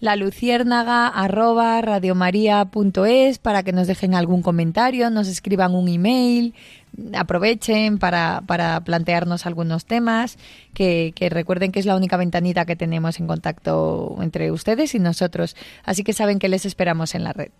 la 0.00 0.16
luciérnaga 0.16 1.08
arroba 1.08 1.80
radiomaria.es 1.82 3.38
para 3.38 3.62
que 3.62 3.72
nos 3.72 3.86
dejen 3.86 4.14
algún 4.14 4.42
comentario, 4.42 5.10
nos 5.10 5.28
escriban 5.28 5.74
un 5.74 5.88
email, 5.88 6.54
aprovechen 7.14 7.98
para, 7.98 8.42
para 8.46 8.80
plantearnos 8.80 9.46
algunos 9.46 9.84
temas, 9.84 10.38
que, 10.74 11.12
que, 11.14 11.28
recuerden 11.28 11.70
que 11.70 11.80
es 11.80 11.86
la 11.86 11.96
única 11.96 12.16
ventanita 12.16 12.64
que 12.64 12.76
tenemos 12.76 13.20
en 13.20 13.26
contacto 13.26 14.16
entre 14.20 14.50
ustedes 14.50 14.94
y 14.94 14.98
nosotros. 14.98 15.54
Así 15.84 16.02
que 16.02 16.12
saben 16.12 16.38
que 16.38 16.48
les 16.48 16.64
esperamos 16.64 17.14
en 17.14 17.24
la 17.24 17.32
red. 17.32 17.50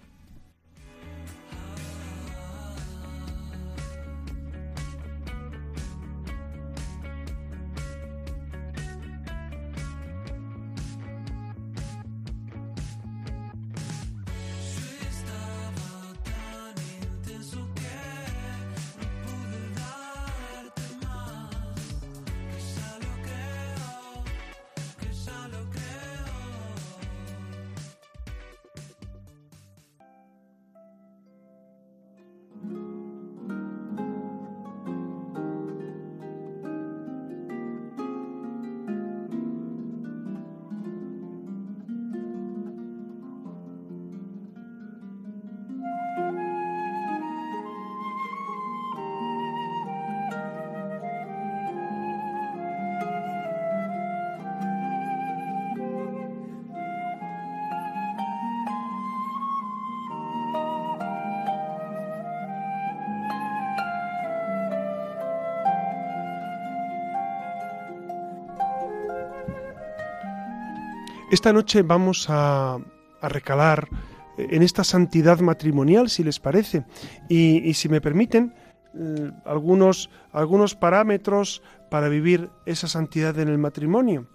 Esta 71.30 71.52
noche 71.52 71.82
vamos 71.82 72.26
a, 72.28 72.78
recalar 73.22 73.88
en 74.36 74.62
esta 74.64 74.82
santidad 74.82 75.38
matrimonial, 75.38 76.08
si 76.10 76.24
les 76.24 76.40
parece, 76.40 76.84
y, 77.28 77.72
si 77.74 77.88
me 77.88 78.00
permiten, 78.00 78.52
eh, 78.94 79.30
algunos, 79.44 80.10
algunos 80.32 80.74
parámetros 80.74 81.62
para 81.88 82.08
vivir 82.08 82.50
esa 82.66 82.88
santidad 82.88 83.38
en 83.38 83.48
el 83.48 83.58
matrimonio. 83.58 84.26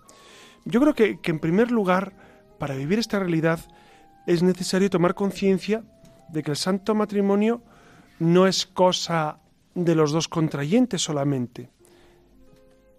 Yo 0.63 0.79
creo 0.79 0.93
que 0.93 1.19
en 1.31 1.39
primer 1.39 1.69
lugar, 1.69 2.13
para 2.59 2.75
vivir 2.75 2.99
esta 2.99 3.19
realidad, 3.19 3.59
es 4.25 4.41
necesario 4.41 4.89
tomar 4.89 5.15
conciencia 5.15 5.83
de 6.29 6.43
que 6.43 6.51
el 6.51 6.57
santo 6.57 6.95
matrimonio 6.95 7.61
no 8.19 8.47
es 8.47 8.65
cosa 8.65 9.39
de 9.73 9.95
los 9.95 10.13
dos 10.13 10.29
contrayentes 10.29 11.01
solamente. 11.01 11.69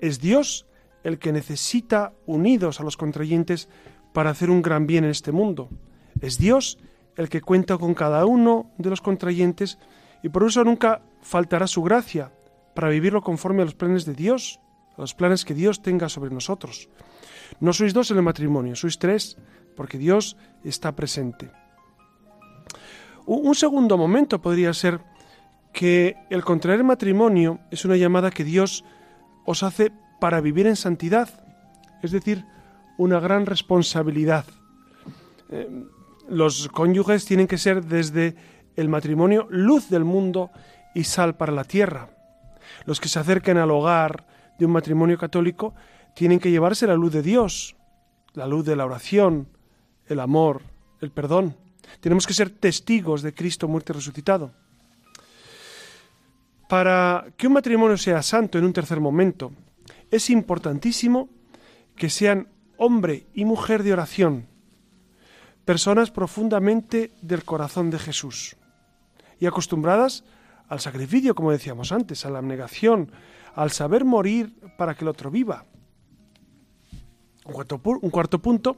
Es 0.00 0.20
Dios 0.20 0.66
el 1.06 1.20
que 1.20 1.30
necesita 1.30 2.14
unidos 2.26 2.80
a 2.80 2.82
los 2.82 2.96
contrayentes 2.96 3.68
para 4.12 4.30
hacer 4.30 4.50
un 4.50 4.60
gran 4.60 4.88
bien 4.88 5.04
en 5.04 5.10
este 5.10 5.30
mundo. 5.30 5.70
Es 6.20 6.36
Dios 6.36 6.78
el 7.14 7.28
que 7.28 7.42
cuenta 7.42 7.78
con 7.78 7.94
cada 7.94 8.26
uno 8.26 8.72
de 8.76 8.90
los 8.90 9.00
contrayentes 9.00 9.78
y 10.24 10.30
por 10.30 10.42
eso 10.42 10.64
nunca 10.64 11.02
faltará 11.22 11.68
su 11.68 11.84
gracia 11.84 12.32
para 12.74 12.88
vivirlo 12.88 13.22
conforme 13.22 13.62
a 13.62 13.66
los 13.66 13.76
planes 13.76 14.04
de 14.04 14.14
Dios, 14.14 14.58
a 14.96 15.02
los 15.02 15.14
planes 15.14 15.44
que 15.44 15.54
Dios 15.54 15.80
tenga 15.80 16.08
sobre 16.08 16.34
nosotros. 16.34 16.88
No 17.60 17.72
sois 17.72 17.94
dos 17.94 18.10
en 18.10 18.16
el 18.16 18.24
matrimonio, 18.24 18.74
sois 18.74 18.98
tres, 18.98 19.38
porque 19.76 19.98
Dios 19.98 20.36
está 20.64 20.96
presente. 20.96 21.52
Un 23.26 23.54
segundo 23.54 23.96
momento 23.96 24.42
podría 24.42 24.74
ser 24.74 24.98
que 25.72 26.16
el 26.30 26.42
contraer 26.42 26.82
matrimonio 26.82 27.60
es 27.70 27.84
una 27.84 27.96
llamada 27.96 28.32
que 28.32 28.42
Dios 28.42 28.82
os 29.44 29.62
hace 29.62 29.92
para 30.20 30.40
vivir 30.40 30.66
en 30.66 30.76
santidad, 30.76 31.28
es 32.02 32.10
decir, 32.10 32.44
una 32.98 33.20
gran 33.20 33.46
responsabilidad. 33.46 34.44
Eh, 35.50 35.68
los 36.28 36.68
cónyuges 36.68 37.24
tienen 37.24 37.46
que 37.46 37.58
ser 37.58 37.84
desde 37.84 38.34
el 38.76 38.88
matrimonio 38.88 39.46
luz 39.50 39.88
del 39.88 40.04
mundo 40.04 40.50
y 40.94 41.04
sal 41.04 41.36
para 41.36 41.52
la 41.52 41.64
tierra. 41.64 42.08
Los 42.84 43.00
que 43.00 43.08
se 43.08 43.18
acerquen 43.18 43.58
al 43.58 43.70
hogar 43.70 44.26
de 44.58 44.66
un 44.66 44.72
matrimonio 44.72 45.18
católico 45.18 45.74
tienen 46.14 46.40
que 46.40 46.50
llevarse 46.50 46.86
la 46.86 46.94
luz 46.94 47.12
de 47.12 47.22
Dios, 47.22 47.76
la 48.34 48.46
luz 48.46 48.64
de 48.64 48.76
la 48.76 48.86
oración, 48.86 49.48
el 50.08 50.20
amor, 50.20 50.62
el 51.00 51.10
perdón. 51.10 51.56
Tenemos 52.00 52.26
que 52.26 52.34
ser 52.34 52.50
testigos 52.50 53.22
de 53.22 53.34
Cristo 53.34 53.68
muerto 53.68 53.92
y 53.92 53.96
resucitado. 53.96 54.52
Para 56.68 57.26
que 57.36 57.46
un 57.46 57.52
matrimonio 57.52 57.96
sea 57.96 58.22
santo 58.22 58.58
en 58.58 58.64
un 58.64 58.72
tercer 58.72 58.98
momento, 58.98 59.52
es 60.10 60.30
importantísimo 60.30 61.28
que 61.96 62.10
sean 62.10 62.48
hombre 62.76 63.26
y 63.34 63.44
mujer 63.44 63.82
de 63.82 63.92
oración, 63.92 64.46
personas 65.64 66.10
profundamente 66.10 67.12
del 67.22 67.44
corazón 67.44 67.90
de 67.90 67.98
Jesús 67.98 68.56
y 69.40 69.46
acostumbradas 69.46 70.24
al 70.68 70.80
sacrificio, 70.80 71.34
como 71.34 71.52
decíamos 71.52 71.92
antes, 71.92 72.26
a 72.26 72.30
la 72.30 72.38
abnegación, 72.38 73.10
al 73.54 73.70
saber 73.70 74.04
morir 74.04 74.54
para 74.76 74.94
que 74.94 75.04
el 75.04 75.08
otro 75.08 75.30
viva. 75.30 75.64
Un 77.44 77.52
cuarto, 77.52 77.80
un 77.84 78.10
cuarto 78.10 78.40
punto 78.40 78.76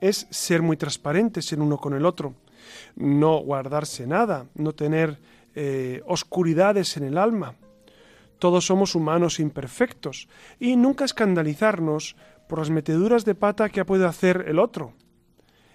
es 0.00 0.26
ser 0.30 0.62
muy 0.62 0.76
transparentes 0.76 1.52
en 1.52 1.62
uno 1.62 1.78
con 1.78 1.94
el 1.94 2.06
otro, 2.06 2.34
no 2.94 3.38
guardarse 3.38 4.06
nada, 4.06 4.46
no 4.54 4.72
tener 4.72 5.18
eh, 5.54 6.02
oscuridades 6.06 6.96
en 6.96 7.04
el 7.04 7.18
alma. 7.18 7.54
Todos 8.38 8.66
somos 8.66 8.94
humanos 8.94 9.40
imperfectos 9.40 10.28
y 10.58 10.76
nunca 10.76 11.04
escandalizarnos 11.04 12.16
por 12.48 12.58
las 12.58 12.70
meteduras 12.70 13.24
de 13.24 13.34
pata 13.34 13.68
que 13.68 13.80
ha 13.80 13.86
podido 13.86 14.08
hacer 14.08 14.44
el 14.48 14.58
otro. 14.58 14.92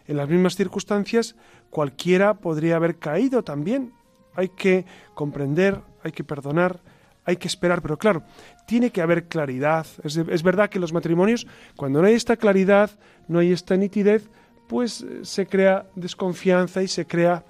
En 0.08 0.18
las 0.18 0.30
mismas 0.30 0.56
circunstancias, 0.56 1.36
cualquiera 1.70 2.36
podría 2.36 2.76
haber 2.76 2.98
caído 2.98 3.44
también. 3.44 3.94
Hay 4.36 4.50
que 4.50 4.86
comprender, 5.14 5.82
hay 6.04 6.12
que 6.12 6.24
perdonar, 6.24 6.80
hay 7.24 7.38
que 7.38 7.48
esperar, 7.48 7.82
pero 7.82 7.98
claro, 7.98 8.24
tiene 8.66 8.92
que 8.92 9.02
haber 9.02 9.28
claridad. 9.28 9.86
Es, 10.04 10.44
verdad 10.44 10.70
que 10.70 10.80
los 10.80 10.94
matrimonios, 10.94 11.48
cuando 11.76 12.02
no 12.02 12.08
hay 12.08 12.16
esta 12.16 12.38
claridad, 12.38 12.92
no 13.28 13.40
hay 13.40 13.52
esta 13.52 13.78
nitidez, 13.78 14.30
pues 14.68 15.02
eh, 15.02 15.20
se 15.24 15.46
crea 15.46 15.86
desconfianza 15.96 16.82
y 16.82 16.88
se 16.88 17.06
crea 17.06 17.44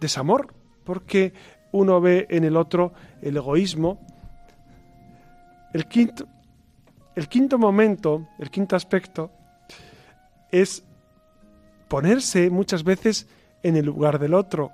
desamor, 0.00 0.54
porque 0.84 1.32
uno 1.72 2.00
ve 2.00 2.26
en 2.30 2.44
el 2.44 2.56
otro 2.56 2.92
el 3.20 3.36
egoísmo. 3.36 4.00
El 5.78 5.86
quinto, 5.86 6.26
el 7.14 7.28
quinto 7.28 7.56
momento, 7.56 8.26
el 8.40 8.50
quinto 8.50 8.74
aspecto, 8.74 9.30
es 10.50 10.82
ponerse 11.86 12.50
muchas 12.50 12.82
veces 12.82 13.28
en 13.62 13.76
el 13.76 13.86
lugar 13.86 14.18
del 14.18 14.34
otro. 14.34 14.72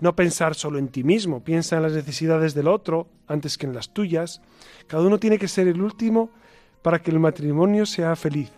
No 0.00 0.16
pensar 0.16 0.56
solo 0.56 0.80
en 0.80 0.88
ti 0.88 1.04
mismo, 1.04 1.44
piensa 1.44 1.76
en 1.76 1.84
las 1.84 1.92
necesidades 1.92 2.52
del 2.52 2.66
otro 2.66 3.06
antes 3.28 3.56
que 3.56 3.66
en 3.66 3.74
las 3.74 3.90
tuyas. 3.90 4.42
Cada 4.88 5.06
uno 5.06 5.20
tiene 5.20 5.38
que 5.38 5.46
ser 5.46 5.68
el 5.68 5.80
último 5.80 6.30
para 6.82 7.00
que 7.00 7.12
el 7.12 7.20
matrimonio 7.20 7.86
sea 7.86 8.16
feliz. 8.16 8.50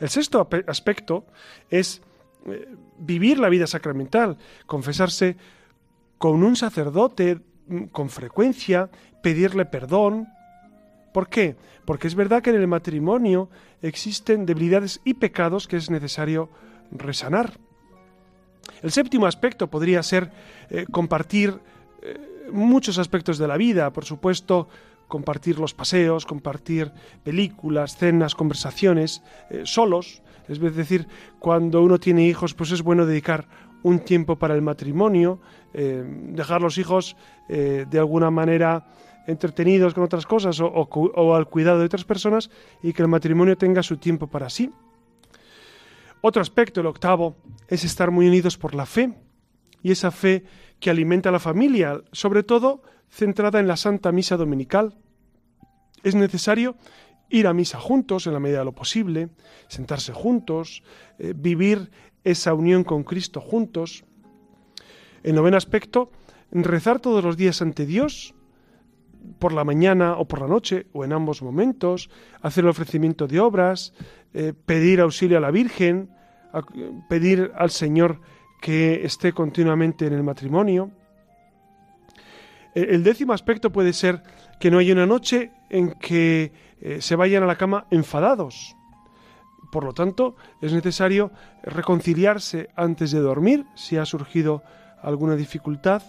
El 0.00 0.08
sexto 0.08 0.48
aspecto 0.66 1.26
es 1.70 2.02
eh, 2.46 2.74
vivir 2.98 3.38
la 3.38 3.50
vida 3.50 3.68
sacramental, 3.68 4.36
confesarse 4.66 5.36
con 6.18 6.42
un 6.42 6.56
sacerdote 6.56 7.38
con 7.92 8.10
frecuencia, 8.10 8.90
pedirle 9.22 9.64
perdón, 9.64 10.28
¿Por 11.14 11.28
qué? 11.28 11.54
Porque 11.84 12.08
es 12.08 12.16
verdad 12.16 12.42
que 12.42 12.50
en 12.50 12.56
el 12.56 12.66
matrimonio 12.66 13.48
existen 13.82 14.46
debilidades 14.46 15.00
y 15.04 15.14
pecados 15.14 15.68
que 15.68 15.76
es 15.76 15.88
necesario 15.88 16.50
resanar. 16.90 17.56
El 18.82 18.90
séptimo 18.90 19.26
aspecto 19.26 19.70
podría 19.70 20.02
ser 20.02 20.32
eh, 20.70 20.86
compartir 20.90 21.60
eh, 22.02 22.18
muchos 22.50 22.98
aspectos 22.98 23.38
de 23.38 23.46
la 23.46 23.56
vida, 23.56 23.92
por 23.92 24.04
supuesto, 24.04 24.68
compartir 25.06 25.60
los 25.60 25.72
paseos, 25.72 26.26
compartir 26.26 26.90
películas, 27.22 27.96
cenas, 27.96 28.34
conversaciones, 28.34 29.22
eh, 29.50 29.62
solos. 29.66 30.20
Es 30.48 30.58
decir, 30.58 31.06
cuando 31.38 31.80
uno 31.82 32.00
tiene 32.00 32.26
hijos, 32.26 32.54
pues 32.54 32.72
es 32.72 32.82
bueno 32.82 33.06
dedicar 33.06 33.46
un 33.84 34.00
tiempo 34.00 34.36
para 34.36 34.54
el 34.54 34.62
matrimonio, 34.62 35.40
dejar 35.74 36.62
los 36.62 36.78
hijos 36.78 37.16
de 37.48 37.98
alguna 37.98 38.30
manera 38.30 38.86
entretenidos 39.26 39.94
con 39.94 40.04
otras 40.04 40.26
cosas 40.26 40.60
o, 40.60 41.34
al 41.34 41.48
cuidado 41.48 41.78
de 41.78 41.86
otras 41.86 42.04
personas 42.04 42.50
y 42.82 42.92
que 42.92 43.02
el 43.02 43.08
matrimonio 43.08 43.56
tenga 43.56 43.82
su 43.82 43.96
tiempo 43.96 44.26
para 44.26 44.50
sí. 44.50 44.70
Otro 46.20 46.40
aspecto, 46.40 46.80
el 46.80 46.86
octavo, 46.86 47.36
es 47.68 47.84
estar 47.84 48.10
muy 48.10 48.28
unidos 48.28 48.56
por 48.56 48.74
la 48.74 48.86
fe 48.86 49.14
y 49.82 49.90
esa 49.90 50.10
fe 50.10 50.44
que 50.80 50.90
alimenta 50.90 51.28
a 51.28 51.32
la 51.32 51.38
familia, 51.38 52.00
sobre 52.12 52.42
todo 52.42 52.82
centrada 53.10 53.60
en 53.60 53.68
la 53.68 53.76
Santa 53.76 54.12
Misa 54.12 54.36
Dominical. 54.36 54.96
Es 56.02 56.14
necesario 56.14 56.76
ir 57.28 57.46
a 57.46 57.54
misa 57.54 57.78
juntos 57.78 58.26
en 58.26 58.32
la 58.32 58.40
medida 58.40 58.60
de 58.60 58.64
lo 58.64 58.72
posible, 58.72 59.28
sentarse 59.68 60.12
juntos, 60.12 60.82
eh, 61.18 61.32
vivir 61.36 61.90
esa 62.22 62.54
unión 62.54 62.84
con 62.84 63.04
Cristo 63.04 63.40
juntos. 63.40 64.04
El 65.22 65.34
noveno 65.34 65.56
aspecto, 65.56 66.10
rezar 66.62 67.00
todos 67.00 67.24
los 67.24 67.36
días 67.36 67.60
ante 67.62 67.86
Dios, 67.86 68.34
por 69.38 69.52
la 69.52 69.64
mañana 69.64 70.16
o 70.16 70.26
por 70.26 70.40
la 70.40 70.46
noche 70.46 70.86
o 70.92 71.04
en 71.04 71.12
ambos 71.12 71.42
momentos, 71.42 72.10
hacer 72.42 72.64
el 72.64 72.70
ofrecimiento 72.70 73.26
de 73.26 73.40
obras, 73.40 73.92
eh, 74.32 74.52
pedir 74.52 75.00
auxilio 75.00 75.38
a 75.38 75.40
la 75.40 75.50
Virgen, 75.50 76.10
pedir 77.08 77.50
al 77.56 77.70
Señor 77.70 78.20
que 78.60 79.04
esté 79.04 79.32
continuamente 79.32 80.06
en 80.06 80.12
el 80.12 80.22
matrimonio. 80.22 80.90
El 82.74 83.02
décimo 83.04 83.32
aspecto 83.32 83.70
puede 83.70 83.92
ser 83.92 84.22
que 84.58 84.70
no 84.70 84.78
haya 84.78 84.92
una 84.92 85.06
noche 85.06 85.52
en 85.70 85.92
que 85.92 86.52
eh, 86.80 87.00
se 87.00 87.16
vayan 87.16 87.42
a 87.42 87.46
la 87.46 87.56
cama 87.56 87.86
enfadados. 87.90 88.76
Por 89.70 89.84
lo 89.84 89.92
tanto, 89.92 90.36
es 90.60 90.72
necesario 90.72 91.32
reconciliarse 91.62 92.68
antes 92.76 93.10
de 93.10 93.20
dormir 93.20 93.66
si 93.74 93.96
ha 93.96 94.04
surgido 94.04 94.62
alguna 95.02 95.36
dificultad 95.36 96.02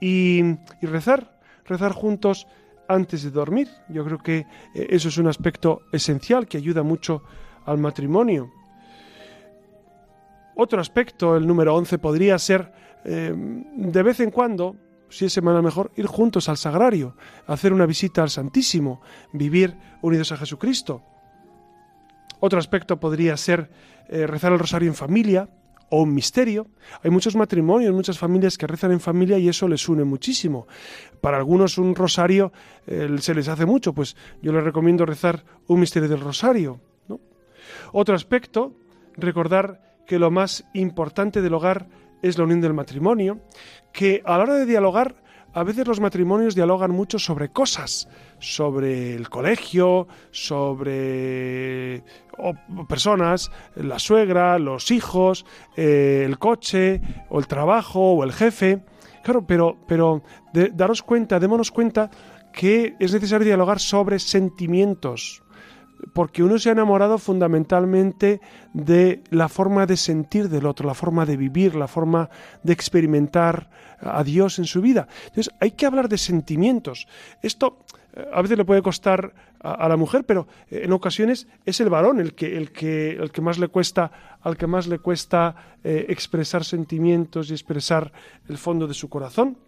y 0.00 0.42
rezar 0.82 1.36
rezar 1.66 1.92
juntos 1.92 2.46
antes 2.88 3.22
de 3.22 3.30
dormir. 3.30 3.68
Yo 3.88 4.04
creo 4.04 4.18
que 4.18 4.46
eh, 4.74 4.86
eso 4.90 5.08
es 5.08 5.18
un 5.18 5.26
aspecto 5.26 5.82
esencial 5.92 6.46
que 6.46 6.58
ayuda 6.58 6.82
mucho 6.82 7.22
al 7.64 7.78
matrimonio. 7.78 8.50
Otro 10.54 10.80
aspecto, 10.80 11.36
el 11.36 11.46
número 11.46 11.74
11, 11.74 11.98
podría 11.98 12.38
ser 12.38 12.72
eh, 13.04 13.34
de 13.36 14.02
vez 14.02 14.20
en 14.20 14.30
cuando, 14.30 14.76
si 15.10 15.26
es 15.26 15.32
semana 15.32 15.60
mejor, 15.60 15.90
ir 15.96 16.06
juntos 16.06 16.48
al 16.48 16.56
sagrario, 16.56 17.16
hacer 17.46 17.72
una 17.72 17.86
visita 17.86 18.22
al 18.22 18.30
Santísimo, 18.30 19.02
vivir 19.32 19.76
unidos 20.00 20.32
a 20.32 20.36
Jesucristo. 20.36 21.02
Otro 22.40 22.58
aspecto 22.58 22.98
podría 22.98 23.36
ser 23.36 23.70
eh, 24.08 24.26
rezar 24.26 24.52
el 24.52 24.58
rosario 24.58 24.88
en 24.88 24.94
familia, 24.94 25.48
o 25.90 26.02
un 26.02 26.14
misterio. 26.14 26.66
Hay 27.02 27.10
muchos 27.10 27.36
matrimonios, 27.36 27.94
muchas 27.94 28.18
familias 28.18 28.58
que 28.58 28.66
rezan 28.66 28.92
en 28.92 29.00
familia 29.00 29.38
y 29.38 29.48
eso 29.48 29.68
les 29.68 29.88
une 29.88 30.04
muchísimo. 30.04 30.66
Para 31.20 31.36
algunos 31.36 31.78
un 31.78 31.94
rosario 31.94 32.52
eh, 32.86 33.08
se 33.20 33.34
les 33.34 33.48
hace 33.48 33.66
mucho, 33.66 33.92
pues 33.92 34.16
yo 34.42 34.52
les 34.52 34.64
recomiendo 34.64 35.06
rezar 35.06 35.44
un 35.66 35.80
misterio 35.80 36.08
del 36.08 36.20
rosario. 36.20 36.80
Otro 37.92 38.14
aspecto, 38.14 38.74
recordar 39.16 39.96
que 40.06 40.18
lo 40.18 40.30
más 40.30 40.64
importante 40.72 41.42
del 41.42 41.54
hogar 41.54 41.88
es 42.22 42.38
la 42.38 42.44
unión 42.44 42.60
del 42.60 42.74
matrimonio, 42.74 43.40
que 43.92 44.22
a 44.24 44.38
la 44.38 44.44
hora 44.44 44.54
de 44.54 44.66
dialogar 44.66 45.16
a 45.56 45.64
veces 45.64 45.88
los 45.88 46.00
matrimonios 46.00 46.54
dialogan 46.54 46.90
mucho 46.90 47.18
sobre 47.18 47.48
cosas, 47.48 48.10
sobre 48.38 49.14
el 49.14 49.30
colegio, 49.30 50.06
sobre 50.30 52.04
personas, 52.86 53.50
la 53.74 53.98
suegra, 53.98 54.58
los 54.58 54.90
hijos, 54.90 55.46
eh, 55.74 56.24
el 56.26 56.38
coche, 56.38 57.00
o 57.30 57.38
el 57.38 57.46
trabajo, 57.46 58.12
o 58.12 58.22
el 58.22 58.34
jefe. 58.34 58.84
Claro, 59.24 59.46
pero, 59.46 59.78
pero 59.88 60.22
daros 60.74 61.02
cuenta, 61.02 61.40
démonos 61.40 61.70
cuenta 61.70 62.10
que 62.52 62.94
es 63.00 63.14
necesario 63.14 63.46
dialogar 63.46 63.80
sobre 63.80 64.18
sentimientos, 64.18 65.42
porque 66.12 66.42
uno 66.42 66.58
se 66.58 66.68
ha 66.68 66.72
enamorado 66.72 67.18
fundamentalmente 67.18 68.40
de 68.72 69.22
la 69.30 69.48
forma 69.48 69.86
de 69.86 69.96
sentir 69.96 70.48
del 70.48 70.66
otro, 70.66 70.86
la 70.86 70.94
forma 70.94 71.26
de 71.26 71.36
vivir, 71.36 71.74
la 71.74 71.88
forma 71.88 72.28
de 72.62 72.72
experimentar 72.72 73.70
a 74.00 74.22
Dios 74.24 74.58
en 74.58 74.66
su 74.66 74.80
vida. 74.80 75.08
Entonces, 75.26 75.52
hay 75.60 75.72
que 75.72 75.86
hablar 75.86 76.08
de 76.08 76.18
sentimientos. 76.18 77.06
Esto 77.42 77.78
a 78.32 78.40
veces 78.40 78.56
le 78.56 78.64
puede 78.64 78.82
costar 78.82 79.34
a, 79.60 79.88
la 79.88 79.96
mujer, 79.96 80.24
pero 80.24 80.46
en 80.70 80.92
ocasiones 80.92 81.48
es 81.64 81.80
el 81.80 81.90
varón 81.90 82.20
el 82.20 82.34
que, 82.34 82.56
el 82.56 82.72
que, 82.72 83.10
el 83.10 83.30
que 83.30 83.40
más 83.40 83.58
le 83.58 83.68
cuesta, 83.68 84.38
al 84.40 84.56
que 84.56 84.66
más 84.66 84.86
le 84.86 84.98
cuesta 84.98 85.54
expresar 85.82 86.64
sentimientos 86.64 87.50
y 87.50 87.52
expresar 87.52 88.12
el 88.48 88.58
fondo 88.58 88.86
de 88.86 88.94
su 88.94 89.08
corazón. 89.08 89.58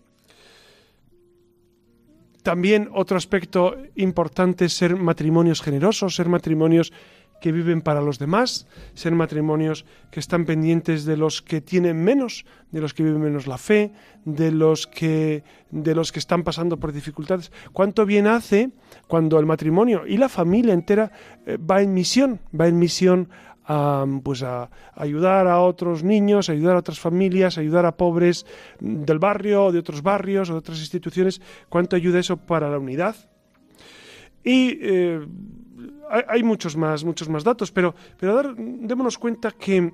También 2.49 2.89
otro 2.95 3.19
aspecto 3.19 3.77
importante 3.95 4.65
es 4.65 4.73
ser 4.73 4.97
matrimonios 4.97 5.61
generosos, 5.61 6.15
ser 6.15 6.31
matrimonios 6.31 6.95
que 7.43 7.53
viven 7.53 7.83
para 7.83 8.01
los 8.01 8.19
demás, 8.19 8.67
ser 8.95 9.13
matrimonios 9.13 9.85
que 10.11 10.19
están 10.19 10.47
pendientes 10.47 11.05
de 11.05 11.19
los 11.19 11.43
que 11.43 11.61
tienen 11.61 12.03
menos, 12.03 12.47
de 12.71 12.81
los 12.81 12.95
que 12.95 13.03
viven 13.03 13.21
menos 13.21 13.47
la 13.47 13.59
fe, 13.59 13.93
de 14.25 14.51
los 14.51 14.87
que 14.87 15.45
de 15.71 15.95
los 15.95 16.11
que 16.11 16.21
están 16.21 16.43
pasando 16.43 16.79
por 16.79 16.93
dificultades. 16.93 17.53
Cuánto 17.75 18.07
bien 18.07 18.27
hace 18.27 18.71
cuando 19.09 19.39
el 19.39 19.45
matrimonio 19.45 20.07
y 20.07 20.17
la 20.17 20.31
familia 20.31 20.73
entera 20.73 21.13
eh, 21.45 21.59
va 21.59 21.83
en 21.83 21.93
misión, 21.93 22.41
va 22.59 22.67
en 22.67 22.79
misión 22.79 23.29
a, 23.69 24.07
pues 24.25 24.43
a, 24.43 24.71
ayudar 24.95 25.47
a 25.47 25.61
otros 25.61 26.03
niños, 26.03 26.49
ayudar 26.49 26.77
a 26.77 26.79
otras 26.79 26.99
familias, 26.99 27.59
ayudar 27.59 27.85
a 27.85 27.97
pobres 27.97 28.47
del 28.81 29.19
barrio, 29.19 29.71
de 29.71 29.79
otros 29.79 30.03
barrios 30.03 30.49
o 30.49 30.55
de 30.55 30.59
otras 30.59 30.79
instituciones. 30.79 31.41
¿Cuánto 31.69 31.95
ayuda 31.95 32.19
eso 32.19 32.39
para 32.39 32.71
la 32.71 32.79
unidad? 32.79 33.15
Y 34.43 34.79
eh, 34.81 35.21
hay, 36.29 36.43
muchos 36.43 36.77
más, 36.77 37.05
muchos 37.05 37.29
más 37.29 37.45
datos, 37.45 37.71
pero, 37.71 37.95
pero 38.19 38.55
démonos 38.57 39.19
cuenta 39.19 39.51
que, 39.51 39.93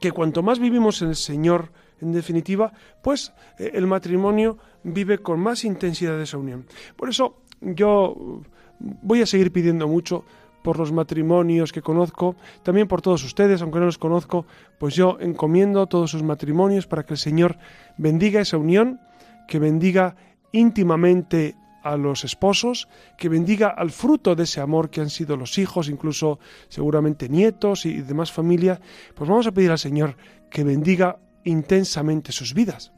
que 0.00 0.12
cuanto 0.12 0.42
más 0.42 0.60
vivimos 0.60 1.02
en 1.02 1.08
el 1.08 1.16
Señor, 1.16 1.72
en 2.00 2.12
definitiva, 2.12 2.72
pues 3.02 3.32
eh, 3.58 3.72
el 3.74 3.88
matrimonio 3.88 4.58
vive 4.84 5.18
con 5.18 5.40
más 5.40 5.64
intensidad 5.64 6.20
esa 6.20 6.38
unión. 6.38 6.66
Por 6.96 7.08
eso 7.08 7.42
yo 7.60 8.42
voy 8.78 9.22
a 9.22 9.26
seguir 9.26 9.50
pidiendo 9.50 9.88
mucho 9.88 10.24
por 10.62 10.78
los 10.78 10.92
matrimonios 10.92 11.72
que 11.72 11.82
conozco, 11.82 12.36
también 12.62 12.88
por 12.88 13.02
todos 13.02 13.24
ustedes, 13.24 13.62
aunque 13.62 13.78
no 13.78 13.86
los 13.86 13.98
conozco, 13.98 14.46
pues 14.78 14.94
yo 14.94 15.16
encomiendo 15.20 15.86
todos 15.86 16.10
sus 16.10 16.22
matrimonios 16.22 16.86
para 16.86 17.04
que 17.04 17.14
el 17.14 17.18
Señor 17.18 17.58
bendiga 17.96 18.40
esa 18.40 18.58
unión, 18.58 19.00
que 19.48 19.58
bendiga 19.58 20.16
íntimamente 20.52 21.56
a 21.82 21.96
los 21.96 22.24
esposos, 22.24 22.88
que 23.16 23.28
bendiga 23.28 23.68
al 23.68 23.90
fruto 23.90 24.34
de 24.34 24.44
ese 24.44 24.60
amor 24.60 24.90
que 24.90 25.00
han 25.00 25.10
sido 25.10 25.36
los 25.36 25.58
hijos, 25.58 25.88
incluso 25.88 26.38
seguramente 26.68 27.28
nietos 27.28 27.86
y 27.86 28.02
demás 28.02 28.32
familia, 28.32 28.80
pues 29.14 29.28
vamos 29.28 29.46
a 29.46 29.52
pedir 29.52 29.70
al 29.70 29.78
Señor 29.78 30.16
que 30.50 30.64
bendiga 30.64 31.18
intensamente 31.44 32.32
sus 32.32 32.52
vidas. 32.54 32.92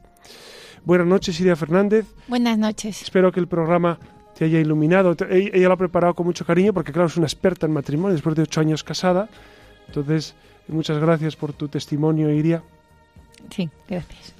Buenas 0.83 1.07
noches, 1.07 1.39
Iria 1.39 1.55
Fernández. 1.55 2.05
Buenas 2.27 2.57
noches. 2.57 3.01
Espero 3.01 3.31
que 3.31 3.39
el 3.39 3.47
programa 3.47 3.99
te 4.35 4.45
haya 4.45 4.59
iluminado. 4.59 5.15
Ella 5.29 5.67
lo 5.67 5.73
ha 5.73 5.77
preparado 5.77 6.13
con 6.13 6.25
mucho 6.25 6.45
cariño 6.45 6.73
porque, 6.73 6.91
claro, 6.91 7.07
es 7.07 7.17
una 7.17 7.27
experta 7.27 7.65
en 7.65 7.73
matrimonio 7.73 8.13
después 8.13 8.35
de 8.35 8.43
ocho 8.43 8.61
años 8.61 8.83
casada. 8.83 9.29
Entonces, 9.87 10.35
muchas 10.67 10.99
gracias 10.99 11.35
por 11.35 11.53
tu 11.53 11.67
testimonio, 11.67 12.29
Iria. 12.29 12.63
Sí, 13.49 13.69
gracias. 13.87 14.33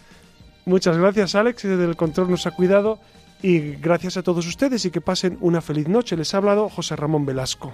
Muchas 0.66 0.98
gracias, 0.98 1.36
Alex, 1.36 1.64
desde 1.64 1.86
el 1.86 1.96
control 1.96 2.30
nos 2.32 2.48
ha 2.48 2.52
cuidado. 2.52 3.00
Y 3.42 3.76
gracias 3.76 4.16
a 4.16 4.24
todos 4.24 4.48
ustedes 4.48 4.86
y 4.86 4.92
que 4.92 5.02
pasen 5.02 5.38
una 5.42 5.60
feliz 5.60 5.90
noche. 5.90 6.16
Les 6.16 6.34
ha 6.34 6.38
hablado 6.38 6.70
José 6.70 6.96
Ramón 6.96 7.26
Velasco. 7.26 7.74